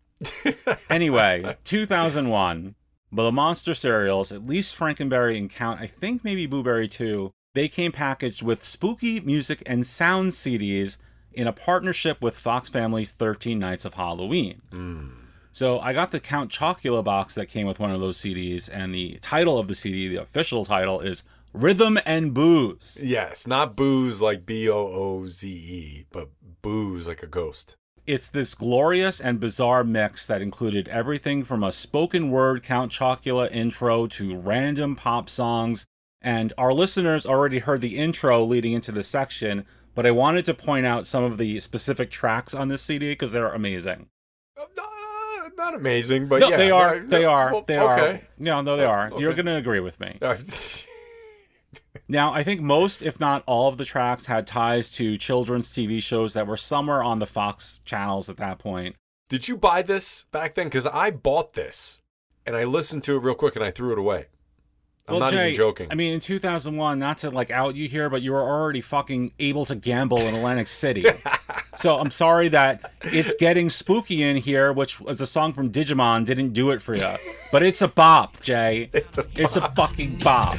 Anyway, 0.91 1.57
2001. 1.65 2.75
But 3.13 3.23
the 3.23 3.33
monster 3.33 3.75
cereals, 3.75 4.33
at 4.33 4.47
least 4.47 4.77
Frankenberry 4.77 5.39
and 5.39 5.51
Count, 5.51 5.81
I 5.81 5.87
think 5.87 6.25
maybe 6.25 6.47
Boo 6.47 6.63
Berry 6.63 6.89
too, 6.89 7.33
they 7.55 7.69
came 7.69 7.93
packaged 7.93 8.43
with 8.43 8.65
spooky 8.65 9.21
music 9.21 9.63
and 9.65 9.87
sound 9.87 10.33
CDs 10.33 10.99
in 11.33 11.47
a 11.47 11.53
partnership 11.53 12.21
with 12.21 12.37
Fox 12.37 12.69
Family's 12.69 13.13
13 13.13 13.59
Nights 13.59 13.85
of 13.85 13.95
Halloween. 13.95 14.63
Hmm. 14.71 15.09
So 15.53 15.79
I 15.81 15.93
got 15.93 16.11
the 16.11 16.21
Count 16.21 16.51
Chocula 16.51 17.03
box 17.03 17.35
that 17.35 17.47
came 17.47 17.67
with 17.67 17.79
one 17.79 17.91
of 17.91 18.01
those 18.01 18.19
CDs, 18.19 18.69
and 18.71 18.95
the 18.95 19.19
title 19.23 19.59
of 19.59 19.69
the 19.69 19.75
CD, 19.75 20.09
the 20.09 20.21
official 20.21 20.67
title, 20.67 21.01
is 21.01 21.23
Rhythm 21.55 21.99
and 22.05 22.35
Boos. 22.35 22.99
Yes, 23.03 23.47
not 23.47 23.75
booze 23.75 24.21
like 24.21 24.45
B 24.45 24.69
O 24.69 24.77
O 24.77 25.27
Z 25.27 25.49
E, 25.49 26.07
but 26.11 26.29
boos 26.61 27.09
like 27.09 27.23
a 27.23 27.27
ghost. 27.27 27.77
It's 28.07 28.29
this 28.31 28.55
glorious 28.55 29.21
and 29.21 29.41
bizarre 29.41 29.83
mix 29.83 30.27
that 30.27 30.41
included 30.41 30.87
everything 30.87 31.43
from 31.43 31.65
a 31.65 31.73
spoken 31.73 32.31
word 32.31 32.63
Count 32.63 32.93
Chocula 32.93 33.51
intro 33.51 34.07
to 34.07 34.37
random 34.37 34.95
pop 34.95 35.29
songs. 35.29 35.87
And 36.23 36.53
our 36.57 36.73
listeners 36.73 37.27
already 37.27 37.59
heard 37.59 37.81
the 37.81 37.99
intro 37.99 38.45
leading 38.45 38.75
into 38.75 38.93
the 38.93 39.03
section, 39.03 39.67
but 39.97 40.07
I 40.07 40.13
wanted 40.13 40.45
to 40.45 40.55
point 40.55 40.87
out 40.87 41.09
some 41.09 41.25
of 41.25 41.37
the 41.37 41.59
specific 41.59 42.13
tracks 42.13 42.55
on 42.55 42.69
this 42.69 42.83
CD 42.83 43.11
because 43.11 43.33
they're 43.33 43.53
amazing. 43.53 44.07
Oh, 44.57 45.51
not 45.57 45.75
amazing, 45.75 46.29
but 46.29 46.43
no, 46.43 46.51
yeah, 46.51 46.57
they 46.57 46.71
are. 46.71 47.01
They 47.01 47.25
are. 47.25 47.53
well, 47.53 47.63
They 47.63 47.77
are. 47.77 47.99
okay. 47.99 48.25
No, 48.39 48.61
no, 48.61 48.77
they 48.77 48.85
oh, 48.85 48.91
are. 48.91 49.13
You're 49.19 49.35
going 49.35 49.47
to 49.47 49.57
agree 49.57 49.81
with 49.81 49.99
me. 49.99 50.19
All 51.97 52.01
right. 52.01 52.03
Now, 52.09 52.33
I 52.33 52.43
think 52.43 52.61
most, 52.61 53.03
if 53.03 53.19
not 53.21 53.43
all, 53.47 53.69
of 53.69 53.79
the 53.79 53.85
tracks 53.85 54.27
had 54.27 54.47
ties 54.47 54.93
to 54.93 55.17
children's 55.19 55.69
TV 55.69 56.03
shows 56.03 56.35
that 56.35 56.47
were 56.47 56.57
somewhere 56.57 57.03
on 57.03 57.19
the 57.19 57.27
Fox 57.27 57.81
channels 57.85 58.29
at 58.29 58.37
that 58.39 58.59
point. 58.59 58.97
Did 59.29 59.49
you 59.49 59.57
buy 59.57 59.83
this 59.83 60.25
back 60.31 60.55
then? 60.55 60.67
Because 60.67 60.87
I 60.87 61.11
bought 61.11 61.55
this 61.55 62.01
and 62.47 62.55
I 62.55 62.65
listened 62.65 63.03
to 63.05 63.17
it 63.17 63.23
real 63.23 63.35
quick 63.35 63.57
and 63.57 63.65
I 63.65 63.71
threw 63.71 63.93
it 63.93 63.99
away. 63.99 64.27
I'm 65.09 65.15
Well, 65.15 65.21
not 65.21 65.33
Jay, 65.33 65.47
even 65.47 65.57
joking. 65.57 65.89
I 65.91 65.95
mean, 65.95 66.15
in 66.15 66.21
2001, 66.21 66.99
not 66.99 67.19
to 67.19 67.31
like 67.31 67.51
out 67.51 67.77
you 67.77 67.89
here, 67.89 68.11
but 68.11 68.23
you 68.23 68.33
were 68.33 68.43
already 68.43 68.81
fucking 68.81 69.33
able 69.39 69.65
to 69.67 69.77
gamble 69.77 70.19
in 70.19 70.35
Atlantic 70.35 70.67
City. 70.67 71.05
so 71.77 71.99
I'm 71.99 72.11
sorry 72.11 72.49
that 72.49 72.93
it's 73.05 73.35
getting 73.35 73.69
spooky 73.69 74.23
in 74.23 74.37
here, 74.37 74.73
which 74.73 75.01
was 75.01 75.21
a 75.21 75.27
song 75.27 75.53
from 75.53 75.71
Digimon, 75.71 76.25
didn't 76.25 76.53
do 76.53 76.71
it 76.73 76.83
for 76.83 76.95
you. 76.95 77.09
But 77.53 77.63
it's 77.63 77.83
a 77.83 77.89
bop, 77.89 78.41
Jay. 78.43 78.91
It's 78.95 79.19
a, 79.19 79.27
it's 79.37 79.57
a 79.57 79.71
fucking 79.71 80.19
bop. 80.19 80.57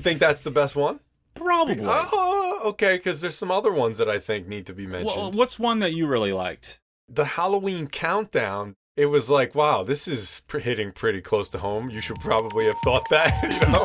Think 0.00 0.20
that's 0.20 0.40
the 0.40 0.50
best 0.50 0.74
one? 0.74 1.00
Probably. 1.34 1.78
Oh, 1.80 2.60
okay. 2.64 2.96
Because 2.96 3.20
there's 3.20 3.36
some 3.36 3.50
other 3.50 3.72
ones 3.72 3.98
that 3.98 4.08
I 4.08 4.18
think 4.18 4.48
need 4.48 4.66
to 4.66 4.72
be 4.72 4.86
mentioned. 4.86 5.16
Well, 5.16 5.32
what's 5.32 5.58
one 5.58 5.78
that 5.78 5.92
you 5.92 6.06
really 6.06 6.32
liked? 6.32 6.80
the 7.12 7.24
Halloween 7.24 7.88
countdown. 7.88 8.76
It 8.96 9.06
was 9.06 9.30
like, 9.30 9.54
wow, 9.54 9.82
this 9.82 10.06
is 10.06 10.42
hitting 10.50 10.92
pretty 10.92 11.20
close 11.20 11.48
to 11.50 11.58
home. 11.58 11.90
You 11.90 12.00
should 12.00 12.20
probably 12.20 12.66
have 12.66 12.78
thought 12.84 13.08
that, 13.10 13.42
you 13.42 13.72
know. 13.72 13.82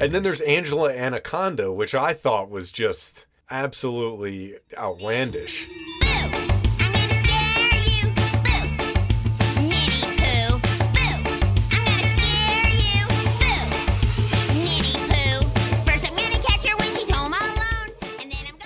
And 0.00 0.12
then 0.12 0.22
there's 0.22 0.40
Angela 0.42 0.92
Anaconda, 0.92 1.72
which 1.72 1.94
I 1.94 2.12
thought 2.12 2.50
was 2.50 2.70
just 2.70 3.26
absolutely 3.50 4.56
outlandish. 4.76 5.66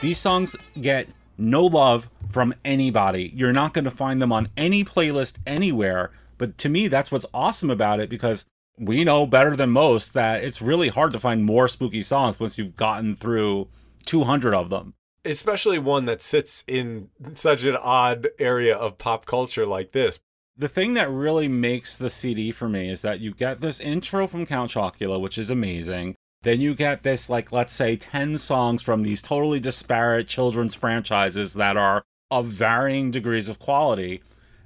These 0.00 0.18
songs 0.18 0.54
get 0.80 1.08
no 1.36 1.64
love 1.64 2.08
from 2.28 2.54
anybody. 2.64 3.32
You're 3.34 3.52
not 3.52 3.74
going 3.74 3.84
to 3.84 3.90
find 3.90 4.22
them 4.22 4.32
on 4.32 4.48
any 4.56 4.84
playlist 4.84 5.38
anywhere. 5.44 6.12
But 6.36 6.56
to 6.58 6.68
me, 6.68 6.86
that's 6.86 7.10
what's 7.10 7.26
awesome 7.34 7.68
about 7.68 7.98
it 7.98 8.08
because 8.08 8.46
we 8.78 9.02
know 9.02 9.26
better 9.26 9.56
than 9.56 9.70
most 9.70 10.14
that 10.14 10.44
it's 10.44 10.62
really 10.62 10.88
hard 10.88 11.12
to 11.12 11.18
find 11.18 11.44
more 11.44 11.66
spooky 11.66 12.02
songs 12.02 12.38
once 12.38 12.56
you've 12.56 12.76
gotten 12.76 13.16
through 13.16 13.68
200 14.06 14.54
of 14.54 14.70
them. 14.70 14.94
Especially 15.24 15.80
one 15.80 16.04
that 16.04 16.22
sits 16.22 16.62
in 16.68 17.08
such 17.34 17.64
an 17.64 17.76
odd 17.76 18.28
area 18.38 18.76
of 18.76 18.98
pop 18.98 19.26
culture 19.26 19.66
like 19.66 19.90
this. 19.90 20.20
The 20.56 20.68
thing 20.68 20.94
that 20.94 21.10
really 21.10 21.48
makes 21.48 21.96
the 21.96 22.10
CD 22.10 22.52
for 22.52 22.68
me 22.68 22.88
is 22.88 23.02
that 23.02 23.20
you 23.20 23.34
get 23.34 23.60
this 23.60 23.80
intro 23.80 24.28
from 24.28 24.46
Count 24.46 24.70
Chocula, 24.70 25.20
which 25.20 25.38
is 25.38 25.50
amazing. 25.50 26.14
Then 26.42 26.60
you 26.60 26.76
get 26.76 27.02
this, 27.02 27.28
like, 27.28 27.50
let's 27.50 27.72
say 27.72 27.96
10 27.96 28.38
songs 28.38 28.80
from 28.80 29.02
these 29.02 29.20
totally 29.20 29.58
disparate 29.58 30.28
children's 30.28 30.72
franchises 30.72 31.54
that 31.54 31.76
are 31.76 32.04
of 32.30 32.46
varying 32.46 33.10
degrees 33.10 33.48
of 33.48 33.58
quality. 33.58 34.22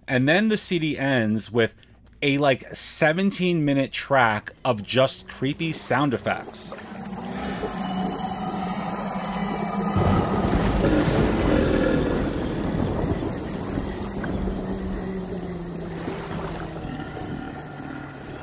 And 0.06 0.28
then 0.28 0.48
the 0.48 0.58
CD 0.58 0.98
ends 0.98 1.50
with 1.50 1.74
a, 2.20 2.36
like, 2.36 2.76
17 2.76 3.64
minute 3.64 3.90
track 3.90 4.52
of 4.66 4.82
just 4.82 5.26
creepy 5.26 5.72
sound 5.72 6.12
effects. 6.12 6.76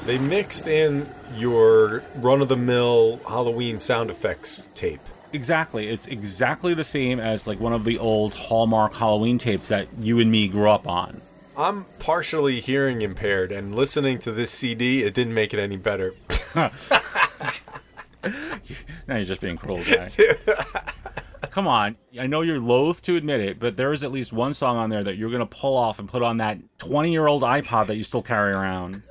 They 0.07 0.17
mixed 0.17 0.65
in 0.65 1.07
your 1.39 2.03
run 2.15 2.41
of 2.41 2.49
the 2.49 2.57
mill 2.57 3.19
Halloween 3.27 3.79
sound 3.79 4.09
effects 4.09 4.67
tape. 4.75 5.01
Exactly. 5.31 5.89
It's 5.89 6.07
exactly 6.07 6.73
the 6.73 6.83
same 6.83 7.19
as 7.19 7.47
like 7.47 7.59
one 7.59 7.73
of 7.73 7.85
the 7.85 7.97
old 7.97 8.33
Hallmark 8.33 8.93
Halloween 8.93 9.37
tapes 9.37 9.67
that 9.69 9.87
you 9.99 10.19
and 10.19 10.31
me 10.31 10.47
grew 10.47 10.69
up 10.69 10.87
on. 10.87 11.21
I'm 11.55 11.85
partially 11.99 12.61
hearing 12.61 13.01
impaired, 13.01 13.51
and 13.51 13.75
listening 13.75 14.17
to 14.19 14.31
this 14.31 14.49
CD, 14.49 15.03
it 15.03 15.13
didn't 15.13 15.33
make 15.33 15.53
it 15.53 15.59
any 15.59 15.75
better. 15.75 16.15
Now 19.07 19.15
you're 19.15 19.25
just 19.25 19.41
being 19.41 19.57
cruel, 19.57 19.83
guy. 19.83 20.11
Come 21.49 21.67
on. 21.67 21.97
I 22.19 22.27
know 22.27 22.41
you're 22.41 22.59
loath 22.59 23.01
to 23.03 23.15
admit 23.15 23.41
it, 23.41 23.59
but 23.59 23.75
there 23.75 23.91
is 23.91 24.03
at 24.03 24.11
least 24.11 24.31
one 24.31 24.53
song 24.53 24.77
on 24.77 24.89
there 24.89 25.03
that 25.03 25.17
you're 25.17 25.29
going 25.29 25.39
to 25.39 25.45
pull 25.45 25.75
off 25.75 25.97
and 25.97 26.07
put 26.07 26.21
on 26.21 26.37
that 26.37 26.59
20 26.77 27.11
year 27.11 27.25
old 27.27 27.41
iPod 27.41 27.87
that 27.87 27.95
you 27.95 28.03
still 28.03 28.21
carry 28.21 28.53
around. 28.53 29.01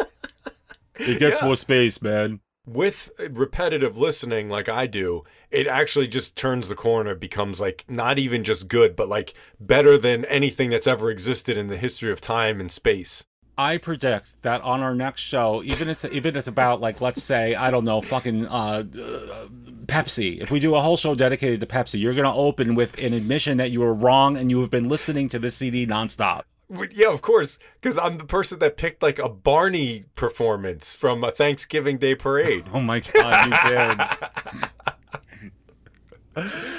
It 0.98 1.18
gets 1.18 1.38
Yeah. 1.40 1.46
more 1.46 1.56
space, 1.56 2.00
man. 2.02 2.40
With 2.66 3.10
repetitive 3.30 3.96
listening, 3.96 4.50
like 4.50 4.68
I 4.68 4.86
do, 4.86 5.24
it 5.50 5.66
actually 5.66 6.06
just 6.06 6.36
turns 6.36 6.68
the 6.68 6.74
corner, 6.74 7.14
becomes 7.14 7.60
like 7.60 7.84
not 7.88 8.18
even 8.18 8.44
just 8.44 8.68
good, 8.68 8.94
but 8.94 9.08
like 9.08 9.32
better 9.58 9.96
than 9.96 10.26
anything 10.26 10.68
that's 10.68 10.86
ever 10.86 11.10
existed 11.10 11.56
in 11.56 11.68
the 11.68 11.78
history 11.78 12.12
of 12.12 12.20
time 12.20 12.60
and 12.60 12.70
space. 12.70 13.24
I 13.56 13.78
predict 13.78 14.42
that 14.42 14.60
on 14.60 14.82
our 14.82 14.94
next 14.94 15.22
show, 15.22 15.62
even 15.64 15.88
if 15.88 16.04
it's 16.04 16.14
even 16.14 16.34
if 16.34 16.40
it's 16.40 16.46
about 16.48 16.80
like 16.80 17.00
let's 17.00 17.22
say 17.22 17.54
I 17.54 17.70
don't 17.70 17.84
know 17.84 18.00
fucking 18.02 18.46
uh, 18.46 18.50
uh, 18.50 19.46
Pepsi. 19.86 20.40
If 20.40 20.50
we 20.50 20.60
do 20.60 20.74
a 20.74 20.80
whole 20.80 20.96
show 20.96 21.14
dedicated 21.14 21.60
to 21.60 21.66
Pepsi, 21.66 21.98
you're 21.98 22.14
gonna 22.14 22.34
open 22.36 22.74
with 22.74 22.98
an 22.98 23.14
admission 23.14 23.56
that 23.58 23.70
you 23.70 23.80
were 23.80 23.94
wrong 23.94 24.36
and 24.36 24.50
you 24.50 24.60
have 24.60 24.70
been 24.70 24.88
listening 24.88 25.28
to 25.30 25.38
this 25.38 25.56
CD 25.56 25.86
nonstop. 25.86 26.42
Yeah, 26.90 27.10
of 27.12 27.22
course, 27.22 27.58
because 27.80 27.96
I'm 27.96 28.18
the 28.18 28.26
person 28.26 28.58
that 28.58 28.76
picked 28.76 29.02
like 29.02 29.18
a 29.18 29.28
Barney 29.28 30.04
performance 30.14 30.94
from 30.94 31.24
a 31.24 31.30
Thanksgiving 31.30 31.96
Day 31.98 32.14
parade. 32.14 32.64
Oh 32.74 32.80
my 32.80 33.00
god, 33.00 33.46
you 33.46 33.70
did. 33.70 33.98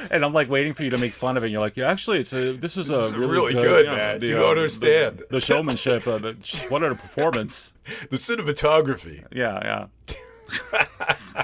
and 0.11 0.23
I'm 0.23 0.33
like 0.33 0.49
waiting 0.49 0.73
for 0.73 0.83
you 0.83 0.89
to 0.91 0.97
make 0.97 1.11
fun 1.11 1.35
of 1.37 1.43
it. 1.43 1.47
And 1.47 1.51
you're 1.53 1.61
like, 1.61 1.75
yeah, 1.75 1.89
actually, 1.89 2.19
it's 2.19 2.33
a 2.33 2.53
this 2.53 2.77
is 2.77 2.89
a 2.91 2.97
This 2.97 3.11
really, 3.13 3.31
really 3.31 3.53
good, 3.53 3.63
good, 3.63 3.85
yeah, 3.87 3.95
man. 3.95 4.19
the, 4.19 4.27
You 4.27 4.35
don't 4.35 4.45
uh, 4.45 4.49
understand. 4.49 5.17
the, 5.19 5.25
the 5.31 5.41
showmanship. 5.41 6.07
Uh, 6.07 6.17
the, 6.19 6.33
what 6.69 6.83
a 6.83 6.93
performance! 6.95 7.73
the 8.09 8.17
cinematography. 8.17 9.25
Yeah, 9.31 9.59
yeah. 9.63 9.87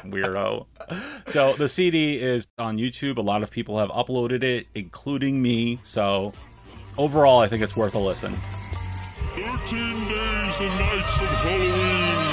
Weirdo. 0.06 0.66
So 1.28 1.54
the 1.54 1.70
CD 1.70 2.20
is 2.20 2.48
on 2.58 2.78
YouTube. 2.78 3.18
A 3.18 3.22
lot 3.22 3.44
of 3.44 3.52
people 3.52 3.78
have 3.80 3.90
uploaded 3.90 4.44
it, 4.44 4.68
including 4.76 5.42
me. 5.42 5.80
So 5.84 6.34
overall, 6.98 7.40
I 7.40 7.48
think 7.48 7.64
it's 7.64 7.76
worth 7.76 7.96
a 7.96 8.00
listen. 8.00 8.34
13 9.36 9.44
days 10.08 10.62
and 10.62 10.80
nights 10.80 11.22
of 11.22 11.28
Halloween 11.44 12.26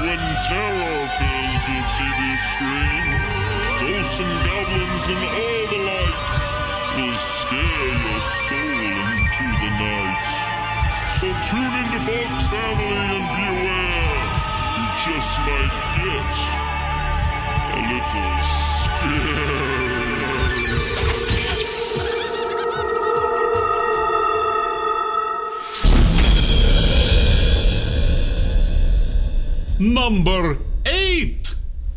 when 0.00 0.20
terror 0.48 1.08
fills 1.18 1.64
your 1.68 1.84
TV 1.96 2.20
screen. 2.54 3.06
Ghosts 3.80 4.20
and 4.20 4.34
goblins 4.48 5.04
and 5.08 5.22
all 5.36 5.66
the 5.68 5.80
Number 29.78 30.56
8. 30.86 31.54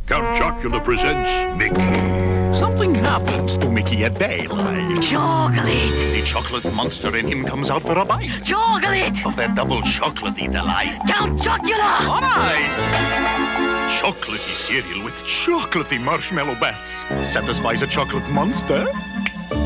Count 0.07 0.37
Chocula 0.37 0.83
presents 0.83 1.57
Mickey. 1.57 2.57
Something 2.59 2.93
happens 2.93 3.55
to 3.55 3.69
Mickey 3.69 4.03
at 4.03 4.19
daylight. 4.19 5.01
Chocolate. 5.01 5.63
The 6.11 6.21
chocolate 6.25 6.73
monster 6.73 7.15
in 7.15 7.25
him 7.25 7.45
comes 7.45 7.69
out 7.69 7.83
for 7.83 7.97
a 7.97 8.03
bite. 8.03 8.43
Chocolate. 8.43 9.25
Of 9.25 9.37
that 9.37 9.55
double 9.55 9.81
chocolatey 9.83 10.51
delight. 10.51 10.99
Count 11.07 11.39
Chocula. 11.39 12.01
All 12.01 12.19
right. 12.19 13.99
Chocolatey 14.01 14.55
cereal 14.67 15.05
with 15.05 15.13
chocolatey 15.45 16.01
marshmallow 16.01 16.55
bats. 16.59 16.91
Satisfies 17.31 17.81
a 17.81 17.87
chocolate 17.87 18.29
monster 18.29 18.87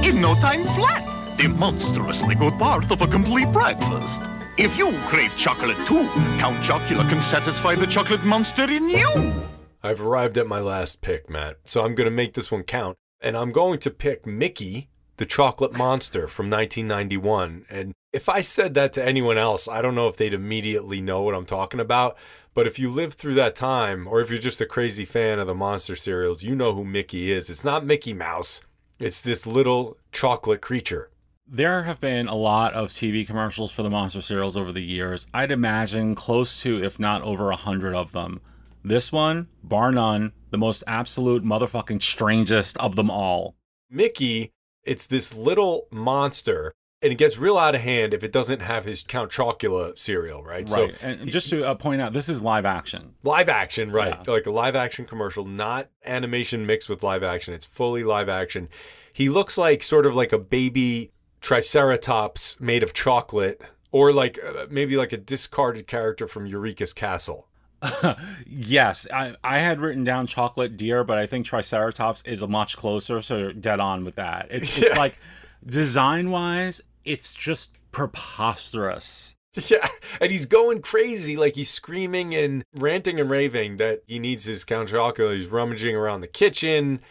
in 0.03 0.21
no 0.21 0.35
time 0.35 0.65
flat. 0.75 1.37
The 1.37 1.47
monstrously 1.47 2.35
good 2.35 2.53
part 2.59 2.91
of 2.91 3.01
a 3.01 3.07
complete 3.07 3.51
breakfast. 3.51 4.21
If 4.55 4.77
you 4.77 4.91
crave 5.07 5.31
chocolate 5.35 5.77
too, 5.87 6.07
Count 6.37 6.63
Chocula 6.63 7.09
can 7.09 7.23
satisfy 7.23 7.73
the 7.73 7.87
chocolate 7.87 8.23
monster 8.23 8.69
in 8.69 8.87
you. 8.87 9.33
I've 9.81 9.99
arrived 9.99 10.37
at 10.37 10.45
my 10.45 10.59
last 10.59 11.01
pick, 11.01 11.27
Matt. 11.27 11.57
So 11.63 11.83
I'm 11.83 11.95
going 11.95 12.05
to 12.05 12.15
make 12.15 12.35
this 12.35 12.51
one 12.51 12.61
count. 12.61 12.95
And 13.19 13.35
I'm 13.35 13.51
going 13.51 13.79
to 13.79 13.89
pick 13.89 14.27
Mickey, 14.27 14.89
the 15.17 15.25
chocolate 15.25 15.75
monster 15.75 16.27
from 16.27 16.51
1991. 16.51 17.65
And 17.67 17.93
if 18.11 18.29
I 18.29 18.41
said 18.41 18.75
that 18.75 18.93
to 18.93 19.03
anyone 19.03 19.39
else, 19.39 19.67
I 19.67 19.81
don't 19.81 19.95
know 19.95 20.07
if 20.07 20.17
they'd 20.17 20.35
immediately 20.35 21.01
know 21.01 21.23
what 21.23 21.33
I'm 21.33 21.47
talking 21.47 21.79
about. 21.79 22.15
But 22.53 22.67
if 22.67 22.77
you 22.77 22.91
lived 22.91 23.17
through 23.17 23.33
that 23.33 23.55
time, 23.55 24.07
or 24.07 24.21
if 24.21 24.29
you're 24.29 24.37
just 24.37 24.61
a 24.61 24.67
crazy 24.67 25.03
fan 25.03 25.39
of 25.39 25.47
the 25.47 25.55
monster 25.55 25.95
cereals, 25.95 26.43
you 26.43 26.53
know 26.55 26.73
who 26.73 26.85
Mickey 26.85 27.31
is. 27.31 27.49
It's 27.49 27.63
not 27.63 27.87
Mickey 27.87 28.13
Mouse, 28.13 28.61
it's 28.99 29.19
this 29.19 29.47
little 29.47 29.97
chocolate 30.11 30.61
creature. 30.61 31.09
There 31.47 31.83
have 31.83 31.99
been 31.99 32.27
a 32.27 32.35
lot 32.35 32.73
of 32.73 32.89
TV 32.89 33.27
commercials 33.27 33.71
for 33.71 33.83
the 33.83 33.89
monster 33.89 34.21
cereals 34.21 34.55
over 34.55 34.71
the 34.71 34.81
years. 34.83 35.27
I'd 35.33 35.51
imagine 35.51 36.15
close 36.15 36.61
to, 36.61 36.81
if 36.81 36.99
not 36.99 37.21
over 37.21 37.51
a 37.51 37.55
hundred 37.55 37.95
of 37.95 38.11
them. 38.11 38.39
This 38.83 39.11
one, 39.11 39.49
bar 39.61 39.91
none, 39.91 40.31
the 40.51 40.57
most 40.57 40.83
absolute 40.87 41.43
motherfucking 41.43 42.01
strangest 42.01 42.77
of 42.77 42.95
them 42.95 43.09
all. 43.11 43.55
Mickey, 43.89 44.51
it's 44.83 45.05
this 45.05 45.35
little 45.35 45.87
monster, 45.91 46.73
and 47.01 47.11
it 47.11 47.17
gets 47.17 47.37
real 47.37 47.57
out 47.57 47.75
of 47.75 47.81
hand 47.81 48.13
if 48.13 48.23
it 48.23 48.31
doesn't 48.31 48.61
have 48.61 48.85
his 48.85 49.03
Count 49.03 49.29
Chocula 49.29 49.97
cereal, 49.97 50.43
right? 50.43 50.69
Right. 50.69 50.95
and 51.01 51.29
just 51.29 51.49
to 51.49 51.65
uh, 51.65 51.75
point 51.75 52.01
out, 52.01 52.13
this 52.13 52.29
is 52.29 52.41
live 52.41 52.65
action. 52.65 53.15
Live 53.21 53.49
action, 53.49 53.91
right. 53.91 54.27
Like 54.27 54.45
a 54.45 54.51
live 54.51 54.75
action 54.75 55.05
commercial, 55.05 55.45
not 55.45 55.89
animation 56.05 56.65
mixed 56.65 56.89
with 56.89 57.03
live 57.03 57.21
action. 57.21 57.53
It's 57.53 57.65
fully 57.65 58.03
live 58.03 58.29
action. 58.29 58.69
He 59.11 59.29
looks 59.29 59.57
like 59.57 59.83
sort 59.83 60.05
of 60.05 60.15
like 60.15 60.33
a 60.33 60.39
baby 60.39 61.11
triceratops 61.43 62.57
made 62.59 62.81
of 62.81 62.93
chocolate, 62.93 63.61
or 63.91 64.11
like 64.11 64.39
uh, 64.43 64.65
maybe 64.71 64.97
like 64.97 65.11
a 65.11 65.17
discarded 65.17 65.85
character 65.85 66.25
from 66.27 66.47
Eureka's 66.47 66.93
Castle. 66.93 67.47
Yes, 68.47 69.05
I, 69.13 69.35
I 69.43 69.59
had 69.59 69.81
written 69.81 70.05
down 70.05 70.25
chocolate 70.25 70.77
deer, 70.77 71.03
but 71.03 71.17
I 71.17 71.25
think 71.25 71.45
Triceratops 71.45 72.23
is 72.23 72.41
a 72.41 72.47
much 72.47 72.77
closer, 72.77 73.21
so 73.21 73.51
dead 73.51 73.81
on 73.81 74.05
with 74.05 74.15
that. 74.15 74.47
It's, 74.51 74.81
it's 74.81 74.95
like 74.97 75.19
design 75.65 76.31
wise, 76.31 76.81
it's 77.03 77.33
just 77.33 77.77
preposterous. 77.91 79.35
Yeah, 79.69 79.87
and 80.19 80.31
he's 80.31 80.47
going 80.47 80.81
crazy, 80.81 81.35
like 81.35 81.53
he's 81.53 81.69
screaming 81.69 82.33
and 82.33 82.63
ranting 82.73 83.19
and 83.19 83.29
raving 83.29 83.75
that 83.75 84.01
he 84.07 84.17
needs 84.17 84.45
his 84.45 84.63
Count 84.63 84.89
Chocula. 84.89 85.35
He's 85.35 85.47
rummaging 85.47 85.95
around 85.95 86.21
the 86.21 86.27
kitchen, 86.27 87.01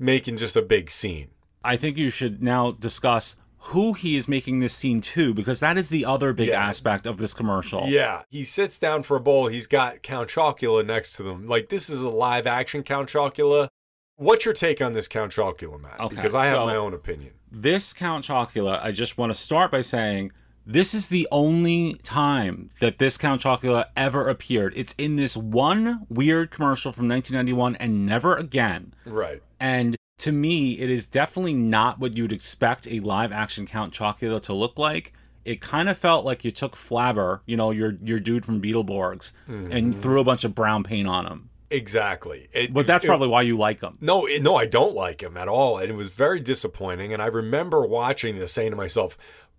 making 0.00 0.38
just 0.38 0.56
a 0.56 0.62
big 0.62 0.90
scene. 0.90 1.28
I 1.62 1.76
think 1.76 1.96
you 1.96 2.10
should 2.10 2.42
now 2.42 2.72
discuss 2.72 3.36
who 3.66 3.92
he 3.92 4.16
is 4.16 4.26
making 4.26 4.58
this 4.58 4.74
scene 4.74 5.00
to, 5.00 5.32
because 5.32 5.60
that 5.60 5.78
is 5.78 5.88
the 5.88 6.04
other 6.04 6.32
big 6.32 6.48
aspect 6.48 7.06
of 7.06 7.18
this 7.18 7.32
commercial. 7.32 7.86
Yeah, 7.86 8.22
he 8.28 8.44
sits 8.44 8.78
down 8.78 9.02
for 9.04 9.16
a 9.16 9.20
bowl. 9.20 9.46
He's 9.46 9.66
got 9.66 10.02
Count 10.02 10.28
Chocula 10.28 10.84
next 10.84 11.14
to 11.16 11.22
them. 11.22 11.46
Like 11.46 11.68
this 11.68 11.88
is 11.88 12.00
a 12.00 12.08
live 12.10 12.46
action 12.46 12.82
Count 12.82 13.08
Chocula. 13.08 13.68
What's 14.16 14.44
your 14.44 14.54
take 14.54 14.82
on 14.82 14.92
this 14.92 15.08
Count 15.08 15.32
Chocula, 15.32 15.80
Matt? 15.80 16.00
Okay, 16.00 16.16
because 16.16 16.34
I 16.34 16.46
have 16.46 16.56
so- 16.56 16.66
my 16.66 16.76
own 16.76 16.92
opinion. 16.92 17.32
This 17.50 17.92
Count 17.92 18.24
Chocula, 18.24 18.82
I 18.82 18.92
just 18.92 19.18
want 19.18 19.30
to 19.30 19.38
start 19.38 19.70
by 19.70 19.82
saying 19.82 20.32
this 20.64 20.94
is 20.94 21.08
the 21.08 21.28
only 21.30 21.94
time 22.02 22.70
that 22.80 22.98
this 22.98 23.18
Count 23.18 23.42
Chocula 23.42 23.86
ever 23.96 24.28
appeared. 24.28 24.72
It's 24.76 24.94
in 24.96 25.16
this 25.16 25.36
one 25.36 26.06
weird 26.08 26.50
commercial 26.50 26.92
from 26.92 27.08
1991 27.08 27.76
and 27.76 28.06
never 28.06 28.36
again. 28.36 28.94
Right. 29.04 29.42
And 29.60 29.96
to 30.22 30.30
me, 30.32 30.78
it 30.78 30.88
is 30.88 31.06
definitely 31.06 31.54
not 31.54 31.98
what 31.98 32.16
you'd 32.16 32.32
expect 32.32 32.86
a 32.88 33.00
live 33.00 33.32
action 33.32 33.66
Count 33.66 33.92
Chocula 33.92 34.40
to 34.42 34.52
look 34.52 34.78
like. 34.78 35.12
It 35.44 35.60
kind 35.60 35.88
of 35.88 35.98
felt 35.98 36.24
like 36.24 36.44
you 36.44 36.52
took 36.52 36.76
Flabber, 36.76 37.40
you 37.46 37.56
know, 37.56 37.72
your 37.72 37.96
your 38.02 38.20
dude 38.20 38.44
from 38.44 38.62
Beetleborgs, 38.62 39.32
and 39.48 39.94
Mhm. 39.94 40.00
threw 40.00 40.20
a 40.20 40.24
bunch 40.24 40.44
of 40.44 40.54
brown 40.54 40.84
paint 40.84 41.08
on 41.08 41.26
him. 41.26 41.50
Exactly. 41.72 42.48
It- 42.52 42.72
But 42.72 42.86
that's 42.86 43.02
it- 43.02 43.08
probably 43.08 43.26
why 43.28 43.42
you 43.42 43.56
like 43.58 43.80
him. 43.80 43.98
No, 44.00 44.26
it- 44.26 44.42
no, 44.42 44.54
I 44.54 44.66
don't 44.66 44.94
like 44.94 45.22
him 45.22 45.36
at 45.36 45.48
all. 45.48 45.78
And 45.78 45.90
it 45.90 45.94
was 45.96 46.10
very 46.10 46.38
disappointing. 46.38 47.12
And 47.12 47.20
I 47.22 47.26
remember 47.26 47.80
watching 47.86 48.38
this 48.38 48.52
saying 48.52 48.70
to 48.70 48.76
myself, 48.76 49.16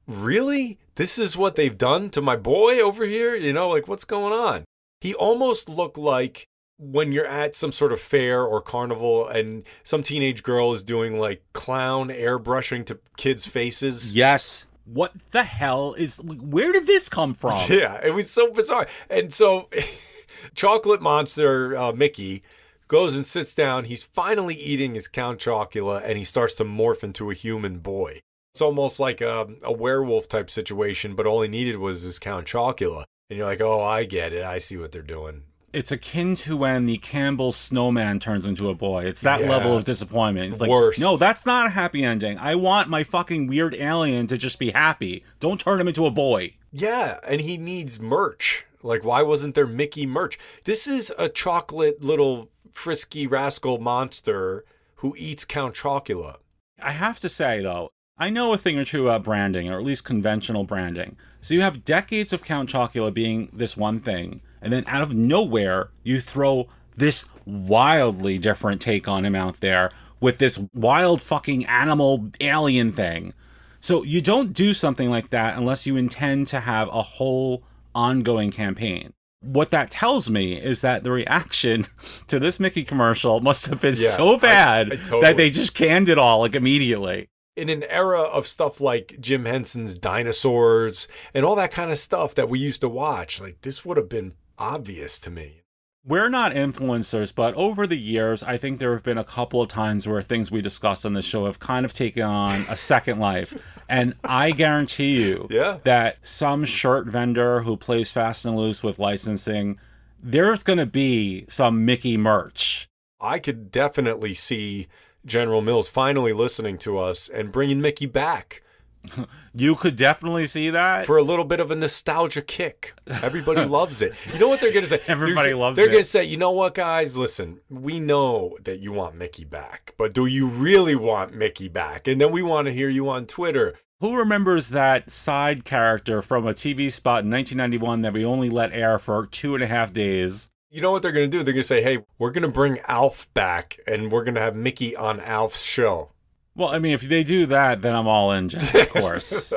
really? 0.07 0.80
This 0.95 1.18
is 1.18 1.36
what 1.36 1.55
they've 1.55 1.78
done 1.78 2.09
to 2.11 2.22
my 2.22 2.36
boy 2.38 2.80
over 2.80 3.05
here? 3.05 3.36
You 3.36 3.51
know, 3.51 3.68
like 3.70 3.88
what's 3.88 4.05
going 4.05 4.32
on? 4.32 4.64
He 5.01 5.14
almost 5.16 5.68
looked 5.68 5.97
like 5.97 6.45
when 6.91 7.11
you're 7.11 7.25
at 7.25 7.55
some 7.55 7.71
sort 7.71 7.93
of 7.93 8.01
fair 8.01 8.43
or 8.43 8.61
carnival 8.61 9.27
and 9.27 9.63
some 9.84 10.03
teenage 10.03 10.43
girl 10.43 10.73
is 10.73 10.84
doing 10.84 11.17
like 11.17 11.41
clown 11.53 12.09
airbrushing 12.09 12.86
to 12.88 12.99
kids' 13.17 13.47
faces. 13.47 14.15
Yes. 14.15 14.65
What 14.86 15.13
the 15.31 15.43
hell 15.43 15.93
is. 15.93 16.17
Where 16.17 16.73
did 16.73 16.88
this 16.88 17.09
come 17.09 17.34
from? 17.34 17.53
Yeah, 17.69 17.99
it 18.03 18.13
was 18.13 18.29
so 18.29 18.51
bizarre. 18.51 18.88
And 19.09 19.31
so, 19.31 19.69
Chocolate 20.55 21.01
Monster 21.01 21.77
uh, 21.77 21.93
Mickey 21.93 22.43
goes 22.88 23.15
and 23.15 23.25
sits 23.25 23.55
down. 23.55 23.86
He's 23.86 24.03
finally 24.03 24.55
eating 24.55 24.95
his 24.95 25.07
Count 25.07 25.39
Chocula 25.39 26.01
and 26.03 26.17
he 26.17 26.23
starts 26.23 26.55
to 26.55 26.65
morph 26.65 27.03
into 27.03 27.31
a 27.31 27.34
human 27.34 27.79
boy. 27.79 28.19
It's 28.53 28.61
almost 28.61 28.99
like 28.99 29.21
a, 29.21 29.47
a 29.63 29.71
werewolf 29.71 30.27
type 30.27 30.49
situation, 30.49 31.15
but 31.15 31.25
all 31.25 31.41
he 31.41 31.47
needed 31.47 31.77
was 31.77 32.01
his 32.01 32.19
Count 32.19 32.45
Chocula. 32.45 33.05
And 33.29 33.38
you're 33.38 33.47
like, 33.47 33.61
oh, 33.61 33.81
I 33.81 34.03
get 34.03 34.34
it. 34.34 34.43
I 34.43 34.59
see 34.59 34.77
what 34.77 34.91
they're 34.91 35.01
doing. 35.01 35.43
It's 35.74 35.91
akin 35.91 36.36
to 36.36 36.55
when 36.55 36.86
the 36.86 36.97
Campbell 36.99 37.51
snowman 37.51 38.19
turns 38.19 38.45
into 38.45 38.69
a 38.69 38.76
boy. 38.76 39.05
It's 39.05 39.21
that 39.21 39.41
Yeah. 39.41 39.49
level 39.49 39.76
of 39.76 39.84
disappointment. 39.84 40.51
It's 40.53 40.61
like, 40.61 40.69
Worst. 40.69 40.99
no, 40.99 41.17
that's 41.17 41.45
not 41.47 41.65
a 41.65 41.69
happy 41.71 42.03
ending. 42.03 42.38
I 42.38 42.53
want 42.55 42.89
my 42.89 43.03
fucking 43.03 43.47
weird 43.47 43.76
alien 43.76 44.28
to 44.28 44.38
just 44.38 44.59
be 44.59 44.69
happy. 44.71 45.24
Don't 45.39 45.59
turn 45.59 45.82
him 45.82 45.88
into 45.88 46.05
a 46.05 46.11
boy. 46.11 46.53
Yeah, 46.71 47.19
and 47.28 47.41
he 47.41 47.57
needs 47.57 47.99
merch. 47.99 48.65
Like, 48.84 49.03
why 49.03 49.24
wasn't 49.24 49.55
there 49.55 49.65
Mickey 49.67 50.05
merch? 50.05 50.38
This 50.65 50.88
is 50.88 51.11
a 51.17 51.28
chocolate 51.30 52.03
little 52.03 52.49
frisky 52.71 53.26
rascal 53.28 53.80
monster 53.80 54.65
who 54.97 55.15
eats 55.17 55.43
Count 55.45 55.74
Chocula. 55.76 56.36
I 56.82 56.91
have 56.91 57.19
to 57.21 57.30
say, 57.30 57.61
though, 57.61 57.89
I 58.17 58.30
know 58.30 58.53
a 58.53 58.57
thing 58.57 58.78
or 58.78 58.86
two 58.86 59.07
about 59.09 59.24
branding, 59.24 59.69
or 59.69 59.80
at 59.80 59.86
least 59.86 60.05
conventional 60.05 60.65
branding. 60.65 61.17
So 61.41 61.53
you 61.53 61.61
have 61.61 61.84
decades 61.86 62.32
of 62.32 62.43
Count 62.43 62.69
Chocula 62.71 63.11
being 63.13 63.49
this 63.51 63.76
one 63.76 63.99
thing, 63.99 64.41
and 64.64 64.74
then 64.74 64.84
out 64.88 65.01
of 65.01 65.14
nowhere, 65.14 65.89
you 66.03 66.20
throw 66.22 66.68
this 66.95 67.30
wildly 67.45 68.38
different 68.38 68.82
take 68.82 69.07
on 69.07 69.26
him 69.26 69.36
out 69.36 69.59
there 69.59 69.89
with 70.20 70.38
this 70.38 70.59
wild 70.74 71.22
fucking 71.22 71.66
animal 71.66 72.30
alien 72.39 72.91
thing. 72.93 73.34
So 73.82 74.03
you 74.03 74.22
don't 74.22 74.53
do 74.53 74.74
something 74.74 75.09
like 75.09 75.30
that 75.32 75.57
unless 75.57 75.86
you 75.86 75.97
intend 75.97 76.47
to 76.47 76.61
have 76.61 76.88
a 76.89 77.01
whole 77.01 77.64
ongoing 77.93 78.51
campaign. 78.51 79.14
What 79.41 79.72
that 79.72 79.91
tells 79.91 80.30
me 80.30 80.53
is 80.53 80.80
that 80.82 81.03
the 81.03 81.11
reaction 81.11 81.88
to 82.28 82.39
this 82.39 82.59
Mickey 82.61 82.84
commercial 82.86 83.41
must 83.41 83.66
have 83.68 83.82
been 83.82 83.95
Yeah, 83.97 84.09
so 84.11 84.36
I- 84.36 84.39
bad 84.39 84.93
I 84.93 84.95
totally- 84.95 85.22
that 85.24 85.38
they 85.38 85.49
just 85.49 85.76
canned 85.76 86.07
it 86.07 86.18
all 86.18 86.39
like 86.39 86.55
immediately. 86.55 87.28
In 87.55 87.70
an 87.70 87.84
era 87.84 88.22
of 88.22 88.47
stuff 88.47 88.82
like 88.82 89.18
Jim 89.20 89.45
Henson's 89.45 89.95
dinosaurs 89.95 91.07
and 91.36 91.45
all 91.45 91.55
that 91.55 91.72
kind 91.72 91.91
of 91.91 91.97
stuff 91.99 92.34
that 92.36 92.49
we 92.49 92.57
used 92.57 92.82
to 92.82 92.89
watch, 92.89 93.39
like 93.41 93.61
this 93.61 93.86
would 93.86 93.97
have 93.97 94.09
been 94.09 94.34
obvious 94.58 95.20
to 95.22 95.32
me. 95.32 95.62
We're 96.06 96.30
not 96.30 96.51
influencers, 96.51 97.34
but 97.34 97.54
over 97.56 97.88
the 97.88 97.97
years, 97.97 98.43
I 98.43 98.58
think 98.58 98.80
there 98.80 98.91
have 98.93 99.04
been 99.04 99.18
a 99.18 99.24
couple 99.24 99.62
of 99.62 99.70
times 99.70 100.06
where 100.06 100.22
things 100.22 100.51
we 100.51 100.62
discussed 100.62 101.06
on 101.06 101.14
the 101.14 101.22
show 101.22 101.45
have 101.45 101.60
kind 101.60 101.86
of 101.86 101.93
taken 101.93 102.24
on 102.24 102.56
a 102.70 102.76
second 102.76 103.20
life. 103.20 103.54
And 103.88 104.14
I 104.22 104.51
guarantee 104.51 105.24
you 105.24 105.47
Yeah. 105.51 105.78
that 105.86 106.18
some 106.26 106.66
shirt 106.66 107.08
vendor 107.08 107.62
who 107.62 107.78
plays 107.78 108.12
fast 108.12 108.43
and 108.45 108.58
loose 108.58 108.84
with 108.84 108.99
licensing, 108.99 109.80
there's 110.22 110.64
going 110.64 110.80
to 110.80 110.86
be 110.86 111.45
some 111.47 111.86
Mickey 111.86 112.18
merch. 112.18 112.89
I 113.22 113.39
could 113.39 113.72
definitely 113.72 114.34
see 114.34 114.88
General 115.26 115.62
Mills 115.62 115.88
finally 115.88 116.34
listening 116.34 116.78
to 116.80 116.97
us 116.99 117.30
and 117.30 117.49
bringing 117.49 117.80
Mickey 117.80 118.08
back 118.08 118.62
You 119.56 119.76
could 119.76 119.95
definitely 119.95 120.47
see 120.47 120.72
that. 120.72 121.06
for 121.06 121.18
a 121.18 121.22
little 121.22 121.45
bit 121.45 121.60
of 121.60 121.70
a 121.70 121.76
nostalgia 121.76 122.41
kick. 122.41 122.93
Everybody 123.08 123.66
loves 123.66 124.01
it. 124.01 124.16
You 124.34 124.39
know 124.39 124.47
what 124.47 124.62
they're 124.62 124.72
going 124.72 124.84
to 124.86 124.89
say? 124.89 125.01
Everybody 125.08 125.49
They're- 125.49 125.58
loves 125.58 125.76
They're 125.76 125.86
it. 125.86 125.91
going 125.91 126.04
to 126.04 126.10
say, 126.10 126.24
you 126.24 126.38
know 126.38 126.51
what, 126.51 126.74
guys? 126.74 127.18
Listen, 127.18 127.60
we 127.70 127.99
know 127.99 128.58
that 128.64 128.80
you 128.80 128.91
want 128.91 129.16
Mickey 129.16 129.43
back, 129.45 129.93
but 129.97 130.14
do 130.14 130.26
you 130.26 130.47
really 130.47 130.95
want 130.95 131.36
Mickey 131.36 131.68
back? 131.68 132.08
And 132.08 132.20
then 132.20 132.32
we 132.32 132.41
want 132.41 132.66
to 132.68 132.74
hear 132.74 132.89
you 132.89 133.08
on 133.10 133.26
Twitter. 133.28 133.76
Who 133.99 134.16
remembers 134.18 134.70
that 134.70 135.12
side 135.12 135.64
character 135.66 136.22
from 136.22 136.47
a 136.47 136.54
TV 136.54 136.91
spot 136.91 137.24
in 137.24 137.30
1991 137.32 138.01
that 138.01 138.14
we 138.14 138.26
only 138.26 138.49
let 138.49 138.74
air 138.74 138.97
for 138.99 139.26
two 139.28 139.54
and 139.56 139.64
a 139.64 139.68
half 139.68 139.93
days? 139.93 140.49
You 140.72 140.82
know 140.82 140.91
what 140.91 141.04
they're 141.04 141.12
going 141.12 141.30
to 141.30 141.38
do? 141.38 141.43
They're 141.43 141.54
going 141.54 141.62
to 141.62 141.68
say, 141.68 141.84
hey, 141.84 141.99
we're 142.18 142.32
going 142.32 142.41
to 142.41 142.47
bring 142.47 142.80
Alf 142.88 143.32
back 143.36 143.78
and 143.86 144.12
we're 144.12 144.24
going 144.24 144.34
to 144.36 144.41
have 144.41 144.56
Mickey 144.56 144.95
on 144.95 145.20
Alf's 145.20 145.64
show. 145.64 146.10
Well, 146.56 146.70
I 146.70 146.78
mean, 146.78 146.93
if 146.93 147.01
they 147.01 147.24
do 147.24 147.47
that, 147.47 147.82
then 147.82 147.95
I'm 147.95 148.08
all 148.08 148.32
in, 148.32 148.49
Jack, 148.49 148.74
of 148.76 148.89
course. 148.89 149.54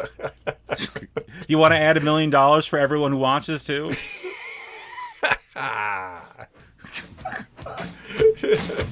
you 1.47 1.59
want 1.59 1.73
to 1.73 1.79
add 1.79 1.99
a 1.99 2.01
million 2.01 2.31
dollars 2.31 2.67
for 2.67 2.79
everyone 2.79 3.13
who 3.13 3.19
watches 3.19 3.65
too? 3.65 3.93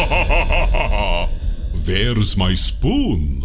Where's 1.86 2.36
my 2.36 2.55
spoon? 2.55 3.43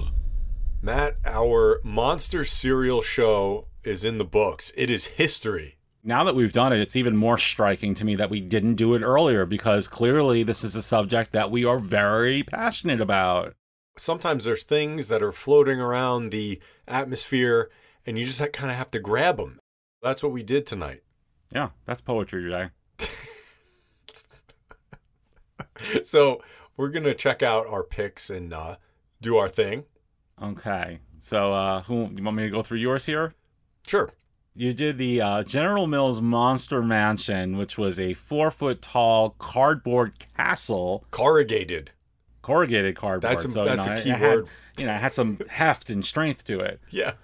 Matt, 0.80 1.16
our 1.26 1.78
monster 1.84 2.42
cereal 2.42 3.02
show 3.02 3.68
is 3.82 4.02
in 4.02 4.16
the 4.16 4.24
books. 4.24 4.72
It 4.74 4.90
is 4.90 5.06
history. 5.06 5.76
Now 6.02 6.24
that 6.24 6.34
we've 6.34 6.54
done 6.54 6.72
it, 6.72 6.80
it's 6.80 6.96
even 6.96 7.16
more 7.16 7.36
striking 7.36 7.92
to 7.94 8.04
me 8.06 8.14
that 8.16 8.30
we 8.30 8.40
didn't 8.40 8.76
do 8.76 8.94
it 8.94 9.02
earlier 9.02 9.44
because 9.44 9.88
clearly 9.88 10.42
this 10.42 10.64
is 10.64 10.74
a 10.74 10.82
subject 10.82 11.32
that 11.32 11.50
we 11.50 11.66
are 11.66 11.78
very 11.78 12.42
passionate 12.42 13.00
about. 13.00 13.52
Sometimes 13.98 14.44
there's 14.44 14.64
things 14.64 15.08
that 15.08 15.22
are 15.22 15.32
floating 15.32 15.80
around 15.80 16.30
the 16.30 16.60
atmosphere 16.88 17.70
and 18.06 18.18
you 18.18 18.24
just 18.24 18.40
kind 18.54 18.70
of 18.70 18.78
have 18.78 18.90
to 18.92 18.98
grab 19.00 19.36
them. 19.36 19.60
That's 20.02 20.22
what 20.22 20.32
we 20.32 20.42
did 20.42 20.66
tonight. 20.66 21.02
Yeah, 21.54 21.70
that's 21.84 22.00
poetry 22.00 22.42
today. 22.42 22.70
So 26.05 26.43
we're 26.77 26.89
going 26.91 27.05
to 27.05 27.14
check 27.14 27.43
out 27.43 27.66
our 27.66 27.83
picks 27.83 28.31
and 28.31 28.53
uh, 28.53 28.77
do 29.20 29.37
our 29.37 29.49
thing. 29.49 29.85
Okay. 30.43 30.99
So, 31.18 31.53
uh, 31.53 31.83
who 31.83 32.11
you 32.14 32.22
want 32.22 32.37
me 32.37 32.43
to 32.45 32.51
go 32.51 32.62
through 32.62 32.79
yours 32.79 33.07
here? 33.07 33.35
Sure. 33.87 34.11
You 34.57 34.72
did 34.72 34.99
the 34.99 35.20
uh, 35.20 35.43
General 35.43 35.87
Mills 35.87 36.20
Monster 36.20 36.83
Mansion, 36.83 37.57
which 37.57 37.77
was 37.79 37.99
a 37.99 38.12
four 38.14 38.51
foot 38.51 38.83
tall 38.83 39.31
cardboard 39.39 40.12
castle, 40.37 41.05
Corrugated. 41.11 41.93
corrugated 42.43 42.95
cardboard. 42.97 43.33
That's 43.33 43.45
a- 43.45 43.51
so, 43.51 43.64
that's 43.64 43.87
you 43.87 43.93
a 43.93 43.97
know, 43.97 44.03
key 44.03 44.11
it 44.11 44.16
had- 44.18 44.37
word. 44.37 44.49
you 44.79 44.87
know, 44.87 44.95
it 44.95 45.01
had 45.01 45.12
some 45.12 45.39
heft 45.49 45.91
and 45.91 46.05
strength 46.05 46.45
to 46.45 46.61
it. 46.61 46.81
Yeah. 46.91 47.14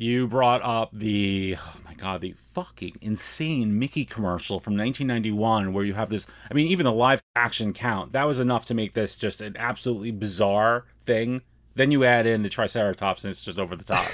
You 0.00 0.28
brought 0.28 0.62
up 0.62 0.90
the 0.92 1.56
oh 1.58 1.76
my 1.84 1.92
god, 1.92 2.20
the 2.20 2.30
fucking 2.54 2.98
insane 3.00 3.80
Mickey 3.80 4.04
commercial 4.04 4.60
from 4.60 4.76
1991 4.76 5.72
where 5.72 5.84
you 5.84 5.94
have 5.94 6.08
this 6.08 6.24
I 6.48 6.54
mean 6.54 6.68
even 6.68 6.84
the 6.84 6.92
live 6.92 7.20
action 7.34 7.72
count. 7.72 8.12
That 8.12 8.22
was 8.22 8.38
enough 8.38 8.64
to 8.66 8.74
make 8.74 8.92
this 8.92 9.16
just 9.16 9.40
an 9.40 9.56
absolutely 9.58 10.12
bizarre 10.12 10.84
thing. 11.04 11.42
Then 11.74 11.90
you 11.90 12.04
add 12.04 12.26
in 12.26 12.44
the 12.44 12.48
triceratops 12.48 13.24
and 13.24 13.32
it's 13.32 13.42
just 13.42 13.58
over 13.58 13.74
the 13.74 13.82
top. 13.82 14.08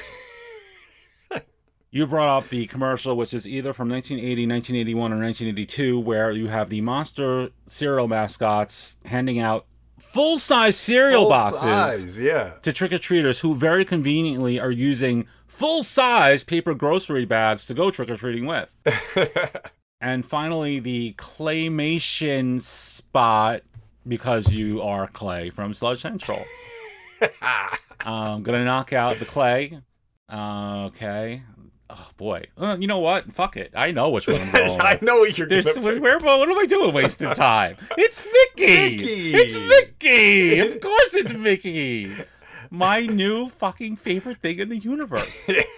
you 1.91 2.07
brought 2.07 2.35
up 2.35 2.49
the 2.49 2.67
commercial 2.67 3.15
which 3.15 3.35
is 3.35 3.47
either 3.47 3.75
from 3.75 3.91
1980, 3.91 4.47
1981 4.47 5.13
or 5.13 5.21
1982 5.21 6.01
where 6.01 6.31
you 6.31 6.47
have 6.47 6.71
the 6.71 6.81
monster 6.81 7.51
cereal 7.67 8.09
mascots 8.09 8.97
handing 9.05 9.39
out 9.39 9.67
full-size 9.99 10.79
cereal 10.79 11.25
Full 11.25 11.29
boxes 11.29 11.61
size, 11.61 12.19
yeah. 12.19 12.55
to 12.63 12.73
trick 12.73 12.95
or 12.95 12.99
treaters 12.99 13.41
who 13.41 13.55
very 13.55 13.85
conveniently 13.85 14.59
are 14.59 14.71
using 14.71 15.29
full 15.47 15.83
size 15.83 16.45
paper 16.45 16.75
grocery 16.75 17.25
bags 17.25 17.67
to 17.67 17.75
go 17.75 17.91
trick 17.91 18.11
or 18.11 18.17
treating 18.17 18.47
with. 18.47 18.73
and 20.01 20.25
finally, 20.25 20.81
the 20.81 21.15
claymation 21.19 22.61
spot 22.61 23.63
because 24.07 24.53
you 24.55 24.83
are 24.83 25.07
Clay 25.07 25.51
from 25.51 25.73
Sludge 25.75 26.01
Central. 26.03 26.43
I'm 28.05 28.43
gonna 28.43 28.65
knock 28.65 28.93
out 28.93 29.19
the 29.19 29.25
Clay. 29.25 29.81
Uh, 30.31 30.85
okay. 30.87 31.43
Oh 31.91 32.09
boy. 32.17 32.45
Uh, 32.57 32.77
you 32.81 32.87
know 32.87 32.99
what? 32.99 33.33
Fuck 33.33 33.57
it. 33.57 33.73
I 33.77 33.91
know 33.93 34.11
which 34.11 34.27
one 34.27 34.41
I'm 34.41 34.53
going. 34.53 34.81
I 34.81 34.99
know 35.03 35.19
what 35.19 35.37
you're 35.39 35.47
There's, 35.47 35.67
gonna 35.67 35.81
where, 35.83 36.01
where- 36.01 36.19
what 36.19 36.49
am 36.49 36.59
I 36.59 36.67
doing 36.67 36.95
wasting 36.95 37.33
time? 37.35 37.77
It's 37.97 38.27
Mickey. 38.27 38.97
Mickey. 38.97 39.05
It's 39.35 39.57
Mickey. 39.57 40.59
Of 40.61 40.81
course 40.81 41.15
it's 41.15 41.33
Mickey. 41.35 42.13
My 42.75 43.07
new 43.07 43.49
fucking 43.49 43.97
favorite 43.97 44.39
thing 44.39 44.59
in 44.59 44.69
the 44.69 44.79
universe. 44.79 45.51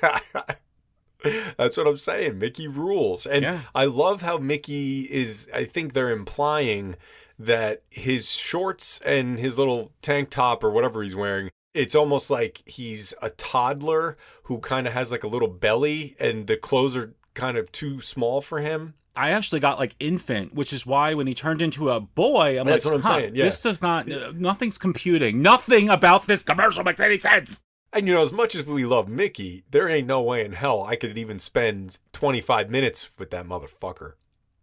That's 1.58 1.76
what 1.76 1.86
I'm 1.86 1.98
saying. 1.98 2.38
Mickey 2.38 2.68
rules. 2.68 3.26
And 3.26 3.42
Yeah. 3.42 3.60
I 3.74 3.86
love 3.86 4.22
how 4.22 4.38
Mickey 4.38 5.02
is, 5.02 5.48
I 5.54 5.64
think 5.64 5.92
they're 5.92 6.10
implying 6.10 6.94
that 7.38 7.82
his 7.90 8.30
shorts 8.32 9.00
and 9.04 9.38
his 9.38 9.58
little 9.58 9.92
tank 10.02 10.30
top 10.30 10.64
or 10.64 10.70
whatever 10.70 11.02
he's 11.02 11.14
wearing, 11.14 11.50
it's 11.74 11.94
almost 11.94 12.30
like 12.30 12.62
he's 12.64 13.12
a 13.20 13.30
toddler 13.30 14.16
who 14.44 14.58
kind 14.58 14.86
of 14.86 14.92
has 14.94 15.10
like 15.10 15.24
a 15.24 15.28
little 15.28 15.48
belly 15.48 16.16
and 16.18 16.46
the 16.46 16.56
clothes 16.56 16.96
are 16.96 17.14
kind 17.34 17.58
of 17.58 17.70
too 17.72 18.00
small 18.00 18.40
for 18.40 18.60
him. 18.60 18.94
I 19.16 19.30
actually 19.30 19.60
got 19.60 19.78
like 19.78 19.94
infant, 19.98 20.54
which 20.54 20.72
is 20.72 20.84
why 20.86 21.14
when 21.14 21.26
he 21.26 21.34
turned 21.34 21.62
into 21.62 21.90
a 21.90 22.00
boy, 22.00 22.58
I'm 22.60 22.66
That's 22.66 22.84
like, 22.84 22.92
what 22.92 22.98
I'm 22.98 23.10
huh, 23.10 23.20
saying, 23.20 23.36
yeah. 23.36 23.44
This 23.44 23.62
does 23.62 23.80
not, 23.80 24.06
nothing's 24.34 24.78
computing. 24.78 25.40
Nothing 25.42 25.88
about 25.88 26.26
this 26.26 26.42
commercial 26.44 26.84
makes 26.84 27.00
any 27.00 27.18
sense. 27.18 27.62
And 27.92 28.06
you 28.06 28.12
know, 28.14 28.20
as 28.20 28.32
much 28.32 28.54
as 28.54 28.66
we 28.66 28.84
love 28.84 29.08
Mickey, 29.08 29.64
there 29.70 29.88
ain't 29.88 30.06
no 30.06 30.20
way 30.20 30.44
in 30.44 30.52
hell 30.52 30.84
I 30.84 30.96
could 30.96 31.16
even 31.16 31.38
spend 31.38 31.98
25 32.12 32.68
minutes 32.70 33.08
with 33.18 33.30
that 33.30 33.46
motherfucker. 33.46 34.12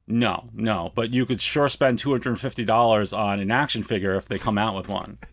No, 0.06 0.50
no, 0.54 0.92
but 0.96 1.12
you 1.12 1.26
could 1.26 1.42
sure 1.42 1.70
spend 1.70 1.98
two 1.98 2.12
hundred 2.12 2.32
and 2.32 2.40
fifty 2.40 2.66
dollars 2.66 3.14
on 3.14 3.40
an 3.40 3.52
action 3.52 3.84
figure 3.84 4.16
if 4.16 4.28
they 4.28 4.38
come 4.38 4.58
out 4.58 4.76
with 4.76 4.90
one. 4.90 5.18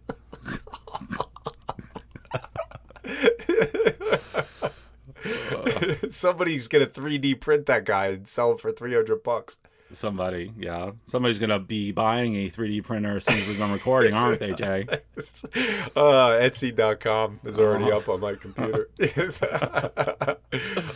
Somebody's 6.11 6.69
gonna 6.69 6.87
3D 6.87 7.41
print 7.41 7.67
that 7.67 7.85
guy 7.85 8.07
and 8.09 8.27
sell 8.29 8.53
it 8.53 8.61
for 8.61 8.71
300 8.73 9.23
bucks. 9.23 9.59
Somebody, 9.93 10.53
yeah, 10.57 10.93
somebody's 11.07 11.41
gonna 11.41 11.59
be 11.59 11.91
buying 11.91 12.37
a 12.37 12.49
3D 12.49 12.85
printer 12.85 13.17
as 13.17 13.25
soon 13.25 13.39
as 13.39 13.49
we're 13.49 13.59
done 13.59 13.73
recording, 13.73 14.15
aren't 14.15 14.39
they, 14.39 14.53
Jay? 14.55 14.87
Uh, 15.97 16.39
Etsy.com 16.41 17.41
is 17.45 17.59
already 17.59 17.91
Oh. 17.91 17.97
up 17.99 18.09
on 18.09 18.21
my 18.21 18.35
computer. 18.37 18.89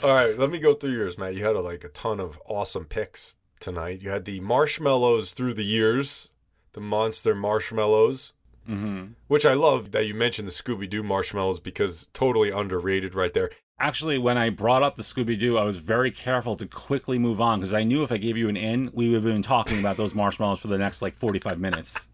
All 0.03 0.15
right, 0.15 0.39
let 0.39 0.51
me 0.51 0.59
go 0.59 0.75
through 0.75 0.93
yours, 0.93 1.19
Matt. 1.19 1.35
You 1.35 1.45
had 1.45 1.57
a, 1.57 1.61
like 1.61 1.85
a 1.85 1.89
ton 1.89 2.21
of 2.21 2.41
awesome 2.47 2.85
picks 2.85 3.37
tonight. 3.61 4.01
You 4.03 4.11
had 4.11 4.25
the 4.25 4.41
marshmallows 4.41 5.33
through 5.33 5.55
the 5.55 5.65
years, 5.65 6.29
the 6.73 6.81
monster 6.81 7.35
marshmallows, 7.35 8.33
Mm-hmm. 8.69 9.09
which 9.29 9.45
I 9.45 9.53
love 9.53 9.91
that 9.91 10.07
you 10.07 10.15
mentioned 10.15 10.49
the 10.49 10.53
Scooby 10.53 10.89
Doo 10.89 11.03
marshmallows 11.03 11.61
because 11.61 12.09
totally 12.15 12.51
underrated 12.51 13.15
right 13.15 13.31
there. 13.35 13.51
Actually, 13.81 14.19
when 14.19 14.39
I 14.39 14.51
brought 14.51 14.85
up 14.85 14.95
the 14.95 15.03
Scooby 15.03 15.37
Doo, 15.37 15.59
I 15.59 15.65
was 15.65 15.79
very 15.79 16.13
careful 16.13 16.55
to 16.57 16.67
quickly 16.67 17.19
move 17.19 17.41
on 17.41 17.59
because 17.59 17.75
I 17.75 17.83
knew 17.83 18.05
if 18.05 18.13
I 18.13 18.19
gave 18.19 18.37
you 18.37 18.49
an 18.49 18.57
in, 18.57 18.91
we 18.93 19.09
would 19.09 19.17
have 19.17 19.25
been 19.25 19.43
talking 19.43 19.81
about 19.81 19.97
those 19.97 20.15
marshmallows 20.15 20.61
for 20.61 20.69
the 20.69 20.79
next 20.79 21.03
like 21.03 21.15
45 21.17 21.59
minutes. 21.59 22.09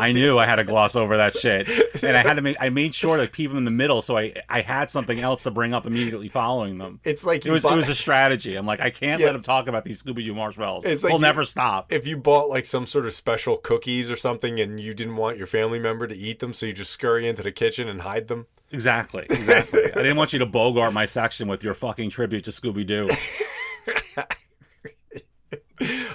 I 0.00 0.12
knew 0.12 0.38
I 0.38 0.46
had 0.46 0.56
to 0.56 0.64
gloss 0.64 0.94
over 0.94 1.16
that 1.16 1.34
shit, 1.36 1.68
and 2.04 2.16
I 2.16 2.22
had 2.22 2.34
to 2.34 2.42
make. 2.42 2.56
I 2.60 2.68
made 2.68 2.94
sure 2.94 3.16
to 3.16 3.26
keep 3.26 3.50
them 3.50 3.58
in 3.58 3.64
the 3.64 3.72
middle, 3.72 4.02
so 4.02 4.16
I 4.16 4.32
I 4.48 4.60
had 4.60 4.88
something 4.88 5.18
else 5.18 5.42
to 5.44 5.50
bring 5.50 5.74
up 5.74 5.84
immediately 5.84 6.28
following 6.28 6.78
them. 6.78 7.00
It's 7.02 7.24
like 7.26 7.44
it 7.44 7.50
was 7.50 7.64
buy- 7.64 7.72
it 7.72 7.76
was 7.76 7.88
a 7.88 7.94
strategy. 7.94 8.54
I'm 8.54 8.66
like 8.66 8.80
I 8.80 8.90
can't 8.90 9.18
Yeah. 9.20 9.26
let 9.26 9.32
them 9.32 9.42
talk 9.42 9.66
about 9.66 9.82
these 9.82 10.00
Scooby 10.00 10.24
Doo 10.24 10.32
marshmallows. 10.34 10.84
It's 10.84 11.02
like 11.02 11.10
we'll 11.12 11.18
you- 11.20 11.26
never 11.26 11.44
stop. 11.44 11.92
If 11.92 12.06
you 12.06 12.16
bought 12.16 12.48
like 12.48 12.66
some 12.66 12.86
sort 12.86 13.04
of 13.04 13.14
special 13.14 13.56
cookies 13.56 14.12
or 14.12 14.16
something 14.16 14.60
and 14.60 14.78
you 14.78 14.94
didn't 14.94 15.16
want 15.16 15.38
your 15.38 15.48
family 15.48 15.80
member 15.80 16.06
to 16.06 16.14
eat 16.16 16.38
them, 16.38 16.52
so 16.52 16.66
you 16.66 16.72
just 16.72 16.92
scurry 16.92 17.26
into 17.28 17.42
the 17.42 17.50
kitchen 17.52 17.88
and 17.88 18.02
hide 18.02 18.28
them. 18.28 18.46
Exactly, 18.74 19.24
exactly. 19.30 19.84
I 19.84 20.02
didn't 20.02 20.16
want 20.16 20.32
you 20.32 20.40
to 20.40 20.46
bogart 20.46 20.92
my 20.92 21.06
section 21.06 21.46
with 21.46 21.62
your 21.62 21.74
fucking 21.74 22.10
tribute 22.10 22.44
to 22.44 22.50
Scooby 22.50 22.84
Doo. 22.84 23.08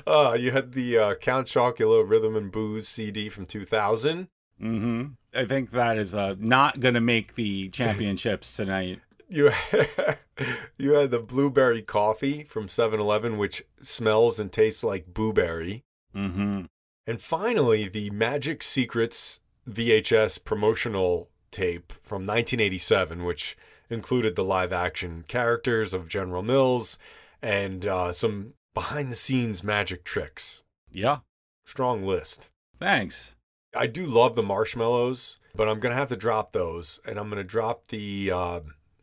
Uh, 0.08 0.36
you 0.40 0.50
had 0.50 0.72
the 0.72 0.98
uh, 0.98 1.16
Count 1.16 1.46
Chocula 1.46 2.04
Rhythm 2.08 2.36
and 2.36 2.52
Boos 2.52 2.88
CD 2.88 3.30
from 3.30 3.46
2000. 3.46 4.28
hmm 4.60 5.06
I 5.36 5.46
think 5.46 5.70
that 5.70 6.00
is 6.00 6.16
uh, 6.16 6.34
not 6.40 6.80
going 6.80 6.96
to 6.96 7.02
make 7.02 7.36
the 7.36 7.70
championships 7.70 8.56
tonight. 8.56 9.00
You 9.32 9.52
you 10.80 10.94
had 10.94 11.12
the 11.12 11.20
blueberry 11.20 11.84
coffee 11.84 12.44
from 12.46 12.66
7-Eleven, 12.66 13.38
which 13.38 13.62
smells 13.80 14.40
and 14.40 14.52
tastes 14.52 14.84
like 14.84 15.14
blueberry. 15.14 15.84
Mm-hmm. 16.16 16.64
And 17.06 17.22
finally, 17.22 17.88
the 17.88 18.10
Magic 18.10 18.64
Secrets 18.64 19.40
VHS 19.70 20.44
promotional 20.44 21.30
tape 21.52 21.94
from 22.04 22.22
1987, 22.22 23.24
which 23.24 23.58
included 23.90 24.36
the 24.36 24.44
live 24.44 24.72
action 24.72 25.24
characters 25.28 25.94
of 25.94 26.08
General 26.08 26.44
Mills 26.44 26.98
and 27.42 27.86
uh, 27.86 28.12
some 28.12 28.54
behind 28.74 29.12
the 29.12 29.16
scenes 29.16 29.64
magic 29.64 30.04
tricks. 30.04 30.64
Yeah. 30.92 31.20
Strong 31.66 32.04
list. 32.04 32.50
Thanks. 32.80 33.36
I 33.76 33.88
do 33.88 34.06
love 34.06 34.36
the 34.36 34.44
marshmallows, 34.44 35.38
but 35.56 35.68
I'm 35.68 35.80
going 35.80 35.92
to 35.92 36.00
have 36.00 36.10
to 36.10 36.16
drop 36.16 36.52
those. 36.52 37.00
And 37.06 37.20
I'm 37.20 37.30
going 37.30 37.38
to 37.38 37.44
drop 37.44 37.88
the 37.88 38.32
uh, 38.32 38.60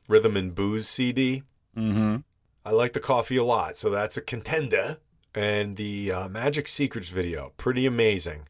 Rhythm 0.09 0.37
and 0.37 0.55
Boos 0.55 0.89
CD. 0.89 1.43
Mm-hmm. 1.77 2.17
I 2.65 2.71
like 2.71 2.93
the 2.93 3.01
coffee 3.01 3.37
a 3.37 3.45
lot, 3.45 3.77
so 3.77 3.91
that's 3.91 4.17
a 4.17 4.23
contender. 4.23 4.99
And 5.35 5.77
the 5.77 6.11
uh, 6.11 6.29
Magic 6.29 6.67
Secrets 6.67 7.11
video, 7.11 7.53
pretty 7.57 7.87
amazing. 7.87 8.49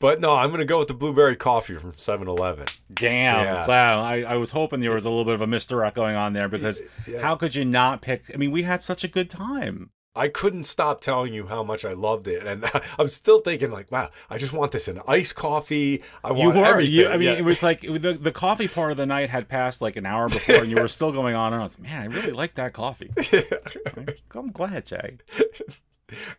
But 0.00 0.20
no, 0.20 0.36
I'm 0.36 0.50
going 0.50 0.60
to 0.60 0.64
go 0.64 0.78
with 0.78 0.86
the 0.88 0.94
blueberry 0.94 1.34
coffee 1.34 1.74
from 1.74 1.92
7 1.92 2.28
Eleven. 2.28 2.66
Damn. 2.92 3.44
Yeah. 3.44 3.66
Wow. 3.66 4.00
I, 4.00 4.22
I 4.22 4.34
was 4.36 4.52
hoping 4.52 4.78
there 4.80 4.94
was 4.94 5.04
a 5.04 5.10
little 5.10 5.24
bit 5.24 5.34
of 5.34 5.40
a 5.40 5.46
misdirect 5.46 5.96
going 5.96 6.14
on 6.14 6.34
there 6.34 6.48
because 6.48 6.82
Yeah. 7.06 7.20
how 7.20 7.34
could 7.34 7.54
you 7.56 7.64
not 7.64 8.00
pick? 8.00 8.30
I 8.32 8.36
mean, 8.36 8.52
we 8.52 8.62
had 8.62 8.80
such 8.80 9.02
a 9.02 9.08
good 9.08 9.28
time. 9.28 9.90
I 10.14 10.28
couldn't 10.28 10.64
stop 10.64 11.00
telling 11.00 11.32
you 11.34 11.46
how 11.48 11.62
much 11.64 11.84
I 11.84 11.92
loved 11.92 12.26
it. 12.28 12.44
And 12.46 12.64
I'm 12.98 13.08
still 13.08 13.40
thinking, 13.40 13.70
like, 13.72 13.90
wow, 13.90 14.10
I 14.30 14.38
just 14.38 14.52
want 14.52 14.70
this 14.72 14.86
in 14.86 15.00
iced 15.08 15.34
coffee. 15.34 16.02
I 16.22 16.30
want 16.32 16.42
You 16.54 16.60
were. 16.60 16.66
everything. 16.66 16.92
You, 16.92 17.08
I 17.08 17.12
mean, 17.16 17.22
Yeah. 17.28 17.34
it 17.34 17.44
was 17.44 17.62
like 17.64 17.80
the, 17.82 18.16
the 18.20 18.32
coffee 18.32 18.68
part 18.68 18.92
of 18.92 18.96
the 18.98 19.06
night 19.06 19.30
had 19.30 19.48
passed 19.48 19.82
like 19.82 19.96
an 19.96 20.06
hour 20.06 20.28
before, 20.28 20.56
and 20.56 20.70
you 20.70 20.76
were 20.76 20.88
still 20.88 21.10
going 21.10 21.34
on 21.34 21.52
and 21.52 21.62
on. 21.62 21.68
Like, 21.68 21.80
Man, 21.80 22.02
I 22.02 22.04
really 22.06 22.32
like 22.32 22.54
that 22.54 22.72
coffee. 22.72 23.10
I'm 24.34 24.50
glad, 24.52 24.86
Jay. 24.86 25.18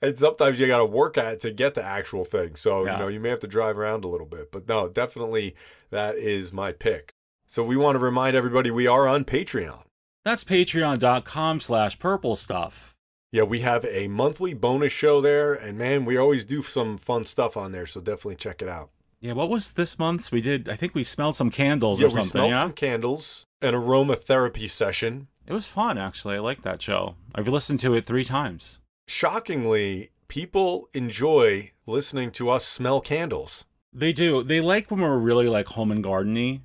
And 0.01 0.17
sometimes 0.17 0.59
you 0.59 0.67
got 0.67 0.79
to 0.79 0.85
work 0.85 1.17
at 1.17 1.33
it 1.33 1.39
to 1.41 1.51
get 1.51 1.73
the 1.75 1.83
actual 1.83 2.25
thing. 2.25 2.55
So, 2.55 2.85
Yeah. 2.85 2.93
you 2.93 2.99
know, 2.99 3.07
you 3.07 3.19
may 3.19 3.29
have 3.29 3.39
to 3.39 3.47
drive 3.47 3.77
around 3.77 4.03
a 4.03 4.07
little 4.07 4.27
bit. 4.27 4.51
But 4.51 4.67
no, 4.67 4.87
definitely 4.89 5.55
that 5.89 6.15
is 6.15 6.51
my 6.53 6.71
pick. 6.71 7.11
So 7.45 7.63
we 7.63 7.75
want 7.77 7.95
to 7.95 7.99
remind 7.99 8.35
everybody 8.35 8.69
we 8.71 8.87
are 8.87 9.07
on 9.07 9.25
Patreon. 9.25 9.81
That's 10.25 10.43
patreon.com 10.43 11.59
slash 11.61 11.97
purple 11.99 12.35
stuff. 12.35 12.95
Yeah, 13.31 13.43
we 13.43 13.59
have 13.61 13.85
a 13.85 14.07
monthly 14.07 14.53
bonus 14.53 14.91
show 14.91 15.21
there. 15.21 15.53
And 15.53 15.77
man, 15.77 16.05
we 16.05 16.17
always 16.17 16.45
do 16.45 16.61
some 16.63 16.97
fun 16.97 17.25
stuff 17.25 17.55
on 17.57 17.71
there. 17.71 17.85
So 17.85 18.01
definitely 18.01 18.35
check 18.35 18.61
it 18.61 18.67
out. 18.69 18.89
Yeah, 19.21 19.33
what 19.33 19.49
was 19.49 19.73
this 19.73 19.99
month's? 19.99 20.31
We 20.31 20.41
did, 20.41 20.69
I 20.69 20.75
think 20.75 20.95
we 20.95 21.03
smelled 21.03 21.35
some 21.35 21.51
candles 21.51 21.99
yeah, 21.99 22.05
or 22.05 22.09
we 22.09 22.13
something. 22.13 22.31
smelled 22.31 22.51
yeah? 22.51 22.61
some 22.61 22.73
candles, 22.73 23.45
an 23.61 23.73
aromatherapy 23.73 24.69
session. 24.69 25.27
It 25.45 25.53
was 25.53 25.65
fun, 25.65 25.97
actually. 25.97 26.35
I 26.35 26.39
like 26.39 26.61
that 26.61 26.81
show. 26.81 27.15
I've 27.35 27.47
listened 27.47 27.79
to 27.81 27.93
it 27.95 28.05
three 28.05 28.23
times. 28.23 28.79
Shockingly, 29.09 30.11
people 30.27 30.87
enjoy 30.93 31.71
listening 31.87 32.29
to 32.33 32.51
us 32.51 32.63
smell 32.63 33.01
candles. 33.01 33.65
They 33.91 34.13
do. 34.13 34.43
They 34.43 34.61
like 34.61 34.91
when 34.91 35.01
we're 35.01 35.17
really 35.17 35.47
like 35.47 35.65
home 35.65 35.91
and 35.91 36.03
gardeny. 36.03 36.61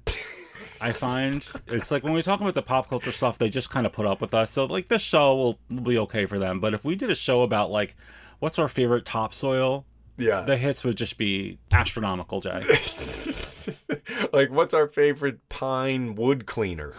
I 0.78 0.92
find 0.92 1.36
it's 1.68 1.90
like 1.90 2.04
when 2.04 2.12
we 2.12 2.20
talk 2.20 2.42
about 2.42 2.52
the 2.52 2.60
pop 2.60 2.90
culture 2.90 3.12
stuff, 3.12 3.38
they 3.38 3.48
just 3.48 3.70
kind 3.70 3.86
of 3.86 3.94
put 3.94 4.04
up 4.04 4.20
with 4.20 4.34
us. 4.34 4.50
So 4.50 4.66
like 4.66 4.88
this 4.88 5.00
show 5.00 5.34
will, 5.34 5.58
be 5.80 5.96
okay 6.00 6.26
for 6.26 6.38
them. 6.38 6.60
But 6.60 6.74
if 6.74 6.84
we 6.84 6.96
did 6.96 7.08
a 7.10 7.14
show 7.14 7.40
about 7.40 7.70
like 7.70 7.96
what's 8.40 8.58
our 8.58 8.68
favorite 8.68 9.06
topsoil, 9.06 9.86
Yeah. 10.18 10.42
the 10.42 10.58
hits 10.58 10.84
would 10.84 10.98
just 10.98 11.16
be 11.16 11.58
astronomical, 11.72 12.42
Jay. 12.42 12.60
like, 14.34 14.50
what's 14.50 14.74
our 14.74 14.86
favorite 14.86 15.48
pine 15.48 16.14
wood 16.14 16.44
cleaner? 16.44 16.92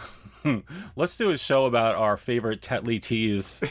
Let's 0.96 1.16
do 1.16 1.30
a 1.30 1.38
show 1.38 1.66
about 1.66 1.94
our 1.94 2.16
favorite 2.16 2.62
Tetley 2.62 3.00
teas. 3.00 3.62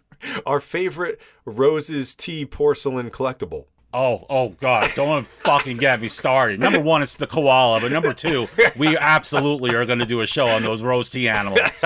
our 0.46 0.60
favorite 0.60 1.20
Roses 1.44 2.14
tea 2.14 2.46
porcelain 2.46 3.10
collectible. 3.10 3.66
Oh, 3.94 4.26
oh 4.28 4.50
God! 4.50 4.90
Don't 4.94 5.26
fucking 5.26 5.78
get 5.78 6.00
me 6.02 6.08
started. 6.08 6.60
Number 6.60 6.80
one, 6.80 7.02
it's 7.02 7.16
the 7.16 7.26
koala, 7.26 7.80
but 7.80 7.90
number 7.90 8.12
two, 8.12 8.46
we 8.76 8.96
absolutely 8.98 9.74
are 9.74 9.86
going 9.86 10.00
to 10.00 10.04
do 10.04 10.20
a 10.20 10.26
show 10.26 10.48
on 10.48 10.62
those 10.62 10.82
rose 10.82 11.08
tea 11.08 11.28
animals. 11.28 11.60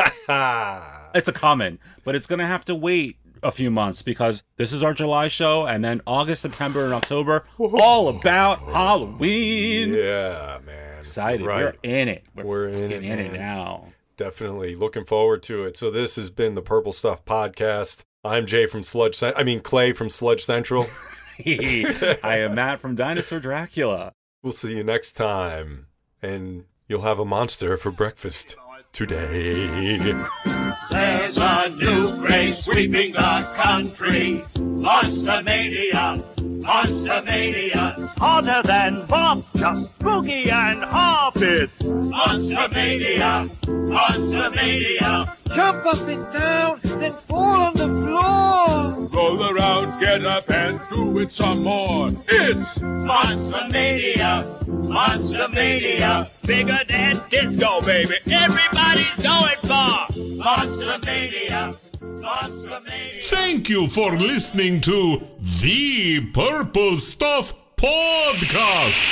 it's 1.15 1.29
a 1.29 1.33
coming, 1.33 1.79
but 2.05 2.17
it's 2.17 2.27
going 2.27 2.41
to 2.41 2.47
have 2.47 2.65
to 2.65 2.75
wait 2.75 3.17
a 3.43 3.53
few 3.53 3.71
months 3.71 4.03
because 4.03 4.43
this 4.57 4.73
is 4.73 4.83
our 4.83 4.93
July 4.93 5.29
show, 5.29 5.67
and 5.67 5.85
then 5.85 6.01
August, 6.07 6.43
September, 6.43 6.85
and 6.85 6.95
October, 6.95 7.45
all 7.59 8.09
about 8.09 8.59
Halloween. 8.61 9.93
Yeah, 9.93 10.59
man. 10.65 10.99
Excited. 10.99 11.47
Right. 11.47 11.63
We're 11.65 11.75
in 11.83 12.09
it. 12.09 12.25
We're, 12.35 12.45
We're 12.45 12.69
in 12.69 12.93
it, 12.93 13.05
in 13.05 13.19
it 13.19 13.33
now. 13.33 13.87
Definitely 14.17 14.75
looking 14.75 15.05
forward 15.05 15.43
to 15.45 15.65
it. 15.65 15.77
So 15.77 15.91
this 15.91 16.17
has 16.17 16.29
been 16.29 16.55
the 16.55 16.63
Purple 16.63 16.93
Stuff 16.93 17.25
podcast. 17.25 18.05
I'm 18.23 18.47
Jay 18.47 18.67
from 18.67 18.83
Sludge. 18.83 19.15
Cent- 19.15 19.39
I 19.39 19.45
mean 19.45 19.61
Clay 19.61 19.93
from 19.93 20.11
Sludge 20.11 20.45
Central. 20.45 20.87
I 21.47 22.39
am 22.39 22.55
Matt 22.55 22.81
from 22.81 22.95
Dinosaur 22.95 23.41
Dracula. 23.41 24.13
We'll 24.43 24.53
see 24.53 24.77
you 24.77 24.85
next 24.85 25.13
time, 25.13 25.87
and 26.21 26.65
you'll 26.87 27.03
have 27.03 27.19
a 27.19 27.25
monster 27.25 27.77
for 27.79 27.91
breakfast 27.91 28.57
today. 28.93 29.97
There's 30.91 31.37
a 31.37 31.69
new 31.77 32.09
craze 32.21 32.65
sweeping 32.65 33.13
the 33.13 33.47
country. 33.57 34.45
Monster 34.59 35.43
Mania, 35.43 36.23
Monster 36.41 37.23
Mania. 37.25 37.97
Harder 38.19 38.63
than 38.65 39.07
Bob, 39.07 39.45
just 39.57 39.99
boogie 39.99 40.51
and 40.51 40.83
hop 40.85 41.37
it. 41.37 41.71
Monster 41.85 42.69
Mania, 42.73 43.49
Monster 43.67 44.51
Mania. 44.51 45.37
Jump 45.55 45.85
up 45.85 45.99
and 46.07 46.33
down, 46.33 46.81
then 46.85 47.13
fall 47.29 47.61
on 47.61 47.75
the 47.75 47.89
floor. 47.89 49.09
Roll 49.13 49.43
around, 49.51 50.01
get 50.01 50.25
up, 50.25 50.49
and 50.51 50.81
do 50.91 51.19
it 51.19 51.33
some 51.33 51.63
more. 51.65 52.11
It's 52.29 52.81
Monster 52.81 53.69
Mania, 53.69 54.47
Monster 54.67 55.49
Mania. 55.49 56.31
Bigger 56.47 56.81
than 56.89 57.21
disco, 57.31 57.81
baby. 57.83 58.15
Everybody's 58.31 59.23
going 59.23 59.57
for 59.63 60.07
Monster 60.39 60.60
Thank 63.25 63.71
you 63.71 63.89
for 63.89 64.13
listening 64.13 64.83
to 64.83 65.23
the 65.39 66.31
Purple 66.35 66.99
Stuff 66.99 67.55
Podcast. 67.77 69.09